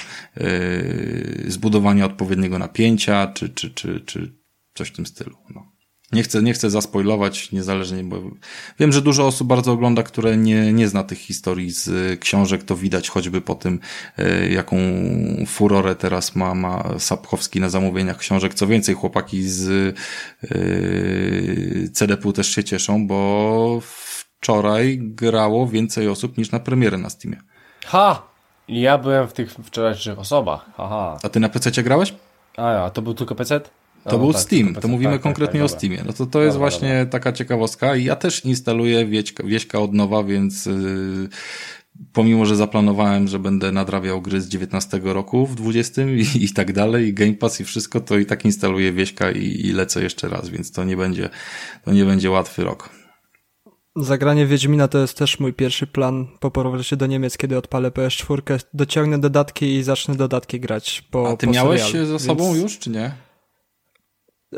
[1.46, 4.32] zbudowania odpowiedniego napięcia, czy, czy, czy, czy
[4.74, 5.36] coś w tym stylu.
[5.54, 5.73] No.
[6.12, 8.16] Nie chcę, nie chcę zaspoilować, niezależnie, bo
[8.78, 12.62] wiem, że dużo osób bardzo ogląda, które nie, nie zna tych historii z y, książek,
[12.62, 13.80] to widać choćby po tym,
[14.18, 14.76] y, jaką
[15.46, 18.54] furorę teraz ma, ma Sapkowski na zamówieniach książek.
[18.54, 19.96] Co więcej, chłopaki z
[20.42, 27.40] yy, CDP też się cieszą, bo wczoraj grało więcej osób niż na premierę na Steamie.
[27.86, 28.22] Ha!
[28.68, 30.66] Ja byłem w tych wczorajszych osobach.
[30.78, 31.18] Aha.
[31.22, 32.14] A ty na PC grałeś?
[32.56, 33.60] A ja, to był tylko PC?
[34.04, 36.02] To no, był tak, Steam, to mówimy tak, tak konkretnie tak, o Steamie.
[36.06, 37.06] No to to jest dobra, właśnie dobra.
[37.06, 41.28] taka ciekawostka i ja też instaluję wieśka, wieśka od nowa, więc yy,
[42.12, 46.72] pomimo, że zaplanowałem, że będę nadrabiał gry z 19 roku w 20 i, i tak
[46.72, 50.28] dalej, i Game Pass i wszystko, to i tak instaluję wieśka i, i lecę jeszcze
[50.28, 51.28] raz, więc to nie będzie,
[51.84, 52.90] to nie będzie łatwy rok.
[53.96, 58.60] Zagranie Wiedźmina to jest też mój pierwszy plan po powrocie do Niemiec, kiedy odpalę PS4,
[58.74, 62.62] dociągnę dodatki i zacznę dodatki grać po A ty po miałeś serialu, za sobą więc...
[62.62, 63.14] już, czy nie?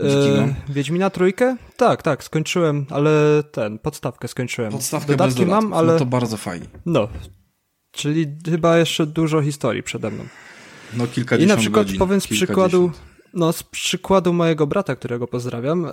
[0.03, 1.57] E, Wiedźmina trójkę?
[1.77, 4.73] Tak, tak, skończyłem, ale ten, podstawkę skończyłem.
[4.73, 5.93] Podstawkę Dodatki bez mam, ale...
[5.93, 6.67] No to bardzo fajnie.
[6.87, 7.09] No.
[7.91, 10.25] Czyli chyba jeszcze dużo historii przede mną.
[10.95, 12.91] No kilkadziesiąt I na przykład godzin, powiem z przykładu,
[13.35, 15.93] no z przykładu mojego brata, którego pozdrawiam, e,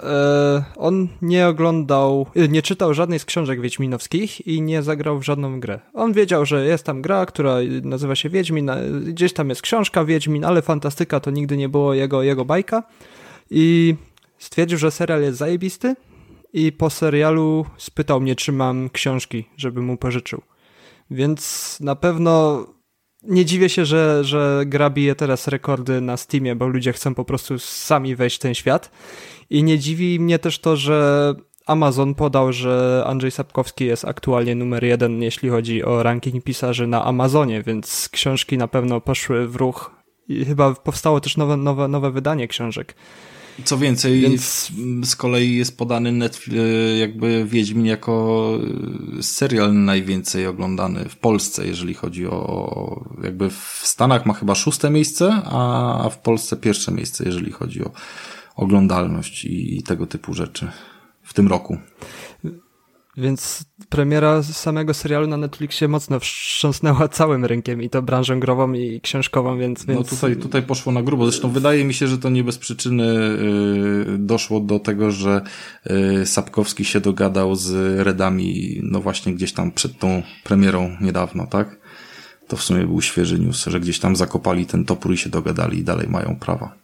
[0.76, 5.60] on nie oglądał, e, nie czytał żadnej z książek wiedźminowskich i nie zagrał w żadną
[5.60, 5.80] grę.
[5.94, 8.72] On wiedział, że jest tam gra, która nazywa się Wiedźmin,
[9.04, 12.84] gdzieś tam jest książka Wiedźmin, ale fantastyka to nigdy nie było jego, jego bajka
[13.50, 13.96] i
[14.38, 15.96] stwierdził, że serial jest zajebisty
[16.54, 20.42] i po serialu spytał mnie, czy mam książki, żeby mu pożyczył.
[21.12, 22.66] Więc na pewno
[23.24, 27.26] nie dziwię się, że, że gra bije teraz rekordy na Steamie, bo ludzie chcą po
[27.26, 28.92] prostu sami wejść w ten świat.
[29.50, 31.34] I nie dziwi mnie też to, że
[31.66, 37.06] Amazon podał, że Andrzej Sapkowski jest aktualnie numer jeden, jeśli chodzi o ranking pisarzy na
[37.06, 39.92] Amazonie, więc książki na pewno poszły w ruch.
[40.28, 42.96] I chyba powstało też nowe, nowe, nowe wydanie książek.
[43.66, 44.72] Co więcej, Więc-
[45.04, 46.60] z kolei jest podany Netflix,
[47.00, 48.50] jakby Wiedźmin jako
[49.20, 54.90] y, serial najwięcej oglądany w Polsce, jeżeli chodzi o, jakby w Stanach ma chyba szóste
[54.90, 57.92] miejsce, a w Polsce pierwsze miejsce, jeżeli chodzi o
[58.56, 60.72] oglądalność i tego typu rzeczy
[61.24, 61.78] w tym roku.
[63.18, 69.02] Więc premiera samego serialu na Netflixie mocno wstrząsnęła całym rynkiem i to branżą grową i
[69.02, 69.86] książkową, więc...
[69.86, 70.00] więc...
[70.00, 71.26] No tutaj, tutaj poszło na grubo.
[71.26, 75.42] Zresztą wydaje mi się, że to nie bez przyczyny y, doszło do tego, że
[76.22, 81.78] y, Sapkowski się dogadał z Redami, no właśnie gdzieś tam przed tą premierą niedawno, tak?
[82.48, 85.80] To w sumie był świeży news, że gdzieś tam zakopali ten topór i się dogadali
[85.80, 86.83] i dalej mają prawa.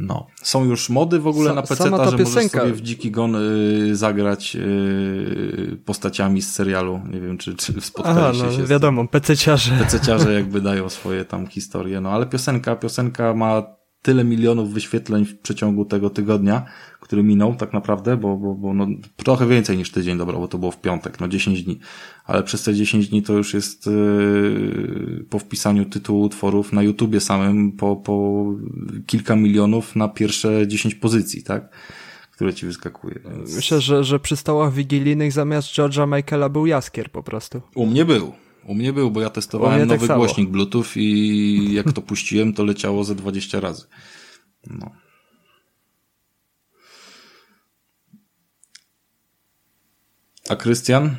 [0.00, 0.26] No.
[0.42, 2.60] Są już mody w ogóle Sa- na PC, ta że możesz piosenka.
[2.60, 7.00] sobie w Dziki Gon y, zagrać y, postaciami z serialu.
[7.12, 9.72] Nie wiem, czy, czy Aha, spotkaliście no się wiadomo, pececiarze.
[9.78, 13.62] pececiarze jakby dają swoje tam historie, no ale piosenka, piosenka ma
[14.02, 16.64] tyle milionów wyświetleń w przeciągu tego tygodnia,
[17.00, 20.58] który minął tak naprawdę, bo, bo, bo no, trochę więcej niż tydzień, dobra, bo to
[20.58, 21.78] było w piątek, no 10 dni,
[22.24, 27.20] ale przez te 10 dni to już jest yy, po wpisaniu tytułu utworów na YouTubie
[27.20, 28.44] samym po, po
[29.06, 31.68] kilka milionów na pierwsze 10 pozycji, tak?
[32.32, 33.20] Które ci wyskakuje.
[33.30, 33.56] Więc...
[33.56, 37.60] Myślę, że, że przy stołach wigilijnych zamiast George'a Michaela był Jaskier po prostu.
[37.74, 38.32] U mnie był.
[38.68, 40.18] U mnie był, bo ja testowałem tak nowy samo.
[40.24, 43.86] głośnik Bluetooth i jak to puściłem, to leciało ze 20 razy.
[44.66, 44.90] No.
[50.48, 51.16] A Krystian,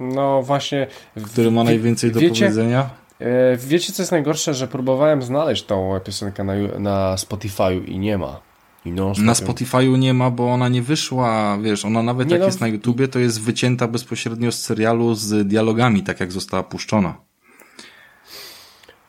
[0.00, 0.86] No właśnie.
[1.24, 2.90] który ma wie- najwięcej do wiecie, powiedzenia?
[3.20, 4.54] E, wiecie, co jest najgorsze?
[4.54, 8.40] Że próbowałem znaleźć tą piosenkę na, na Spotify'u i nie ma.
[8.84, 12.40] I non Na Spotify'u nie ma, bo ona nie wyszła, wiesz, ona nawet Nie jak
[12.40, 16.62] no, jest na YouTubie, to jest wycięta bezpośrednio z serialu z dialogami, tak jak została
[16.62, 17.31] puszczona.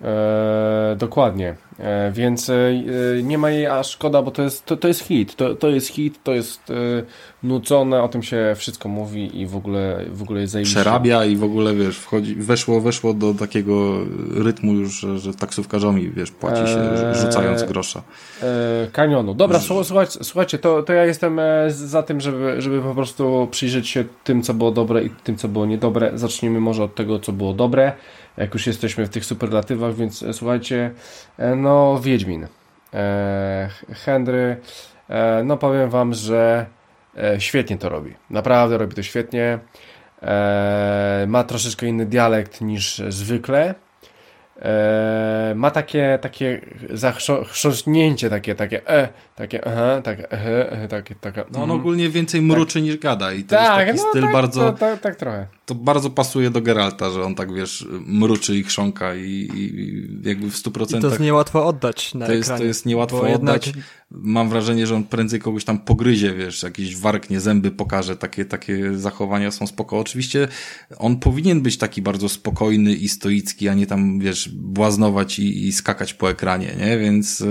[0.03, 1.55] E, dokładnie.
[1.79, 2.53] E, więc e,
[3.19, 5.35] e, nie ma jej, a szkoda, bo to jest, to, to jest hit.
[5.35, 6.73] To, to jest hit, to jest e,
[7.43, 10.79] nucone, o tym się wszystko mówi i w ogóle, w ogóle jest zajebiście.
[10.79, 13.97] Przerabia i w ogóle, wiesz, wchodzi, weszło, weszło do takiego
[14.35, 17.15] rytmu już, że, że taksówkarzami, wiesz, płaci się Eee.
[17.15, 18.01] rzucając grosza.
[18.43, 19.33] E, kanionu.
[19.33, 23.47] Dobra, słu- słuchajcie, słuchajcie to, to ja jestem e, za tym, żeby, żeby po prostu
[23.51, 26.11] przyjrzeć się tym, co było dobre i tym, co było niedobre.
[26.15, 27.91] Zacznijmy może od tego, co było dobre,
[28.37, 30.91] jak już jesteśmy w tych superlatywach, więc e, słuchajcie,
[31.37, 32.47] e, no Wiedźmin.
[32.93, 34.57] E, Henry,
[35.43, 36.65] no powiem wam, że
[37.39, 38.13] świetnie to robi.
[38.29, 39.59] Naprawdę robi to świetnie.
[41.27, 43.75] Ma troszeczkę inny dialekt niż zwykle.
[45.55, 51.41] Ma takie, takie zachrząśnięcie, takie, takie e, takie aha, takie e, takie, taka.
[51.41, 51.79] No on mhm.
[51.79, 54.99] ogólnie więcej mruczy niż gada i to tak, jest taki no, styl tak, bardzo, tak,
[54.99, 55.47] tak trochę.
[55.75, 60.55] Bardzo pasuje do Geralta, że on tak, wiesz, mruczy i chrząka i, i jakby w
[60.55, 62.59] 100% I to jest niełatwo oddać na to jest, ekranie.
[62.59, 63.73] to jest niełatwo bo jednak- oddać.
[64.15, 68.97] Mam wrażenie, że on prędzej kogoś tam pogryzie, wiesz, jakiś warknie, zęby pokaże, takie, takie
[68.97, 69.99] zachowania są spoko.
[69.99, 70.47] Oczywiście
[70.97, 75.71] on powinien być taki bardzo spokojny i stoicki, a nie tam, wiesz, błaznować i, i
[75.71, 76.97] skakać po ekranie, nie?
[76.97, 77.47] Więc yy,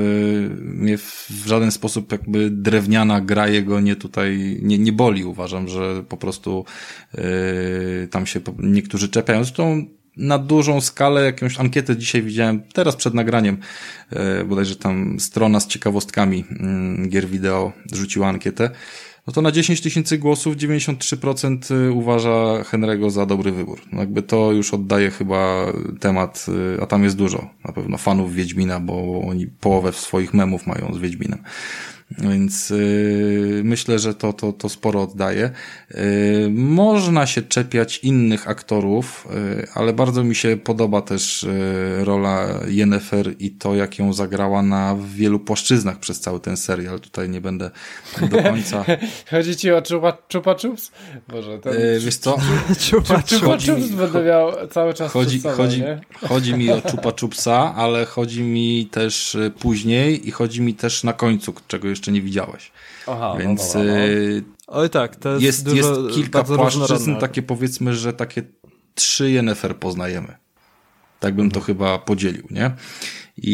[0.60, 5.24] mnie w, w żaden sposób jakby drewniana gra jego nie tutaj, nie, nie boli.
[5.24, 6.64] Uważam, że po prostu
[7.14, 9.44] yy, tam się niektórzy czepiają.
[9.44, 9.84] Zresztą
[10.16, 13.56] na dużą skalę jakąś ankietę dzisiaj widziałem, teraz przed nagraniem,
[14.10, 18.70] e, bodajże tam strona z ciekawostkami mm, gier wideo rzuciła ankietę,
[19.26, 23.80] no to na 10 tysięcy głosów 93% uważa Henry'ego za dobry wybór.
[23.92, 26.46] No jakby to już oddaje chyba temat,
[26.78, 30.94] y, a tam jest dużo na pewno fanów Wiedźmina, bo oni połowę swoich memów mają
[30.94, 31.38] z Wiedźminem.
[32.18, 35.50] Więc yy, myślę, że to, to, to sporo oddaje.
[35.90, 36.00] Yy,
[36.50, 41.42] można się czepiać innych aktorów, yy, ale bardzo mi się podoba też
[41.98, 47.00] yy, rola Yennefer i to, jak ją zagrała na wielu płaszczyznach przez cały ten serial.
[47.00, 47.70] Tutaj nie będę
[48.30, 48.84] do końca.
[49.30, 50.92] Chodzi ci o Chupa, chupa Chups?
[51.28, 51.72] Boże, ten...
[51.72, 52.36] Yy, wiesz co?
[52.80, 56.00] Czupa, Chupa chodzi Chups mi- będę miał cały czas Chodzi, sobą, chodzi, nie?
[56.28, 61.04] chodzi mi o Chupa Chupsa, ale chodzi mi też y, później i chodzi mi też
[61.04, 62.72] na końcu, czego jeszcze nie widziałeś.
[63.06, 64.02] Aha, Więc no dobra, no.
[64.02, 68.42] y, Oj tak, to jest, jest, dużo, jest kilka płaszczyzn, takie powiedzmy, że takie
[68.94, 70.36] trzy Yennefer poznajemy.
[71.20, 72.70] Tak bym to chyba podzielił, nie?
[73.36, 73.52] I,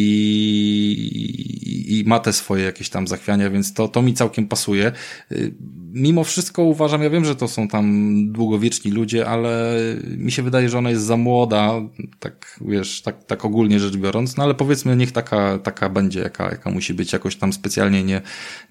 [1.89, 4.93] I ma te swoje jakieś tam zachwiania, więc to, to mi całkiem pasuje.
[5.33, 5.55] Y,
[5.93, 9.75] Mimo wszystko uważam, ja wiem, że to są tam długowieczni ludzie, ale
[10.17, 11.73] mi się wydaje, że ona jest za młoda,
[12.19, 16.45] tak wiesz, tak, tak ogólnie rzecz biorąc, no ale powiedzmy, niech taka, taka będzie, jaka,
[16.45, 17.13] jaka musi być.
[17.13, 18.23] Jakoś tam specjalnie nie,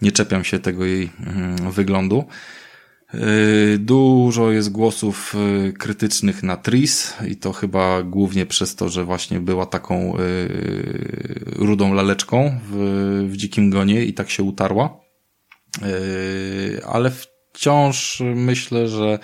[0.02, 2.26] nie czepiam się tego jej mm, wyglądu.
[3.14, 9.06] Yy, Dużo jest głosów yy, krytycznych na Tris i to chyba głównie przez to, że
[9.06, 15.00] właśnie była taką yy, rudą laleczką w, w Dzikim Gonie i tak się utarła.
[16.86, 17.12] Ale
[17.54, 19.20] wciąż myślę, że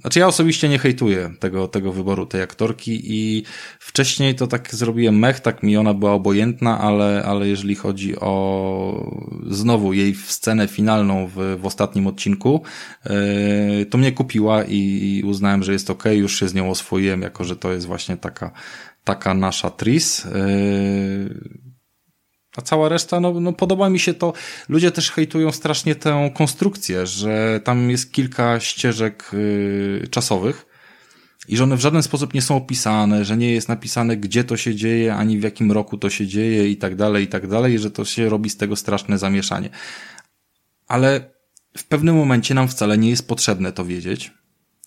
[0.00, 3.42] Znaczy ja osobiście nie hejtuję tego, tego wyboru tej aktorki i
[3.78, 9.20] wcześniej to tak zrobiłem mech, tak mi ona była obojętna, ale, ale jeżeli chodzi o
[9.50, 12.62] znowu jej scenę finalną w, w ostatnim odcinku,
[13.04, 17.44] yy, to mnie kupiła i, uznałem, że jest ok, już się z nią oswoiłem, jako
[17.44, 18.50] że to jest właśnie taka,
[19.04, 20.26] taka nasza Tris.
[22.56, 24.32] Yy, a cała reszta, no, no podoba mi się to.
[24.68, 30.66] Ludzie też hejtują strasznie tę konstrukcję, że tam jest kilka ścieżek y, czasowych
[31.48, 34.56] i że one w żaden sposób nie są opisane, że nie jest napisane, gdzie to
[34.56, 37.78] się dzieje, ani w jakim roku to się dzieje i tak dalej, i tak dalej,
[37.78, 39.68] że to się robi z tego straszne zamieszanie.
[40.86, 41.30] Ale
[41.76, 44.32] w pewnym momencie nam wcale nie jest potrzebne to wiedzieć.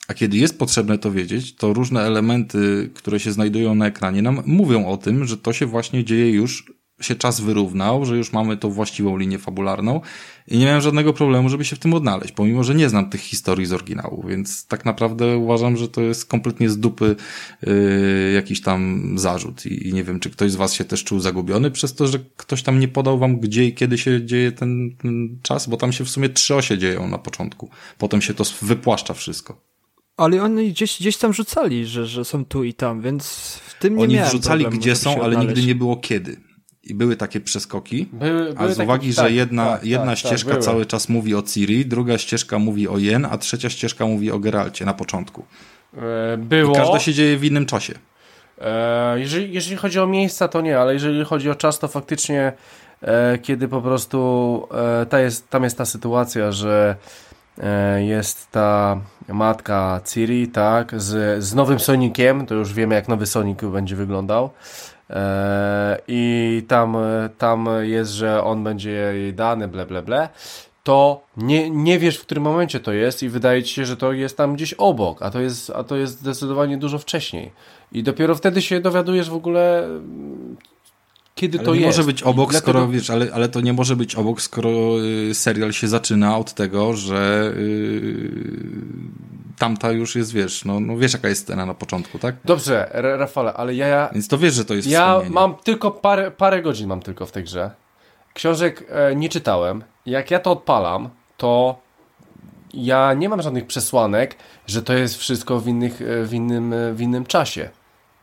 [0.07, 4.43] A kiedy jest potrzebne to wiedzieć, to różne elementy, które się znajdują na ekranie, nam
[4.45, 8.57] mówią o tym, że to się właśnie dzieje już się czas wyrównał, że już mamy
[8.57, 10.01] tą właściwą linię fabularną
[10.47, 13.21] i nie miałem żadnego problemu, żeby się w tym odnaleźć, pomimo, że nie znam tych
[13.21, 17.15] historii z oryginału, więc tak naprawdę uważam, że to jest kompletnie z dupy
[17.61, 21.19] yy, jakiś tam zarzut I, i nie wiem, czy ktoś z was się też czuł
[21.19, 24.95] zagubiony przez to, że ktoś tam nie podał wam gdzie i kiedy się dzieje ten,
[25.01, 28.43] ten czas, bo tam się w sumie trzy osie dzieją na początku, potem się to
[28.61, 29.61] wypłaszcza wszystko.
[30.17, 33.95] Ale oni gdzieś, gdzieś tam rzucali, że, że są tu i tam, więc w tym
[33.95, 36.46] nie Oni miałem wrzucali problemu, gdzie są, ale nigdy nie było kiedy.
[36.87, 38.07] I były takie przeskoki.
[38.13, 40.85] Były, A były z takie- uwagi, że tak, jedna, tak, jedna tak, ścieżka tak, cały
[40.85, 44.85] czas mówi o Ciri, druga ścieżka mówi o Jen, a trzecia ścieżka mówi o Geralcie
[44.85, 45.45] na początku.
[45.97, 46.75] E, I Było.
[46.75, 47.93] każda się dzieje w innym czasie.
[48.61, 52.53] E, jeżeli, jeżeli chodzi o miejsca, to nie, ale jeżeli chodzi o czas, to faktycznie
[53.01, 54.67] e, kiedy po prostu
[55.09, 56.95] ta jest, tam jest ta sytuacja, że
[57.97, 63.59] jest ta matka Ciri, tak, z, z nowym Sonikiem, to już wiemy jak nowy Sonic
[63.61, 64.49] będzie wyglądał.
[65.09, 66.97] E, I tam,
[67.37, 70.29] tam jest, że on będzie jej dany, ble, ble, ble.
[70.83, 74.13] To nie, nie wiesz, w którym momencie to jest, i wydaje ci się, że to
[74.13, 77.51] jest tam gdzieś obok, a to jest, a to jest zdecydowanie dużo wcześniej.
[77.91, 79.87] I dopiero wtedy się dowiadujesz w ogóle,
[81.35, 81.97] kiedy Ale to nie jest.
[81.97, 84.69] może być obok, dlatego- skoro wiesz, ale, ale to nie może być obok, skoro
[85.29, 88.31] y, serial się zaczyna od tego, że y,
[89.57, 92.35] tamta już jest, wiesz, no, no wiesz jaka jest scena na początku, tak?
[92.45, 95.33] Dobrze, Ra- Rafale, ale ja, ja, Więc to wiesz, że to jest ja wspomnienie.
[95.33, 97.71] mam tylko parę, parę godzin mam tylko w tej grze.
[98.33, 99.83] Książek e, nie czytałem.
[100.05, 101.77] Jak ja to odpalam, to
[102.73, 104.35] ja nie mam żadnych przesłanek,
[104.67, 107.69] że to jest wszystko w, innych, e, w, innym, e, w innym czasie.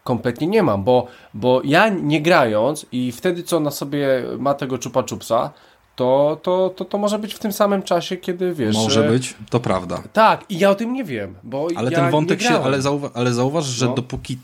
[0.05, 4.07] Kompletnie nie mam, bo, bo ja nie grając i wtedy co na sobie
[4.39, 5.51] ma tego czupa czupsa,
[5.97, 8.75] to, to, to, to może być w tym samym czasie, kiedy wiesz.
[8.77, 10.03] Może że- być, to prawda.
[10.13, 12.83] Tak, i ja o tym nie wiem, bo Ale ja ten wątek nie się, ale,
[12.83, 13.95] zauwa ale zauważ, że No.
[13.95, 14.39] dopóki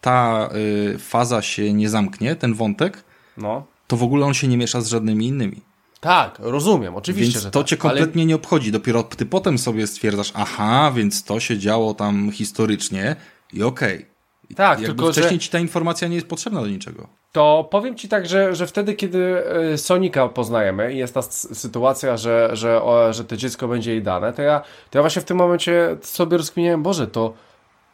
[0.00, 0.50] ta
[0.94, 3.04] y, faza się nie zamknie, ten wątek,
[3.36, 3.66] No.
[3.86, 5.60] to w ogóle on się nie miesza z żadnymi innymi.
[6.00, 8.72] Tak, rozumiem, oczywiście, Więc że to tak, cię kompletnie nie obchodzi.
[8.72, 13.16] Dopiero ty potem sobie stwierdzasz, aha, więc to się działo tam historycznie
[13.52, 14.00] i okej.
[14.00, 14.13] I
[14.56, 17.06] Tak, jakby tylko że- wcześniej ci ta informacja nie jest potrzebna do niczego.
[17.32, 22.16] To powiem ci tak, że, że wtedy, kiedy e, Sonika poznajemy i jest ta sytuacja,
[22.16, 24.60] że, że, o, że to dziecko będzie jej dane, to ja,
[24.90, 27.32] to ja właśnie w tym momencie sobie rozkminiałem, Boże, to,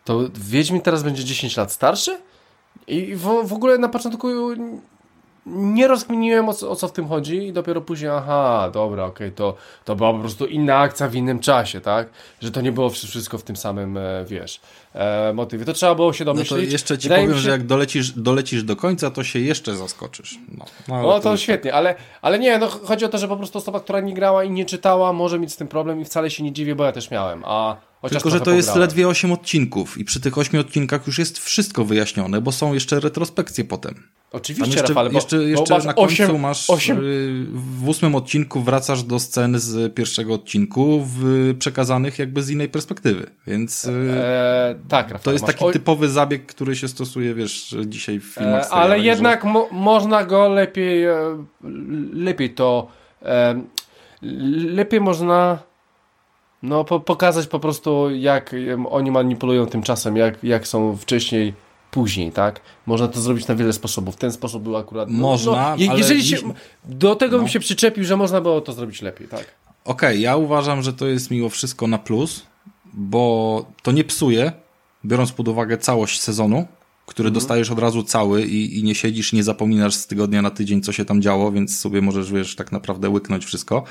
[0.04, 2.18] to Wiedźmin teraz będzie 10 lat starszy?
[2.86, 4.28] I w, w ogóle na początku
[5.46, 9.32] nie rozkminiłem o, co- o co w tym chodzi i dopiero później, aha, dobra, okej,
[9.32, 9.54] to,
[9.84, 12.08] to była po prostu inna akcja w innym czasie, tak?
[12.40, 14.60] Że to nie było wszy- wszystko w tym samym, e, wiesz,
[14.94, 15.64] e, motywy.
[15.64, 16.50] To trzeba było się No domyślić.
[16.68, 19.76] to jeszcze ci Wydaje powiem, się- że jak dolecisz, dolecisz do końca, to się jeszcze
[19.76, 20.38] zaskoczysz.
[20.58, 23.36] No, no, No to już świetnie, ale, ale nie, no chodzi o to, że po
[23.36, 26.30] prostu osoba, która nie grała i nie czytała, może mieć z tym problem i wcale
[26.30, 29.32] się nie dziwię, bo ja też miałem, a chociaż Tylko, że to jest ledwie 8
[29.32, 33.94] odcinków i przy tych 8 odcinkach już jest wszystko wyjaśnione, bo są jeszcze retrospekcje potem.
[33.94, 37.46] Tam Oczywiście, jeszcze, Rafale, bo, jeszcze, bo jeszcze masz na końcu osiem- masz osiem- y,
[37.52, 43.26] w ósmym odcinku wracasz do scen z pierwszego odcinku w, przekazanych jakby z innej perspektywy,
[43.46, 47.76] więc y, E, tak, Rafale, to jest taki o- typowy zabieg, który się stosuje, wiesz,
[47.86, 48.60] dzisiaj w filmach.
[48.60, 51.44] E, serialowych, ale że- jednak mo można go lepiej, e,
[52.12, 52.88] lepiej to,
[53.22, 53.62] e,
[54.64, 55.58] lepiej można
[56.62, 58.54] no, po pokazać po prostu, jak
[58.90, 61.54] oni manipulują tym czasem, jak, jak są wcześniej,
[61.90, 62.60] później, tak?
[62.86, 64.16] Można to zrobić na wiele sposobów.
[64.16, 65.08] Ten sposób był akurat...
[65.10, 66.36] No, Można, no, Jeżeli się,
[66.84, 67.42] do tego no.
[67.42, 69.54] bym się przyczepił, że można było to zrobić lepiej, tak?
[69.84, 72.46] Okej, ja uważam, że to jest mimo wszystko na plus,
[72.92, 74.52] bo to nie psuje,
[75.04, 76.66] biorąc pod uwagę całość sezonu,
[77.10, 77.34] który Mhm.
[77.34, 80.92] dostajesz od razu cały i, i nie siedzisz, nie zapominasz z tygodnia na tydzień, co
[80.92, 83.84] się tam działo, więc sobie możesz, wiesz, tak naprawdę łyknąć wszystko.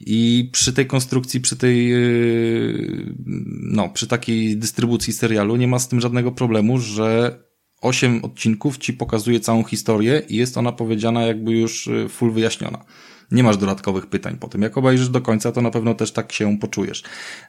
[0.00, 3.14] I przy tej konstrukcji, przy tej, yy,
[3.62, 7.38] no, przy takiej dystrybucji serialu nie ma z tym żadnego problemu, że
[7.80, 12.84] osiem odcinków ci pokazuje całą historię i jest ona powiedziana jakby już y, full wyjaśniona.
[13.30, 14.62] Nie masz dodatkowych pytań po tym.
[14.62, 17.02] Jak obejrzysz do końca, to na pewno też tak się poczujesz.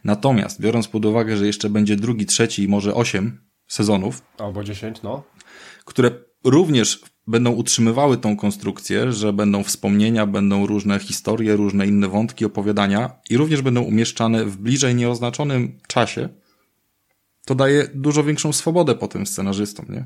[0.03, 5.01] Natomiast, biorąc pod uwagę, że jeszcze będzie drugi, trzeci i może osiem sezonów, Albo 10,
[5.01, 5.23] no.
[5.85, 6.11] które
[6.43, 13.11] również będą utrzymywały tą konstrukcję, że będą wspomnienia, będą różne historie, różne inne wątki, opowiadania
[13.29, 16.29] i również będą umieszczane w bliżej nieoznaczonym czasie,
[17.45, 20.05] to daje dużo większą swobodę potem scenarzystom, nie?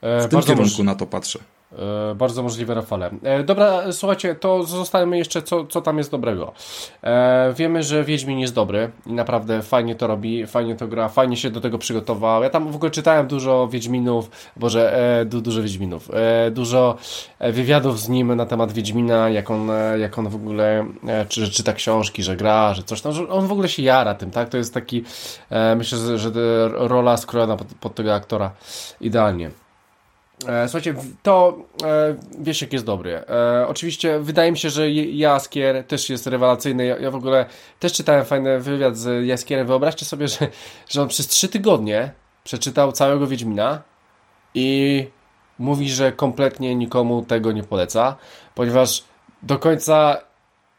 [0.00, 1.38] E, W tym kierunku na to patrzę.
[1.78, 3.10] E, bardzo możliwe, Rafale.
[3.22, 6.52] E, dobra, słuchajcie, to zostajemy jeszcze, co, co tam jest dobrego.
[7.02, 11.36] E, wiemy, że Wiedźmin jest dobry i naprawdę fajnie to robi, fajnie to gra, fajnie
[11.36, 12.42] się do tego przygotował.
[12.42, 16.96] Ja tam w ogóle czytałem dużo Wiedźminów, boże, e, du, dużo Wiedźminów, e, dużo
[17.40, 20.86] wywiadów z nim na temat Wiedźmina, jak on, jak on w ogóle,
[21.28, 24.30] czy, czyta książki, że gra, że coś tam, że on w ogóle się jara tym,
[24.30, 24.48] tak?
[24.48, 25.04] To jest taki,
[25.76, 26.30] myślę, że, że
[26.72, 28.50] rola skrojona pod, pod tego aktora
[29.00, 29.50] idealnie.
[30.48, 33.14] E, Słuchajcie, to e, Wiesiek jest dobry.
[33.14, 36.86] E, oczywiście wydaje mi się, że Jaskier też jest rewelacyjny.
[36.86, 37.46] Ja, ja w ogóle
[37.80, 39.66] też czytałem fajny wywiad z Jaskierem.
[39.66, 40.48] Wyobraźcie sobie, że,
[40.88, 42.12] że on przez trzy tygodnie
[42.44, 43.82] przeczytał całego Wiedźmina
[44.54, 45.06] i
[45.58, 48.16] mówi, że kompletnie nikomu tego nie poleca,
[48.54, 49.04] ponieważ
[49.42, 50.16] do końca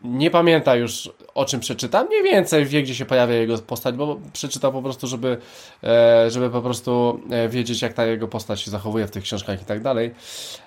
[0.03, 2.03] nie pamięta już o czym przeczyta.
[2.03, 5.37] Mniej więcej wie, gdzie się pojawia jego postać, bo przeczytał po prostu, żeby,
[5.83, 9.61] e, żeby po prostu e, wiedzieć, jak ta jego postać się zachowuje w tych książkach
[9.61, 10.11] i tak dalej.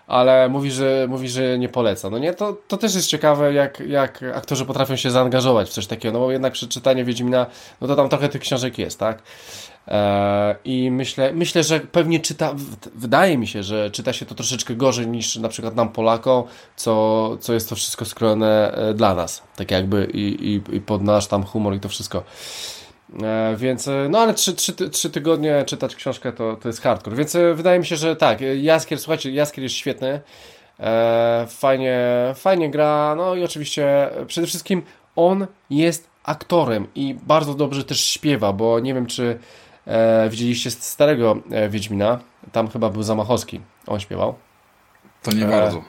[0.07, 2.11] Ale mówi, że, mówi, że nie poleca.
[2.11, 5.87] No nie, to, to też jest ciekawe, jak, jak aktorzy potrafią się zaangażować w coś
[5.87, 7.47] takiego, no bo jednak przeczytanie Wiedźmina,
[7.81, 9.23] no to tam trochę tych książek jest, tak?
[9.89, 12.55] E, I myślę, myślę, że pewnie czyta,
[12.95, 16.45] wydaje mi się, że czyta się to troszeczkę gorzej niż na przykład nam Polakom,
[16.77, 21.03] co, co jest to wszystko skrojone e, dla nas, tak jakby i, i, i pod
[21.03, 22.23] nasz tam humor i to wszystko.
[23.23, 27.37] E, więc, no ale trzy, trzy, trzy tygodnie czytać książkę to, to jest hardcore, więc
[27.55, 30.21] wydaje mi się, że tak, Jaskier, słuchajcie, Jaskier jest świetny,
[31.49, 31.99] fajnie,
[32.35, 34.83] fajnie gra, no i oczywiście przede wszystkim
[35.17, 39.39] on jest aktorem i bardzo dobrze też śpiewa, bo nie wiem, czy
[39.87, 42.19] e, widzieliście starego e, Wiedźmina,
[42.53, 44.35] tam chyba był Zamachowski, on śpiewał,
[45.23, 45.83] To nie E, bardzo.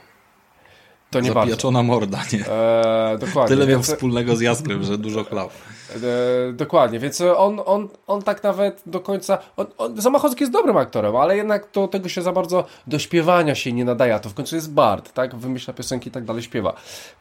[1.11, 1.51] to nie bardzo.
[1.51, 2.45] Zapieczona morda, nie?
[2.47, 3.55] E, dokładnie.
[3.55, 5.49] Tyle miał Więc- wspólnego z Jaskrem, że dużo chlał.
[5.95, 5.99] E,
[6.53, 9.37] dokładnie, więc on, on, on tak nawet do końca.
[9.57, 13.55] On, on, Zamachowski jest dobrym aktorem, ale jednak do tego się za bardzo do śpiewania
[13.55, 14.15] się nie nadaje.
[14.15, 15.35] A to w końcu jest Bard, tak?
[15.35, 16.73] Wymyśla piosenki i tak dalej, śpiewa.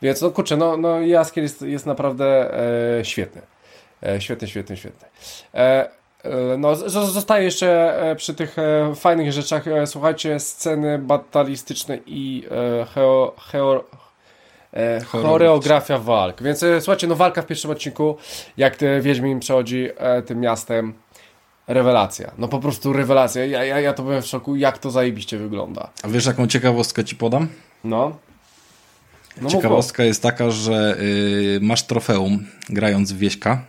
[0.03, 2.55] Więc no kurczę, no, no Jaskier jest, jest naprawdę
[2.98, 3.43] e, świetny.
[4.03, 5.09] E, świetny, świetny, świetny.
[5.55, 5.89] E,
[6.59, 9.69] no, z- z- zostaję jeszcze e, przy tych e, fajnych rzeczach.
[9.69, 12.47] E, słuchajcie, sceny batalistyczne i
[12.81, 13.85] e, heo, heo,
[14.75, 16.43] e, choreografia walk.
[16.43, 18.17] Więc e, słuchajcie, no walka w pierwszym odcinku,
[18.57, 20.95] jak ty Wiedźmin przechodzi e, tym miastem,
[21.69, 22.31] rewelacja.
[22.39, 23.45] No po prostu rewelacja.
[23.45, 25.91] Ja, ja, ja to byłem w szoku, jak to zajebiście wygląda.
[26.03, 27.49] A wiesz, jaką ciekawostkę ci podam?
[27.85, 28.17] No.
[29.43, 33.63] no Ciekawostka jest taka, że y, masz trofeum grając w Wieśka,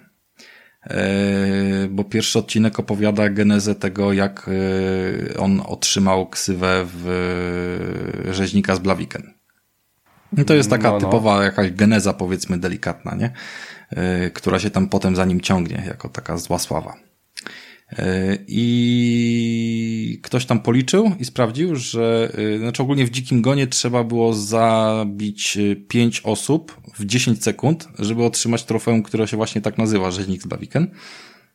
[1.90, 7.08] bo pierwszy odcinek opowiada genezę tego, jak y, on otrzymał ksywę w
[8.28, 9.34] y, rzeźnika z Blaviken.
[10.38, 11.00] I to jest taka No, no.
[11.00, 13.32] typowa jakaś geneza, powiedzmy, delikatna, nie?
[14.34, 17.07] Która się tam potem za nim ciągnie, jako taka zła sława.
[18.48, 24.34] I ktoś tam policzył i sprawdził, że y, znaczy ogólnie w dzikim gonie trzeba było
[24.34, 30.12] zabić y, pięć osób w 10 sekund, żeby otrzymać trofeum, które się właśnie tak nazywa,
[30.12, 30.88] rzeźnik z Blaviken.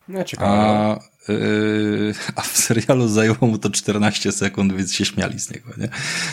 [0.08, 0.50] No, ciekawe.
[0.50, 0.98] A,
[2.36, 5.88] a w serialu zajęło mu to 14 sekund, więc się śmiali z niego, nie?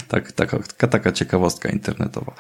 [0.08, 0.58] Tak, taka,
[0.90, 2.34] taka, ciekawostka internetowa.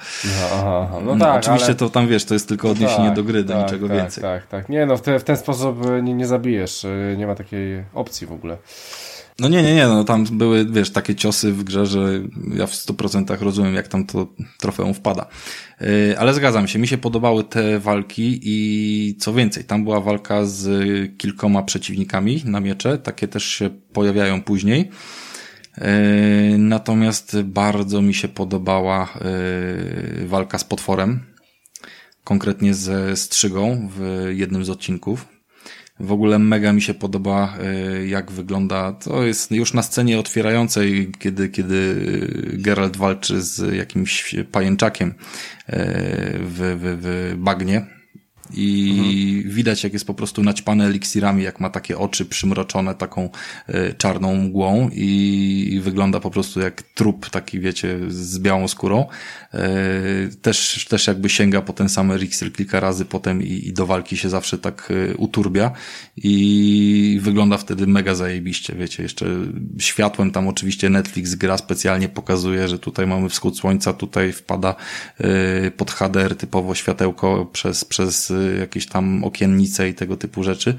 [0.53, 0.99] Aha, aha.
[1.05, 1.75] No No, tak, oczywiście ale...
[1.75, 4.23] to tam, wiesz, to jest tylko odniesienie tak, do gry, do tak, niczego tak, więcej.
[4.23, 4.69] Tak, tak.
[4.69, 6.83] Nie no, w, te, w ten sposób y, nie, nie zabijesz.
[6.83, 8.57] y, Nie ma takiej opcji w ogóle.
[9.39, 12.21] No nie, nie, nie, no tam były, wiesz, takie ciosy w grze, że
[12.53, 14.27] ja w 100% rozumiem, jak tam to
[14.59, 15.25] trofeum wpada.
[15.81, 20.45] Yy, ale zgadzam się, mi się podobały te walki i co więcej, tam była walka
[20.45, 20.67] z
[21.17, 24.89] kilkoma przeciwnikami na miecze, takie też się pojawiają później.
[25.77, 25.83] Yy,
[26.57, 29.13] Natomiast bardzo mi się podobała
[30.19, 31.19] yy, walka z potworem,
[32.23, 35.38] konkretnie ze strzygą w jednym z odcinków.
[35.99, 37.57] W ogóle mega mi się podoba,
[38.01, 38.91] y, jak wygląda.
[38.91, 41.95] To jest już na scenie otwierającej, kiedy, kiedy
[42.53, 45.13] Geralt walczy z jakimś pajęczakiem y,
[46.39, 47.98] w, w, w bagnie.
[48.53, 53.29] I widać, jak jest po prostu naćpane eliksirami, jak ma takie oczy przymroczone taką
[53.69, 59.05] y, czarną mgłą i, i wygląda po prostu jak trup taki, wiecie, z białą skórą.
[59.53, 63.85] Y, też, też jakby sięga po ten sam eliksir kilka razy potem i, i do
[63.85, 65.71] walki się zawsze tak y, uturbia
[66.17, 69.25] i wygląda wtedy mega zajebiście, wiecie, jeszcze
[69.79, 74.75] światłem tam oczywiście Netflix gra specjalnie pokazuje, że tutaj mamy wschód słońca, tutaj wpada
[75.77, 80.75] pod HDR typowo światełko przez, przez jakieś tam okiennice i tego typu rzeczy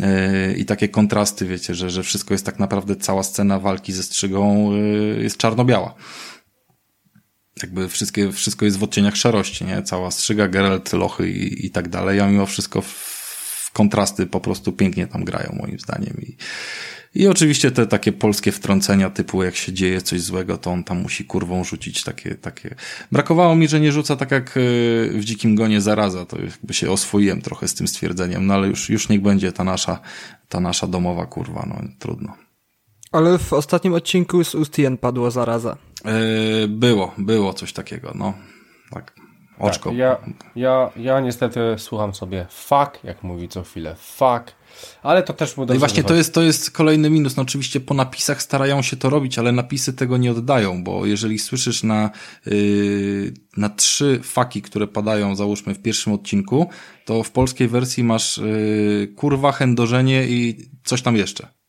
[0.00, 4.02] Y, i takie kontrasty, wiecie, że, że wszystko jest tak naprawdę, cała scena walki ze
[4.02, 5.94] strzygą y, jest czarno-biała
[7.62, 9.82] jakby wszystkie, wszystko jest w odcieniach szarości, nie?
[9.82, 14.40] Cała strzyga, Geralt, lochy i, i tak dalej, a mimo wszystko w, w kontrasty po
[14.40, 16.16] prostu pięknie tam grają, moim zdaniem.
[16.22, 16.36] I,
[17.14, 21.02] I oczywiście te takie polskie wtrącenia typu jak się dzieje coś złego, to on tam
[21.02, 22.74] musi kurwą rzucić takie, takie.
[23.12, 26.90] Brakowało mi, że nie rzuca tak jak y, w Dzikim Gonie zaraza, to jakby się
[26.90, 29.98] oswoiłem trochę z tym stwierdzeniem, no ale już, już niech będzie ta nasza,
[30.48, 32.36] ta nasza domowa kurwa, no trudno.
[33.12, 35.76] Ale w ostatnim odcinku z Ustien padło zaraza.
[36.04, 38.34] Yy, było, było coś takiego, no.
[38.90, 39.14] Tak.
[39.58, 39.90] Oczko.
[39.90, 40.16] Tak, ja,
[40.56, 44.54] ja, ja niestety słucham sobie fuck, jak mówi co chwilę fuck,
[45.02, 47.36] ale to też mu No i dobrze właśnie to jest, to jest kolejny minus.
[47.36, 51.38] No oczywiście po napisach starają się to robić, ale napisy tego nie oddają, bo jeżeli
[51.38, 52.10] słyszysz na,
[52.46, 56.68] yy, na trzy faki, które padają, załóżmy w pierwszym odcinku,
[57.04, 61.60] to w polskiej wersji masz yy, kurwa, chędożenie i coś tam jeszcze.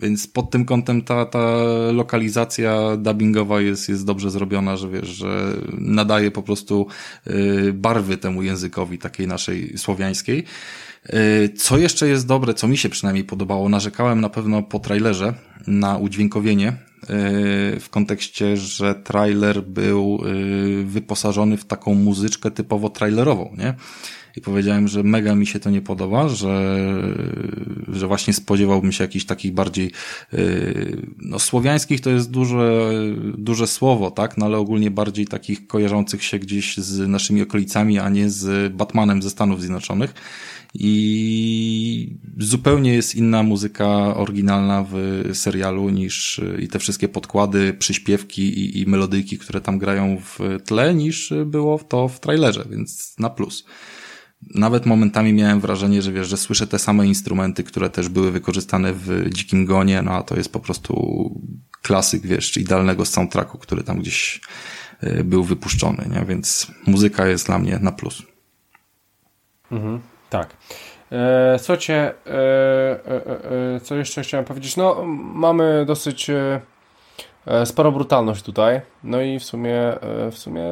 [0.00, 1.56] Więc pod tym kątem ta, ta
[1.92, 6.86] lokalizacja dubbingowa jest, jest dobrze zrobiona, że wiesz, że nadaje po prostu
[7.26, 10.44] y, barwy temu językowi takiej naszej słowiańskiej.
[11.10, 15.34] Y, Co jeszcze jest dobre, co mi się przynajmniej podobało, narzekałem na pewno po trailerze
[15.66, 16.74] na udźwiękowienie y,
[17.80, 23.74] w kontekście, że trailer był y, wyposażony w taką muzyczkę typowo trailerową, nie?
[24.36, 26.84] I powiedziałem, że mega mi się to nie podoba, że,
[27.88, 29.90] że właśnie spodziewałbym się jakichś takich bardziej,
[30.32, 32.90] yy, no słowiańskich to jest duże,
[33.38, 38.08] duże słowo, tak, no ale ogólnie bardziej takich kojarzących się gdzieś z naszymi okolicami, a
[38.08, 40.14] nie z Batmanem ze Stanów Zjednoczonych.
[40.74, 48.80] I zupełnie jest inna muzyka oryginalna w serialu niż i te wszystkie podkłady, przyśpiewki i,
[48.80, 53.64] i melodyjki, które tam grają w tle, niż było to w trailerze, więc na plus
[54.54, 58.92] nawet momentami miałem wrażenie, że wiesz, że słyszę te same instrumenty, które też były wykorzystane
[58.92, 60.94] w Dzikim Gonie, no a to jest po prostu
[61.82, 64.40] klasyk, wiesz, idealnego soundtracku, który tam gdzieś
[65.02, 66.24] y, był wypuszczony, nie?
[66.24, 68.22] Więc muzyka jest dla mnie na plus.
[70.30, 70.56] Tak.
[71.12, 72.34] E, słuchajcie, e,
[73.06, 74.76] e, e, co jeszcze chciałem powiedzieć?
[74.76, 75.04] No,
[75.34, 76.30] mamy dosyć
[77.64, 78.80] sporo brutalność tutaj.
[79.04, 80.62] No i w sumie, e, w sumie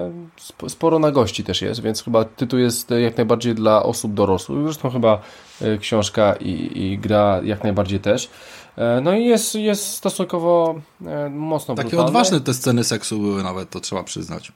[0.49, 4.65] sp- sporo nagości też jest, więc chyba tytuł jest e, jak najbardziej dla osób dorosłych.
[4.65, 5.21] Zresztą chyba
[5.63, 8.31] e, książka i, i gra jak najbardziej też.
[8.77, 10.75] E, no i jest, jest stosunkowo
[11.07, 12.09] e, mocno Takie brutalny.
[12.09, 14.53] odważne te sceny seksu były nawet, to trzeba przyznać.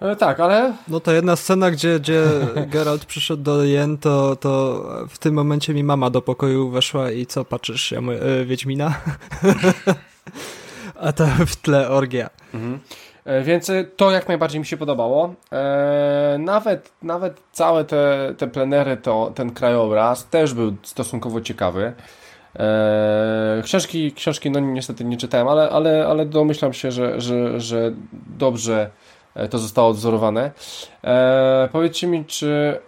[0.00, 2.24] E, tak, ale No to jedna scena, gdzie, gdzie
[2.72, 7.26] Geralt przyszedł do Jen, to, to w tym momencie mi mama do pokoju weszła i
[7.26, 8.00] co, patrzysz się,
[8.40, 8.94] y, Wiedźmina?
[11.02, 12.30] A to w tle orgia.
[13.24, 15.34] E, Więc e, to jak najbardziej mi się podobało.
[15.52, 21.92] E, nawet, nawet całe te, te plenery, to, ten krajobraz też był stosunkowo ciekawy.
[23.62, 27.92] Książki, książki no niestety nie czytałem, ale, ale, ale domyślam się, że, że, że
[28.38, 28.90] dobrze
[29.50, 30.50] to zostało odzorowane.
[31.72, 32.78] Powiedzcie mi, czy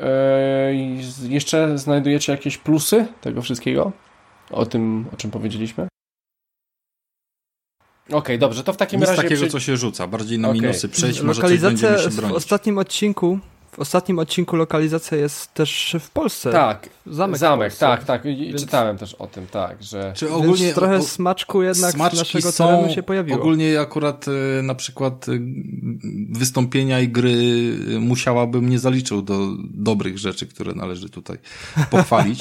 [1.29, 3.93] jeszcze znajdujecie jakieś plusy tego wszystkiego?
[4.51, 5.94] O tym, o czym powiedzieliśmy?
[8.13, 9.23] Okej, dobrze, to w takim Nic razie...
[9.23, 10.61] takiego, przy- co się rzuca, bardziej na Okej.
[10.61, 12.37] minusy przejść, może coś Lokalizacja będziemy się w bronić.
[12.37, 13.39] ostatnim odcinku
[13.75, 16.53] w ostatnim odcinku lokalizacja jest też w Polsce.
[16.53, 17.87] Tak, Zamek, zamek, Polsce.
[17.87, 18.25] tak, tak.
[18.25, 20.13] I Więc- czytałem też o tym, tak, że.
[20.17, 23.39] Czy Więc ogólnie trochę o- smaczku jednak naszego są, terenu się pojawiło.
[23.39, 25.33] Ogólnie akurat e, na przykład e,
[26.31, 27.33] wystąpienia i gry
[27.97, 31.39] e, musiałabym nie zaliczył do dobrych rzeczy, które należy tutaj
[31.91, 32.39] pochwalić.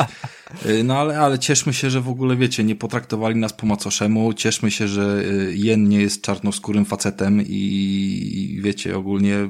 [0.84, 4.72] No ale, ale cieszmy się, że w ogóle wiecie, nie potraktowali nas po macoszemu, cieszmy
[4.72, 5.24] się, że
[5.54, 9.50] Jen nie jest czarnoskórym facetem i wiecie, ogólnie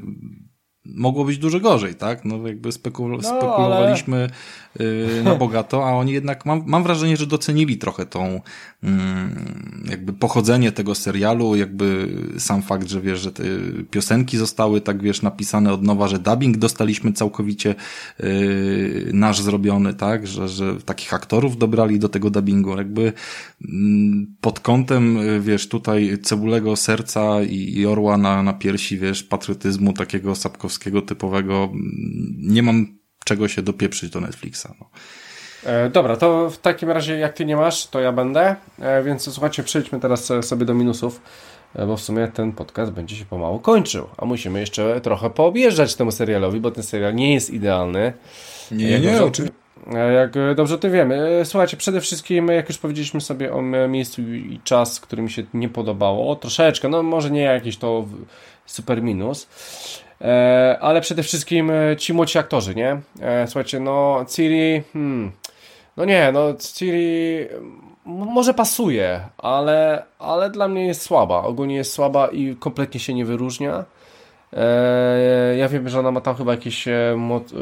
[0.85, 2.25] mogło być dużo gorzej, tak?
[2.25, 4.29] No jakby spekul No, spekulowaliśmy
[4.81, 8.41] y, na bogato, a oni jednak, mam, mam wrażenie, że docenili trochę tą
[9.89, 12.07] jakby pochodzenie tego serialu, jakby
[12.37, 13.43] sam fakt, że wiesz, że te
[13.91, 17.75] piosenki zostały tak wiesz napisane od nowa, że dubbing dostaliśmy całkowicie
[18.19, 20.27] y, nasz zrobiony, tak?
[20.27, 23.13] Że, że takich aktorów dobrali do tego dubbingu, jakby
[23.69, 29.23] mm, pod kątem, y, wiesz, tutaj cebulego serca i, i orła na, na piersi, wiesz,
[29.23, 34.67] patriotyzmu takiego sapkowskiego typowego, mm, nie mam czego się dopieprzyć do Netflixa.
[34.79, 34.89] No.
[35.65, 38.55] E, dobra, to w takim razie jak ty nie masz, to ja będę.
[38.81, 41.21] E, więc słuchajcie, przejdźmy teraz e, sobie do minusów,
[41.87, 44.07] bo w sumie ten podcast będzie się pomału kończył.
[44.17, 48.13] A musimy jeszcze trochę poobjeżdżać temu serialowi, bo ten serial nie jest idealny.
[48.71, 49.63] Nie, Jak nie, dobrze- oczywiście.
[50.13, 51.41] Jak dobrze to wiemy.
[51.43, 55.69] Słuchajcie, przede wszystkim, jak już powiedzieliśmy sobie o miejscu i czas, który mi się nie
[55.69, 58.05] podobało, troszeczkę, no może nie jakiś to
[58.65, 59.47] super minus,
[60.81, 63.01] ale przede wszystkim ci młodzi aktorzy, nie?
[63.45, 65.31] Słuchajcie, no Ciri, hmm,
[65.97, 67.47] no nie, no Ciri
[68.05, 71.43] może pasuje, ale, ale dla mnie jest słaba.
[71.43, 73.85] Ogólnie jest słaba i kompletnie się nie wyróżnia.
[74.53, 77.53] E, ja wiem, że ona ma tam chyba jakieś e, moc,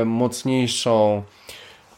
[0.00, 1.22] e, mocniejszą.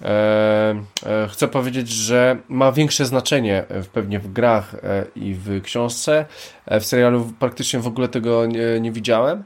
[0.02, 0.74] E,
[1.06, 6.24] e, chcę powiedzieć, że ma większe znaczenie w- pewnie w grach e, i w książce.
[6.66, 9.44] E, w serialu praktycznie w ogóle tego nie, nie widziałem.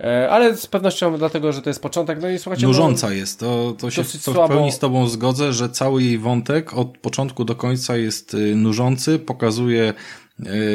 [0.00, 2.18] E, ale z pewnością dlatego, że to jest początek.
[2.22, 2.66] No i słuchajcie.
[2.66, 6.74] Nużąca jest, to, to się to w pełni z tobą zgodzę, że cały jej wątek
[6.74, 9.94] od początku do końca jest y, nużący, pokazuje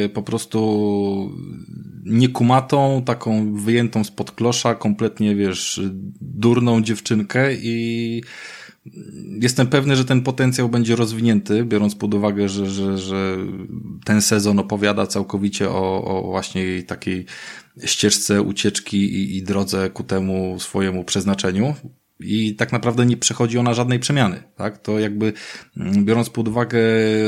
[0.05, 1.31] y, po prostu
[2.05, 5.81] niekumatą, taką wyjętą spod klosza, kompletnie, wiesz,
[6.21, 8.23] durną dziewczynkę i
[9.41, 13.37] jestem pewny, że ten potencjał będzie rozwinięty, biorąc pod uwagę, że, że, że
[14.05, 17.25] ten sezon opowiada całkowicie o, o właśnie takiej
[17.85, 21.75] ścieżce ucieczki i, i drodze ku temu swojemu przeznaczeniu.
[22.19, 24.77] I tak naprawdę nie przechodzi ona żadnej przemiany, tak?
[24.77, 25.33] To jakby,
[25.77, 26.79] mm, biorąc pod uwagę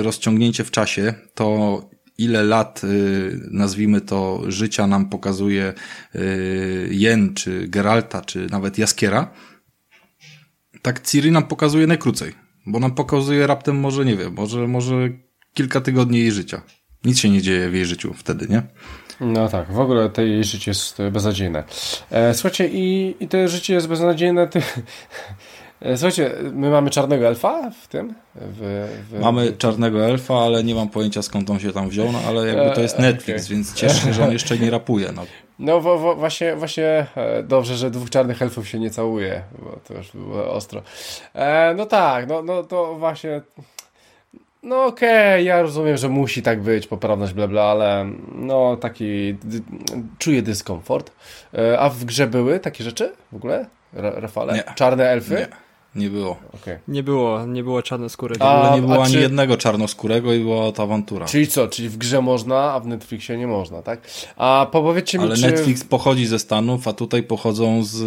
[0.01, 5.73] rozciągnięcie w czasie, to ile lat, y, nazwijmy to, życia nam pokazuje
[6.15, 9.31] y, Jen, czy Geralta, czy nawet Jaskiera,
[10.81, 12.33] tak Ciri nam pokazuje najkrócej,
[12.65, 15.09] bo nam pokazuje raptem może, nie wiem, może, może
[15.53, 16.61] kilka tygodni jej życia.
[17.05, 18.61] Nic się nie dzieje w jej życiu wtedy, nie?
[19.21, 21.63] No tak, w ogóle to jej życie jest e, beznadziejne.
[22.11, 24.47] E, słuchajcie, i, i to życie jest beznadziejne.
[24.47, 24.61] Ty...
[25.81, 28.13] E, słuchajcie, my mamy czarnego elfa w tym?
[28.35, 29.19] W, w...
[29.19, 32.75] Mamy czarnego elfa, ale nie mam pojęcia skąd on się tam wziął, no ale jakby
[32.75, 33.55] to jest Eee, Netflix, okej.
[33.55, 35.11] więc cieszę się, że on jeszcze nie rapuje.
[35.15, 35.25] No.
[35.61, 39.79] No wo, wo, właśnie, właśnie e, dobrze, że dwóch czarnych elfów się nie całuje, bo
[39.87, 40.81] to już było ostro.
[41.33, 43.41] E, no tak, no, no to właśnie...
[44.63, 49.37] No okej, ja rozumiem, że musi tak być, poprawność bla bla, ale no taki...
[50.19, 51.11] Czuję dyskomfort.
[51.53, 53.65] E, a w grze były takie rzeczy w ogóle?
[53.93, 54.53] Ra, Rafale?
[54.53, 54.63] Nie.
[54.75, 55.33] Czarne elfy?
[55.35, 55.47] Nie,
[55.95, 56.37] nie było.
[56.53, 56.77] Okej.
[56.87, 58.37] Nie było, nie było czarnoskórych.
[58.41, 61.25] A- nie było ani czy- jednego czarnoskórego i była to awantura.
[61.25, 61.67] Czyli co?
[61.67, 64.01] Czyli w grze można, a w Netflixie nie można, tak?
[64.37, 65.41] A powiedzcie mi, Ale czy...
[65.41, 67.99] Netflix pochodzi ze Stanów, a tutaj pochodzą z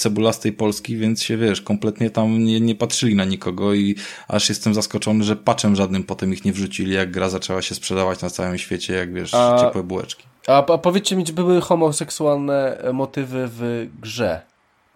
[0.00, 3.94] cebulastej Polski, więc się wiesz, kompletnie tam nie, nie patrzyli na nikogo i
[4.28, 8.22] aż jestem zaskoczony, że patchem żadnym potem ich nie wrzucili, jak gra zaczęła się sprzedawać
[8.22, 10.24] na całym świecie, jak wiesz, A- ciepłe bułeczki.
[10.46, 14.40] A, a powiedzcie mi, czy były homoseksualne motywy w grze?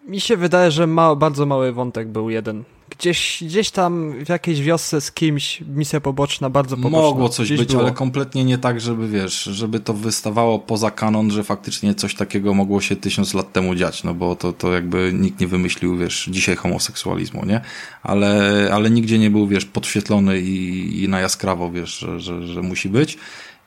[0.07, 2.63] Mi się wydaje, że ma, bardzo mały wątek był jeden.
[2.89, 6.97] Gdzieś, gdzieś tam w jakiejś wiosce z kimś, misja poboczna, bardzo poboczna.
[6.97, 7.81] Mogło coś Gdzieś być, było.
[7.81, 12.53] ale kompletnie nie tak, żeby wiesz, żeby to wystawało poza kanon, że faktycznie coś takiego
[12.53, 16.29] mogło się tysiąc lat temu dziać, no bo to, to jakby nikt nie wymyślił, wiesz,
[16.31, 17.61] dzisiaj homoseksualizmu, nie?
[18.03, 22.61] Ale, ale nigdzie nie był, wiesz, podświetlony i, i na jaskrawo, wiesz, że, że, że
[22.61, 23.17] musi być.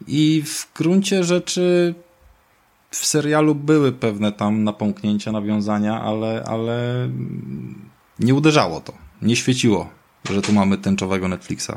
[0.09, 1.95] I w gruncie rzeczy
[3.01, 7.09] w serialu były pewne tam napomknięcia, nawiązania, ale, ale
[8.19, 8.93] nie uderzało to.
[9.23, 9.89] Nie świeciło,
[10.31, 11.73] że tu mamy tęczowego Netflixa.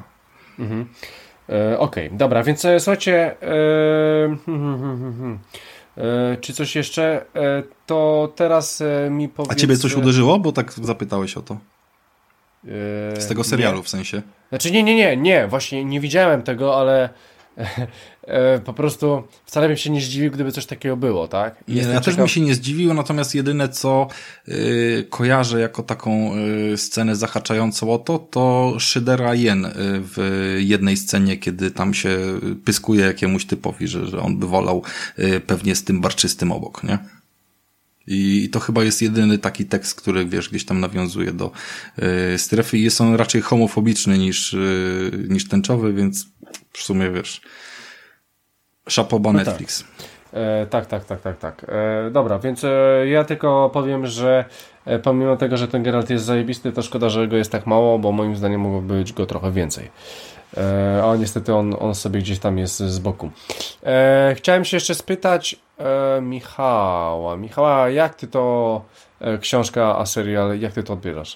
[1.50, 5.40] E, Okej, dobra, więc e, słuchajcie, e, hmm, hmm, hmm.
[5.98, 7.26] E, czy coś jeszcze?
[7.36, 9.52] E, to teraz e, mi powiedz...
[9.52, 10.40] A ciebie coś uderzyło?
[10.40, 11.58] Bo tak zapytałeś o to.
[13.18, 14.18] Z tego serialu w sensie.
[14.18, 14.24] Nie.
[14.50, 17.10] Znaczy nie, nie, nie, nie, właśnie nie widziałem tego, ale
[18.66, 21.64] po prostu wcale bym się nie zdziwił, gdyby coś takiego było, tak?
[21.68, 24.08] Nie, ja też bym się nie zdziwił, natomiast jedyne co
[24.48, 26.32] y, kojarzę jako taką
[26.74, 32.18] y, scenę zahaczającą o to, to Szydera Jen y, w jednej scenie, kiedy tam się
[32.66, 34.84] pyskuje jakiemuś typowi, że, że on by wolał
[35.20, 36.98] y, pewnie z tym barczystym obok, nie?
[38.12, 41.52] I to chyba jest jedyny taki tekst, który, wiesz, gdzieś tam nawiązuje do
[42.34, 46.28] y, strefy i jest on raczej homofobiczny niż, y, niż tęczowy, więc
[46.74, 47.42] w sumie, wiesz,
[48.92, 49.48] szapoba No tak.
[49.48, 49.84] Netflix.
[50.34, 51.66] E, tak, tak, tak, tak, tak.
[51.70, 52.70] E, dobra, więc e,
[53.08, 54.46] ja tylko powiem, że
[54.86, 58.00] e, pomimo tego, że ten Geralt jest zajebisty, to szkoda, że go jest tak mało,
[58.00, 59.90] bo moim zdaniem mogłoby być go trochę więcej.
[60.58, 63.32] E, a niestety on, on sobie gdzieś tam jest z boku.
[63.84, 67.38] E, chciałem się jeszcze spytać e, Michała.
[67.38, 68.86] Michała, jak ty to
[69.20, 71.36] e, książka, a serial, jak ty to odbierasz?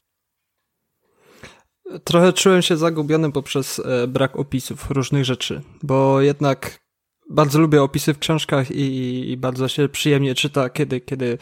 [2.04, 6.83] Trochę czułem się zagubiony poprzez e, brak opisów różnych rzeczy, bo jednak
[7.30, 11.38] bardzo lubię opisy w książkach i, i bardzo się przyjemnie czyta, kiedy, kiedy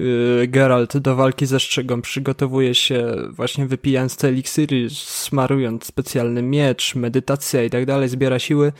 [0.00, 6.94] y, Geralt do walki ze Szczygą przygotowuje się właśnie wypijając te eliksiry, smarując specjalny miecz,
[6.94, 8.72] medytacja i tak dalej, zbiera siły.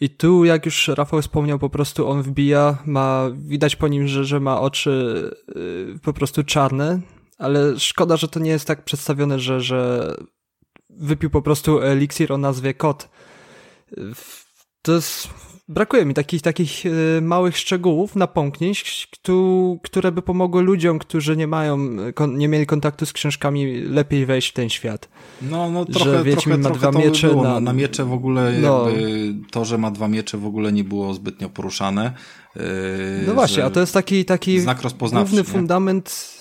[0.00, 4.24] I tu, jak już Rafał wspomniał, po prostu on wbija, ma, widać po nim, że,
[4.24, 5.30] że ma oczy
[5.96, 7.00] y, po prostu czarne,
[7.38, 10.14] ale szkoda, że to nie jest tak przedstawione, że, że
[10.90, 13.08] wypił po prostu eliksir o nazwie kot.
[13.96, 14.42] W-
[14.82, 15.28] To jest,
[15.68, 21.46] brakuje mi takich, takich e, małych szczegółów, napomknięć, któ- które by pomogły ludziom, którzy nie
[21.46, 21.78] mają,
[22.28, 25.08] nie mieli kontaktu z książkami, lepiej wejść w ten świat.
[25.42, 27.42] No, no że trochę, Wiedźmin trochę, ma trochę dwa to by miecze było.
[27.42, 28.86] na- Na, miecze w ogóle No.
[29.50, 32.12] to, że ma dwa miecze w ogóle nie było zbytnio poruszane.
[32.56, 32.62] Yy,
[33.26, 35.58] No właśnie, że a to jest taki, taki znak rozpoznawczy, główny nie?
[35.58, 36.32] fundament,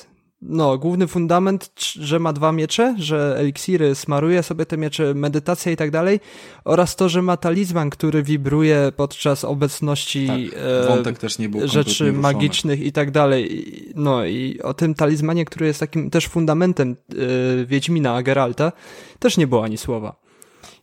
[0.41, 5.75] no, główny fundament, że ma dwa miecze, że eliksiry smaruje sobie te miecze, medytacja i
[5.75, 6.19] tak dalej,
[6.65, 13.11] oraz to, że ma talizman, który wibruje podczas obecności Tak, e, rzeczy magicznych i tak
[13.11, 13.65] dalej.
[13.95, 18.71] No i o tym talizmanie, który jest takim też fundamentem e, Wiedźmina Geralta,
[19.19, 20.21] też nie było ani słowa.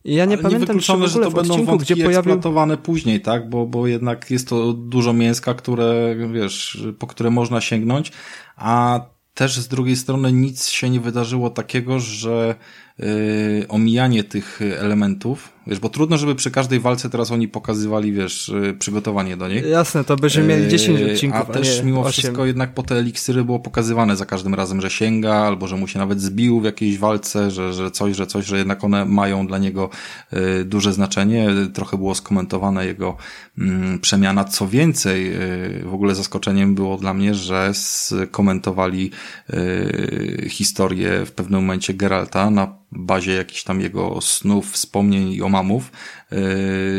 [0.03, 2.41] I ja nie Ale pamiętam, czy w że to w będą odcinku, gdzie pojawił...
[2.83, 3.49] później, tak?
[3.49, 8.11] Bo, bo jednak jest to dużo mięska, które, wiesz, po które można sięgnąć,
[8.55, 9.01] a
[9.33, 12.55] też z drugiej strony nic się nie wydarzyło takiego, że
[12.99, 18.51] yy, omijanie tych elementów, wiesz, bo trudno, żeby przy każdej walce teraz oni pokazywali, wiesz,
[18.63, 19.69] yy, przygotowanie do niej.
[19.69, 22.11] Jasne, to byśmy mieli 10 Yy, odcinków, A też nie mimo 8.
[22.11, 25.87] wszystko jednak po te eliksiry było pokazywane za każdym razem, że sięga, albo że mu
[25.87, 29.47] się nawet zbił w jakiejś walce, że, że coś, że coś, że jednak one mają
[29.47, 29.89] dla niego
[30.33, 31.47] y, duże znaczenie.
[31.73, 33.17] Trochę było skomentowane jego
[33.57, 34.43] mm, przemiana.
[34.43, 39.11] Co więcej, y, w ogóle zaskoczeniem było dla mnie, że skomentowali
[39.49, 45.91] y, historię w pewnym momencie Geralta na bazie jakichś tam jego snów, wspomnień i omamów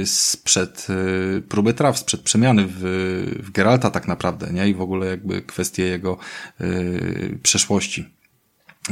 [0.04, 0.86] sprzed
[1.34, 2.80] yy, próby traw, sprzed przemiany w,
[3.42, 4.68] w Geralta tak naprawdę, nie?
[4.68, 6.18] I w ogóle jakby kwestie jego
[6.60, 8.08] yy, przeszłości.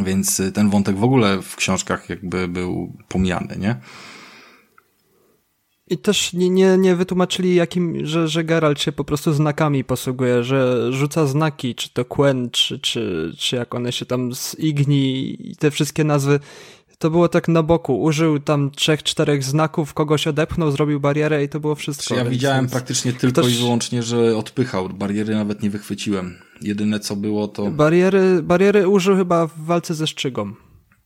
[0.05, 3.77] Więc y, ten wątek w ogóle w książkach jakby był pomijany, nie?
[5.91, 10.45] I też nie, nie, nie wytłumaczyli, jakim, że, że Geralt się po prostu znakami posługuje,
[10.45, 15.37] że rzuca znaki, czy to Quen, czy, czy, czy jak one się tam z Igni
[15.51, 16.41] i te wszystkie nazwy.
[16.99, 18.03] To było tak na boku.
[18.03, 22.15] Użył tam trzech, czterech znaków, kogoś odepchnął, zrobił barierę i to było wszystko.
[22.17, 24.89] Ja widziałem więc praktycznie tylko ktoś- i wyłącznie, że odpychał.
[24.89, 26.39] Bariery nawet nie wychwyciłem.
[26.63, 30.53] Jedyne co było to Bariery, bariery użył chyba w walce ze Szczygą.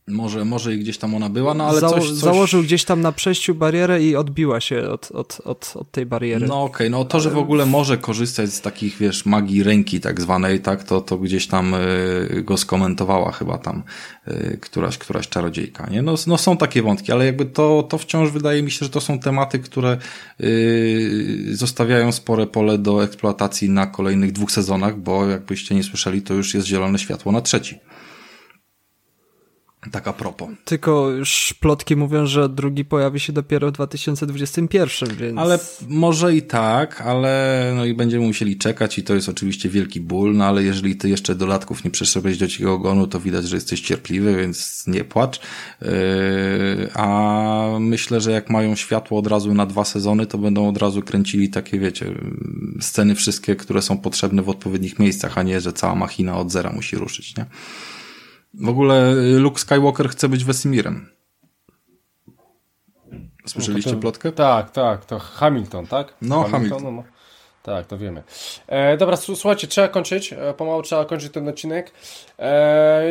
[0.07, 2.17] Może, może i gdzieś tam ona była, no ale Zało- coś, coś...
[2.17, 6.47] Założył gdzieś tam na przejściu barierę i odbiła się od, od, od, od tej bariery.
[6.47, 10.21] No okej, no to, że w ogóle może korzystać z takich, wiesz, magii ręki tak
[10.21, 13.83] zwanej, tak, to, to gdzieś tam y, go skomentowała chyba tam
[14.27, 16.01] y, któraś, któraś czarodziejka, nie?
[16.01, 19.01] No, no są takie wątki, ale jakby to, to wciąż wydaje mi się, że to
[19.01, 19.97] są tematy, które
[20.41, 26.33] y, zostawiają spore pole do eksploatacji na kolejnych dwóch sezonach, bo jakbyście nie słyszeli, to
[26.33, 27.79] już jest zielone światło na trzeci.
[29.91, 30.49] Tak a propos.
[30.65, 35.39] Tylko już plotki mówią, że drugi pojawi się dopiero w 2021, więc...
[35.39, 40.01] Ale może i tak, ale no i będziemy musieli czekać i to jest oczywiście wielki
[40.01, 43.55] ból, no ale jeżeli ty jeszcze dodatków nie przeszedłeś do ciego ogonu, to widać, że
[43.55, 45.39] jesteś cierpliwy, więc nie płacz.
[45.81, 45.89] Yy,
[46.93, 51.01] a myślę, że jak mają światło od razu na dwa sezony, to będą od razu
[51.01, 52.13] kręcili takie, wiecie,
[52.79, 56.71] sceny wszystkie, które są potrzebne w odpowiednich miejscach, a nie, że cała machina od zera
[56.71, 57.45] musi ruszyć, nie?
[58.53, 61.09] W ogóle Luke Skywalker chce być Wesimirem.
[63.45, 64.31] Słyszeliście To- plotkę?
[64.31, 66.13] Tak, tak, to Hamilton, tak?
[66.21, 66.95] No, Hamilton.
[66.95, 67.03] no.
[67.63, 68.23] Tak, to wiemy.
[68.67, 70.33] E, dobra, słuchajcie, trzeba kończyć.
[70.33, 71.91] E, pomału trzeba kończyć ten odcinek.
[72.39, 73.03] E,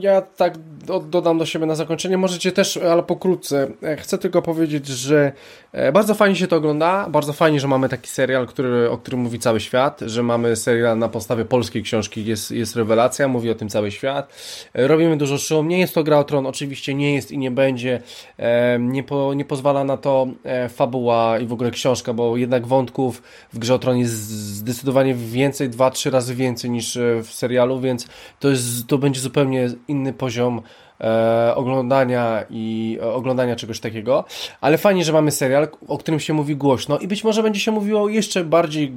[0.00, 2.18] ja tak do, dodam do siebie na zakończenie.
[2.18, 3.70] Możecie też, ale pokrótce.
[3.82, 5.32] E, chcę tylko powiedzieć, że
[5.67, 7.08] e, bardzo fajnie się to ogląda.
[7.08, 10.00] Bardzo fajnie, że mamy taki serial, który, o którym mówi cały świat.
[10.06, 12.24] Że mamy serial na podstawie polskiej książki.
[12.24, 14.32] Jest, jest rewelacja, mówi o tym cały świat.
[14.74, 15.68] E, robimy dużo szum.
[15.68, 18.02] Nie jest to gra o tron, oczywiście nie jest i nie będzie.
[18.38, 22.66] E, nie, po, nie pozwala na to e, fabuła i w ogóle książka, bo jednak
[22.66, 23.22] wątków
[23.52, 27.80] w grze o tron jest zdecydowanie więcej, dwa, trzy razy więcej niż e, w serialu,
[27.80, 28.08] więc
[28.38, 30.62] to, jest, to będzie zupełnie inny poziom
[31.00, 34.24] e, oglądania i e, oglądania czegoś takiego,
[34.60, 37.72] ale fajnie, że mamy serial, o którym się mówi głośno i być może będzie się
[37.72, 38.92] mówiło jeszcze bardziej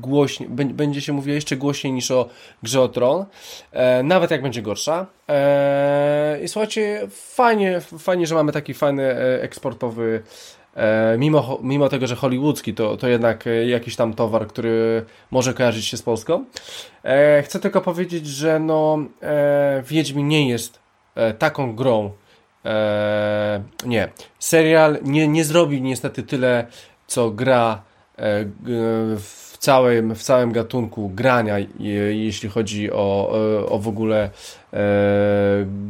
[0.00, 2.28] głośniej, bę- będzie się mówiło jeszcze głośniej niż o
[2.62, 3.24] grze o tron,
[3.72, 5.06] e, nawet jak będzie gorsza.
[5.28, 10.22] E, I słuchajcie, fajnie, fajnie, że mamy taki fajny e, eksportowy
[10.76, 15.86] E, mimo, mimo tego, że hollywoodzki to, to jednak jakiś tam towar, który może kojarzyć
[15.86, 16.44] się z Polską.
[17.04, 20.81] E, chcę tylko powiedzieć, że no, e, Wiedźmin nie jest
[21.14, 22.10] e, taką grą.
[22.64, 24.08] E, nie.
[24.38, 26.66] Serial nie, nie zrobi niestety tyle,
[27.06, 27.82] co gra
[28.18, 28.44] e,
[29.16, 33.32] w całym, w całym gatunku grania, je- jeśli chodzi o,
[33.62, 34.30] e, o w ogóle
[34.72, 34.78] e,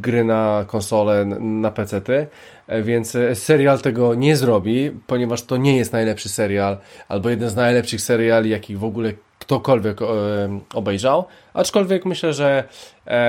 [0.01, 2.27] gry na konsole, na PC-ty.
[2.67, 6.77] E, Więc serial tego nie zrobi, ponieważ to nie jest najlepszy serial,
[7.09, 9.97] albo jeden z najlepszych seriali, jakich w ogóle ktokolwiek
[10.73, 11.25] obejrzał.
[11.53, 12.63] Aczkolwiek myślę, że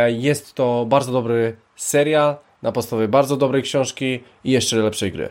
[0.09, 5.31] jest to bardzo dobry serial na podstawie bardzo dobrej książki i jeszcze lepszej gry.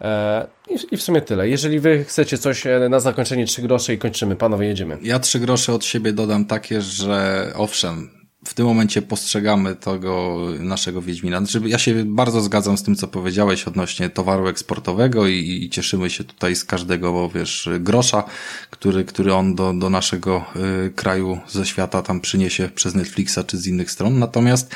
[0.00, 0.46] E,
[0.90, 1.48] I, w sumie tyle.
[1.48, 4.98] Jeżeli wy chcecie coś e, na zakończenie trzy grosze i kończymy, panowie, jedziemy.
[5.02, 11.02] Ja trzy grosze od siebie dodam takie, że owszem, w tym momencie postrzegamy tego naszego
[11.02, 11.38] Wiedźmina.
[11.38, 16.10] Znaczy, ja się bardzo zgadzam z tym, co powiedziałeś odnośnie towaru eksportowego i, i cieszymy
[16.10, 18.24] się tutaj z każdego, bo wiesz, grosza,
[18.70, 20.44] który, który on do, do naszego
[20.86, 24.18] y, kraju ze świata tam przyniesie przez Netflixa czy z innych stron.
[24.18, 24.74] Natomiast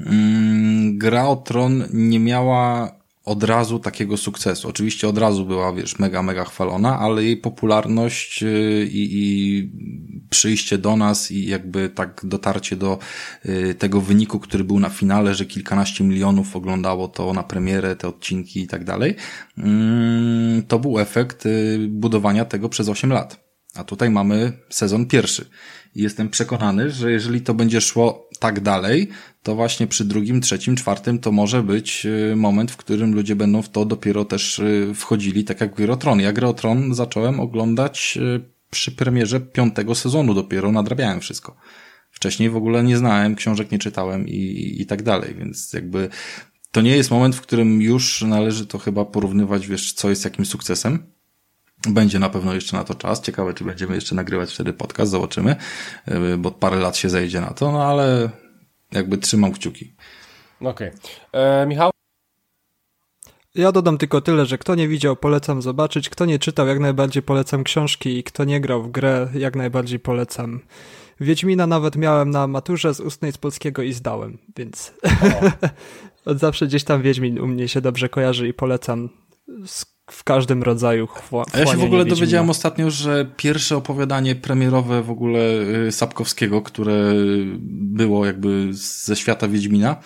[0.00, 2.92] mm, gra o tron nie miała
[3.26, 4.68] od razu takiego sukcesu.
[4.68, 9.70] Oczywiście od razu była, wiesz, mega, mega chwalona, ale jej popularność yy, i, i
[10.30, 12.98] przyjście do nas i jakby tak dotarcie do
[13.44, 18.08] yy, tego wyniku, który był na finale, że kilkanaście milionów oglądało to na premierę, te
[18.08, 19.14] odcinki i tak dalej,
[19.58, 23.46] mm, to był efekt yy, budowania tego przez 8 lat.
[23.74, 25.50] A tutaj mamy sezon pierwszy.
[25.94, 29.08] I jestem przekonany, że jeżeli to będzie szło tak dalej,
[29.46, 33.62] to właśnie przy drugim, trzecim, czwartym to może być y, moment, w którym ludzie będą
[33.62, 36.20] w to dopiero też y, wchodzili, tak jak Grę o Tron.
[36.20, 38.40] Ja Grę o Tron zacząłem oglądać y,
[38.70, 41.56] przy premierze piątego sezonu dopiero, nadrabiałem wszystko.
[42.10, 46.08] Wcześniej w ogóle nie znałem, książek nie czytałem i, i tak dalej, więc jakby
[46.70, 50.46] to nie jest moment, w którym już należy to chyba porównywać, wiesz, co jest jakim
[50.46, 51.06] sukcesem,
[51.88, 53.22] będzie na pewno jeszcze na to czas.
[53.22, 55.56] Ciekawe, czy będziemy jeszcze nagrywać wtedy podcast, zobaczymy,
[56.38, 58.30] bo parę lat się zejdzie na to, no ale
[58.92, 59.94] jakby trzymam kciuki.
[60.60, 60.90] Okej.
[61.32, 61.90] E, Michał?
[63.54, 66.08] Ja dodam tylko tyle, że kto nie widział, polecam zobaczyć.
[66.08, 69.98] Kto nie czytał, jak najbardziej polecam książki i kto nie grał w grę, jak najbardziej
[69.98, 70.60] polecam.
[71.20, 74.94] Wiedźmina nawet miałem na maturze z ustnej z polskiego i zdałem, więc
[76.24, 79.08] od zawsze gdzieś tam Wiedźmin u mnie się dobrze kojarzy i polecam
[79.66, 84.34] z, w każdym rodzaju chła, A ja się w ogóle dowiedziałem ostatnio, że pierwsze opowiadanie
[84.34, 85.40] premierowe w ogóle
[85.88, 87.12] y, Sapkowskiego, które
[87.68, 89.96] było jakby ze świata Wiedźmina,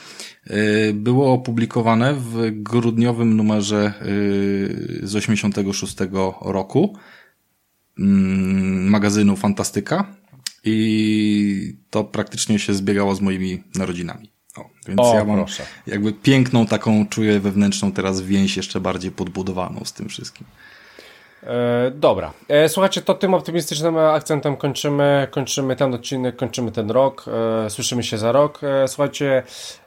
[0.47, 5.97] y, było opublikowane w grudniowym numerze y, z 86
[6.41, 6.97] roku
[7.99, 10.17] mm, magazynu Fantastyka
[10.65, 14.40] i to praktycznie się zbiegało z moimi narodzinami.
[14.57, 15.63] O, więc O, ja mam proszę.
[15.87, 20.47] jakby piękną taką czuję wewnętrzną teraz więź jeszcze bardziej podbudowaną z tym wszystkim.
[21.43, 22.33] E, dobra.
[22.49, 27.25] E, słuchajcie, to tym optymistycznym akcentem kończymy, kończymy ten odcinek, kończymy ten rok.
[27.67, 28.61] E, słyszymy się za rok.
[28.65, 29.43] E, słuchajcie,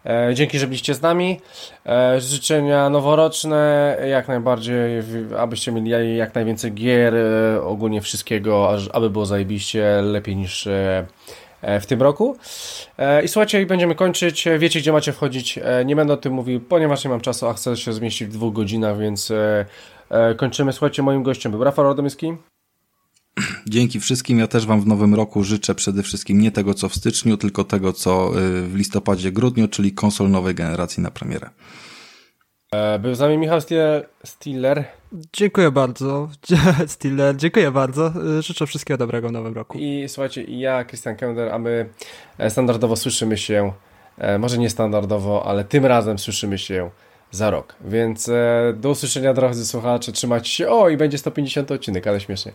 [0.06, 1.40] e, dzięki, że byliście z nami.
[1.86, 5.04] E, życzenia noworoczne, jak najbardziej,
[5.40, 7.14] abyście mieli jak najwięcej gier,
[7.64, 10.68] ogólnie wszystkiego, aż, aby było zajebiście, lepiej niż
[11.82, 12.38] w tym roku.
[12.98, 14.48] E, I słuchajcie, będziemy kończyć.
[14.48, 15.60] E, Wiecie, gdzie macie wchodzić.
[15.64, 18.32] E, Nie będę o tym mówił, ponieważ nie mam czasu, a chcę się zmieścić w
[18.32, 19.66] dwóch godzinach, więc e,
[20.10, 20.74] e, kończymy.
[20.74, 22.34] Słuchajcie, moim gościem był Rafał Radomyski.
[23.68, 24.40] Dzięki wszystkim.
[24.40, 27.64] Ja też Wam w nowym roku życzę przede wszystkim nie tego, co w styczniu, tylko
[27.64, 31.50] tego, co y, w listopadzie, grudniu, czyli konsol nowej generacji na premierę.
[32.74, 34.08] E, Był z nami Michał Stiller.
[34.26, 34.86] Stiller.
[35.34, 36.30] Dziękuję bardzo,
[36.88, 38.12] Stiller, dziękuję bardzo.
[38.40, 39.78] Życzę wszystkiego dobrego w nowym roku.
[39.78, 41.90] I słuchajcie, i ja, Christian Kender, a my
[42.38, 43.72] e, standardowo słyszymy się,
[44.18, 46.90] e, może nie standardowo, ale tym razem słyszymy się
[47.32, 47.76] za rok.
[47.86, 48.30] Więc
[48.74, 50.70] do usłyszenia, drodzy słuchacze, trzymajcie się.
[50.70, 52.52] O, i będzie 150 odcinek, ale śmiesznie.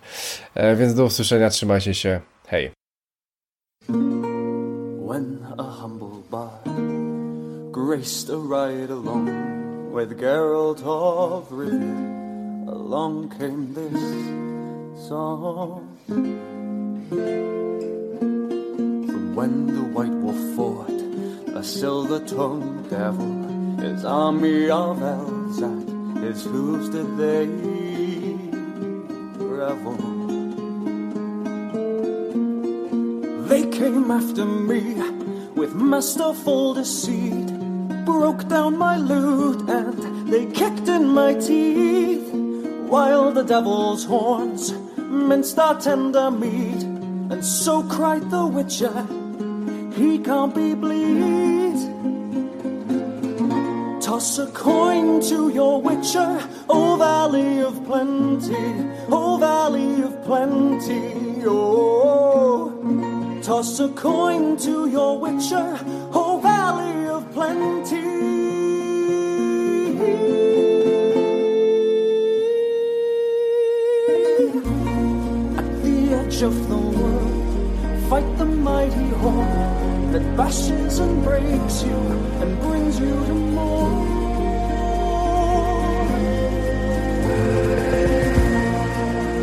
[0.76, 2.20] Więc do usłyszenia, trzymajcie się.
[2.46, 2.70] Hej.
[5.08, 6.68] When a humble bard
[7.72, 9.47] graced a ride along
[9.98, 15.98] with Geralt of Rivia, along came this song.
[19.08, 21.00] From when the White Wolf fought
[21.56, 23.26] a silver-tongued devil,
[23.82, 25.88] his army of elves at
[26.22, 27.46] his hooves did they
[29.42, 29.96] revel.
[33.48, 34.94] They came after me
[35.56, 37.57] with masterful deceit,
[38.08, 42.32] broke down my lute and they kicked in my teeth,
[42.92, 46.82] while the devil's horns minced our tender meat,
[47.32, 48.98] and so cried the witcher,
[49.98, 51.78] he can't be bleed.
[54.00, 56.30] Toss a coin to your witcher,
[56.70, 58.68] O Valley of Plenty,
[59.10, 62.72] O Valley of Plenty, oh.
[63.42, 65.68] Toss a coin to your witcher,
[66.14, 67.97] O Valley of Plenty.
[76.38, 81.98] Edge of the world, fight the mighty horn that bashes and breaks you
[82.40, 84.06] and brings you to more.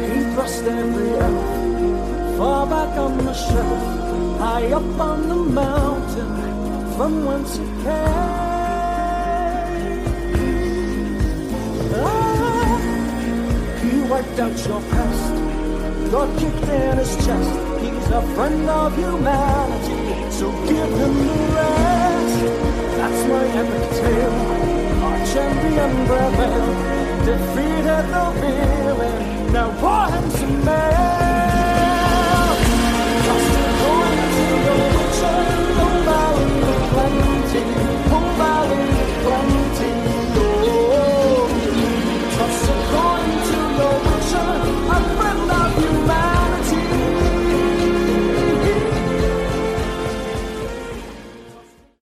[0.07, 6.33] He thrust every elf far back on the shelf, high up on the mountain
[6.95, 8.35] from whence it came.
[11.93, 12.79] Ah,
[13.81, 15.44] he wiped out your past,
[16.11, 17.51] got kicked in his chest.
[17.81, 22.39] He's a friend of humanity, so give him the rest.
[22.97, 24.37] That's my epic tale.
[25.05, 26.95] Our champion brethren
[27.25, 29.53] defeated the villain.
[29.53, 31.44] Now war him man.